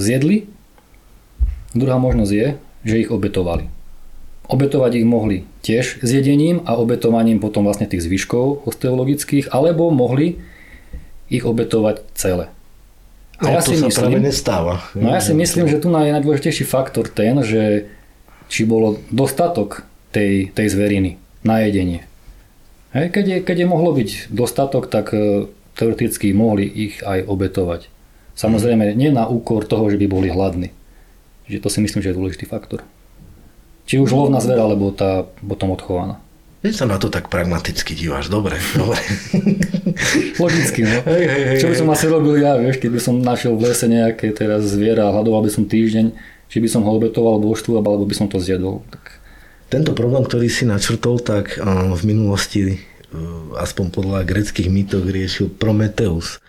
zjedli. 0.01 0.49
Druhá 1.77 2.01
možnosť 2.01 2.33
je, 2.33 2.47
že 2.89 3.01
ich 3.05 3.13
obetovali. 3.13 3.69
Obetovať 4.49 4.97
ich 4.97 5.05
mohli 5.05 5.45
tiež 5.61 6.01
zjedením 6.01 6.65
a 6.65 6.81
obetovaním 6.81 7.37
potom 7.37 7.69
vlastne 7.69 7.85
tých 7.85 8.01
zvyškov 8.01 8.65
osteologických, 8.65 9.53
alebo 9.53 9.93
mohli 9.93 10.41
ich 11.35 11.45
obetovať 11.45 12.03
celé. 12.15 12.51
A 13.43 13.51
no, 13.51 13.59
ja 13.59 13.61
to 13.61 13.75
si 13.75 13.83
sa 13.83 13.91
myslím, 13.91 14.03
práve 14.07 14.21
nestáva. 14.23 14.75
No 14.95 15.11
ja 15.11 15.19
si 15.19 15.35
myslím, 15.35 15.67
že 15.67 15.83
tu 15.83 15.91
je 15.91 16.15
najdôležitejší 16.15 16.65
faktor 16.65 17.11
ten, 17.11 17.35
že 17.43 17.91
či 18.47 18.63
bolo 18.63 19.03
dostatok 19.11 19.83
tej, 20.15 20.55
tej 20.55 20.67
zveriny 20.71 21.19
na 21.43 21.67
jedenie. 21.67 22.07
Hej, 22.95 23.11
keď, 23.11 23.25
je, 23.27 23.39
keď 23.43 23.57
je 23.67 23.67
mohlo 23.67 23.91
byť 23.91 24.31
dostatok, 24.31 24.87
tak 24.87 25.11
e, 25.11 25.51
teoreticky 25.75 26.31
mohli 26.31 26.71
ich 26.71 27.03
aj 27.03 27.27
obetovať. 27.27 27.91
Samozrejme, 28.39 28.95
nie 28.95 29.11
na 29.11 29.27
úkor 29.27 29.67
toho, 29.67 29.91
že 29.91 29.99
by 29.99 30.07
boli 30.07 30.31
hladní. 30.31 30.71
Že 31.51 31.59
to 31.59 31.69
si 31.75 31.79
myslím, 31.83 32.01
že 32.07 32.15
je 32.15 32.19
dôležitý 32.19 32.47
faktor. 32.47 32.87
Či 33.91 33.99
už 33.99 34.15
lovná 34.15 34.39
zvera, 34.39 34.65
alebo 34.65 34.95
tá 34.95 35.27
potom 35.43 35.75
odchovaná. 35.75 36.23
Ty 36.65 36.73
sa 36.73 36.89
na 36.89 36.97
to 36.97 37.13
tak 37.13 37.29
pragmaticky 37.29 37.93
díváš, 37.93 38.33
dobre, 38.33 38.57
dobre. 38.73 38.97
Logicky, 40.41 40.81
no. 40.89 40.97
Hej, 41.05 41.25
hej, 41.29 41.43
hej, 41.53 41.59
Čo 41.61 41.69
by 41.69 41.77
som 41.77 41.89
asi 41.93 42.09
robil 42.09 42.41
ja, 42.41 42.57
vieš, 42.57 42.81
keby 42.81 42.97
som 42.97 43.21
našiel 43.21 43.53
v 43.53 43.69
lese 43.69 43.85
nejaké 43.85 44.33
teraz 44.33 44.65
zviera 44.65 45.05
a 45.05 45.13
hľadoval 45.13 45.45
by 45.45 45.53
som 45.53 45.69
týždeň, 45.69 46.17
či 46.49 46.57
by 46.65 46.69
som 46.73 46.81
ho 46.89 46.97
obetoval 46.97 47.37
božstvu, 47.37 47.77
alebo 47.77 48.09
by 48.09 48.17
som 48.17 48.33
to 48.33 48.41
zjedol. 48.41 48.81
Tak 48.89 49.21
Tento 49.69 49.93
problém, 49.93 50.25
ktorý 50.25 50.49
si 50.49 50.65
načrtol, 50.65 51.21
tak 51.21 51.61
v 51.61 52.03
minulosti, 52.09 52.61
eh, 52.65 52.77
aspoň 53.61 53.93
podľa 53.93 54.25
greckých 54.25 54.73
mýtov, 54.73 55.05
riešil 55.05 55.53
Prometeus, 55.53 56.41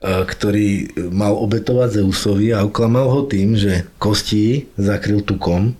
eh, 0.00 0.24
ktorý 0.24 0.96
mal 1.12 1.36
obetovať 1.36 2.00
Zeusovi 2.00 2.56
a 2.56 2.64
oklamal 2.64 3.04
ho 3.04 3.20
tým, 3.28 3.60
že 3.60 3.84
kosti 4.00 4.72
zakryl 4.80 5.20
tukom 5.20 5.76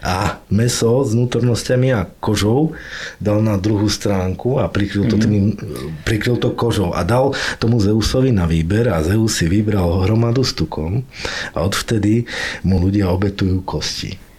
a 0.00 0.40
meso 0.48 1.04
s 1.04 1.12
vnútornosťami 1.12 1.88
a 1.92 2.08
kožou 2.20 2.72
dal 3.20 3.44
na 3.44 3.60
druhú 3.60 3.86
stránku 3.86 4.56
a 4.56 4.68
prikryl 4.72 5.06
to, 5.06 5.16
tým, 5.20 5.52
prikryl 6.08 6.40
to 6.40 6.56
kožou 6.56 6.96
a 6.96 7.04
dal 7.04 7.36
tomu 7.60 7.80
Zeusovi 7.80 8.32
na 8.32 8.48
výber 8.48 8.88
a 8.88 9.04
Zeus 9.04 9.36
si 9.36 9.46
vybral 9.46 10.08
hromadu 10.08 10.40
s 10.40 10.56
tukom 10.56 11.04
a 11.52 11.58
odvtedy 11.60 12.24
mu 12.64 12.80
ľudia 12.80 13.12
obetujú 13.12 13.60
kosti. 13.62 14.30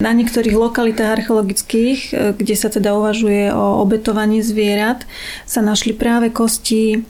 Na 0.00 0.16
niektorých 0.16 0.56
lokalitách 0.56 1.20
archeologických, 1.20 2.00
e, 2.08 2.32
kde 2.32 2.54
sa 2.56 2.72
teda 2.72 2.96
uvažuje 2.96 3.52
o 3.52 3.84
obetovaní 3.84 4.40
zvierat, 4.40 5.04
sa 5.44 5.60
našli 5.60 5.92
práve 5.92 6.32
kosti 6.32 7.04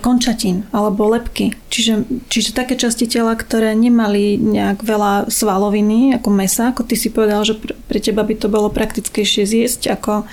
končatín 0.00 0.64
alebo 0.72 1.12
lepky. 1.12 1.52
Čiže, 1.68 2.08
čiže 2.32 2.56
také 2.56 2.78
časti 2.78 3.04
tela, 3.04 3.36
ktoré 3.36 3.76
nemali 3.76 4.40
nejak 4.40 4.80
veľa 4.80 5.28
svaloviny 5.28 6.16
ako 6.16 6.28
mesa, 6.32 6.72
ako 6.72 6.88
ty 6.88 6.96
si 6.96 7.12
povedal, 7.12 7.44
že 7.44 7.58
pre, 7.58 8.00
teba 8.00 8.24
by 8.24 8.34
to 8.38 8.48
bolo 8.48 8.72
praktickejšie 8.72 9.44
zjesť 9.44 9.92
ako 9.92 10.24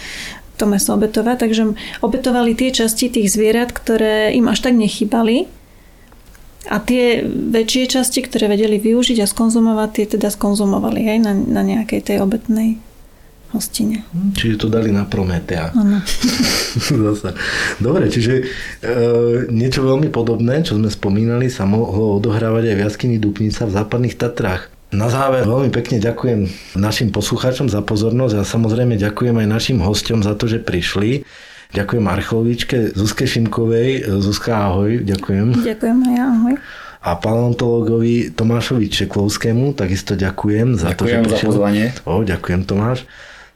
to 0.56 0.64
meso 0.70 0.96
obetovať. 0.96 1.36
Takže 1.36 1.64
obetovali 2.06 2.56
tie 2.56 2.72
časti 2.72 3.12
tých 3.12 3.28
zvierat, 3.28 3.76
ktoré 3.76 4.32
im 4.38 4.48
až 4.48 4.70
tak 4.70 4.78
nechýbali 4.78 5.52
a 6.72 6.80
tie 6.80 7.28
väčšie 7.28 8.00
časti, 8.00 8.24
ktoré 8.24 8.48
vedeli 8.48 8.80
využiť 8.80 9.20
a 9.20 9.28
skonzumovať, 9.28 9.90
tie 9.92 10.06
teda 10.16 10.32
skonzumovali 10.32 11.12
aj 11.12 11.20
na, 11.20 11.34
na 11.36 11.62
nejakej 11.66 12.08
tej 12.08 12.18
obetnej 12.24 12.80
hostine. 13.54 14.02
Čiže 14.34 14.58
to 14.58 14.68
dali 14.68 14.90
na 14.90 15.06
Prometea. 15.06 15.70
Áno. 15.72 16.02
Zasa. 17.06 17.38
Dobre, 17.78 18.10
čiže 18.10 18.34
e, 18.42 18.44
niečo 19.54 19.86
veľmi 19.86 20.10
podobné, 20.10 20.66
čo 20.66 20.76
sme 20.76 20.90
spomínali, 20.90 21.48
sa 21.54 21.70
mohlo 21.70 22.18
odohrávať 22.18 22.74
aj 22.74 22.76
v 22.76 22.84
jaskyni 22.84 23.18
Dupnica 23.22 23.70
v 23.70 23.76
západných 23.78 24.18
Tatrách. 24.18 24.74
Na 24.94 25.10
záver 25.10 25.42
veľmi 25.46 25.74
pekne 25.74 25.98
ďakujem 25.98 26.46
našim 26.78 27.10
poslucháčom 27.10 27.66
za 27.66 27.82
pozornosť 27.82 28.36
a 28.38 28.44
samozrejme 28.46 28.94
ďakujem 28.98 29.34
aj 29.42 29.48
našim 29.50 29.78
hostom 29.82 30.22
za 30.22 30.38
to, 30.38 30.46
že 30.46 30.62
prišli. 30.62 31.26
Ďakujem 31.74 32.06
archeologičke 32.06 32.78
Zuzke 32.94 33.26
Šimkovej. 33.26 34.06
Zuzka, 34.22 34.70
ahoj, 34.70 35.02
ďakujem. 35.02 35.66
Ďakujem 35.66 35.98
aj 36.06 36.14
ja, 36.14 36.26
ahoj. 36.30 36.56
A 37.04 37.20
paleontologovi 37.20 38.32
Tomášovi 38.32 38.88
Čeklovskému 38.88 39.74
takisto 39.74 40.14
ďakujem 40.14 40.78
za 40.78 40.94
to, 40.94 41.10
že 41.10 41.18
Ďakujem 41.18 41.26
za 41.26 41.30
prišiel. 41.36 41.50
pozvanie. 41.50 41.86
O, 42.06 42.22
ďakujem 42.22 42.62
Tomáš. 42.64 43.10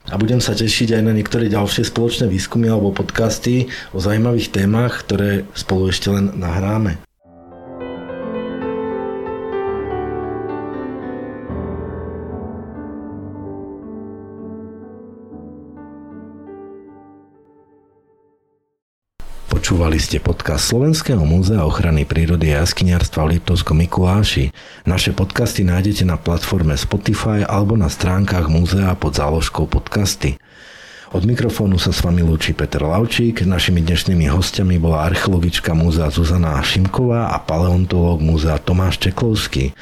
A 0.08 0.16
budem 0.16 0.40
sa 0.40 0.56
tešiť 0.56 0.96
aj 0.96 1.04
na 1.04 1.12
niektoré 1.12 1.52
ďalšie 1.52 1.88
spoločné 1.88 2.32
výskumy 2.32 2.72
alebo 2.72 2.96
podcasty 2.96 3.68
o 3.92 4.00
zaujímavých 4.00 4.56
témach, 4.56 5.04
ktoré 5.04 5.44
spolu 5.52 5.92
ešte 5.92 6.08
len 6.08 6.32
nahráme. 6.40 7.07
Počúvali 19.68 20.00
ste 20.00 20.24
podcast 20.24 20.72
Slovenského 20.72 21.20
múzea 21.28 21.60
ochrany 21.68 22.08
prírody 22.08 22.56
a 22.56 22.64
jaskyniarstva 22.64 23.28
v 23.28 23.36
Liptovskom 23.36 23.76
Mikuláši. 23.84 24.56
Naše 24.88 25.12
podcasty 25.12 25.68
nájdete 25.68 26.08
na 26.08 26.16
platforme 26.16 26.72
Spotify 26.80 27.44
alebo 27.44 27.76
na 27.76 27.92
stránkach 27.92 28.48
múzea 28.48 28.96
pod 28.96 29.20
záložkou 29.20 29.68
podcasty. 29.68 30.40
Od 31.12 31.20
mikrofónu 31.28 31.76
sa 31.84 31.92
s 31.92 32.00
vami 32.00 32.24
lúči 32.24 32.56
Peter 32.56 32.80
Lavčík, 32.80 33.44
našimi 33.44 33.84
dnešnými 33.84 34.32
hostiami 34.32 34.80
bola 34.80 35.04
archeologička 35.04 35.76
múzea 35.76 36.08
Zuzana 36.16 36.64
Šimková 36.64 37.36
a 37.36 37.38
paleontológ 37.44 38.24
múzea 38.24 38.56
Tomáš 38.64 39.04
Čeklovský. 39.04 39.76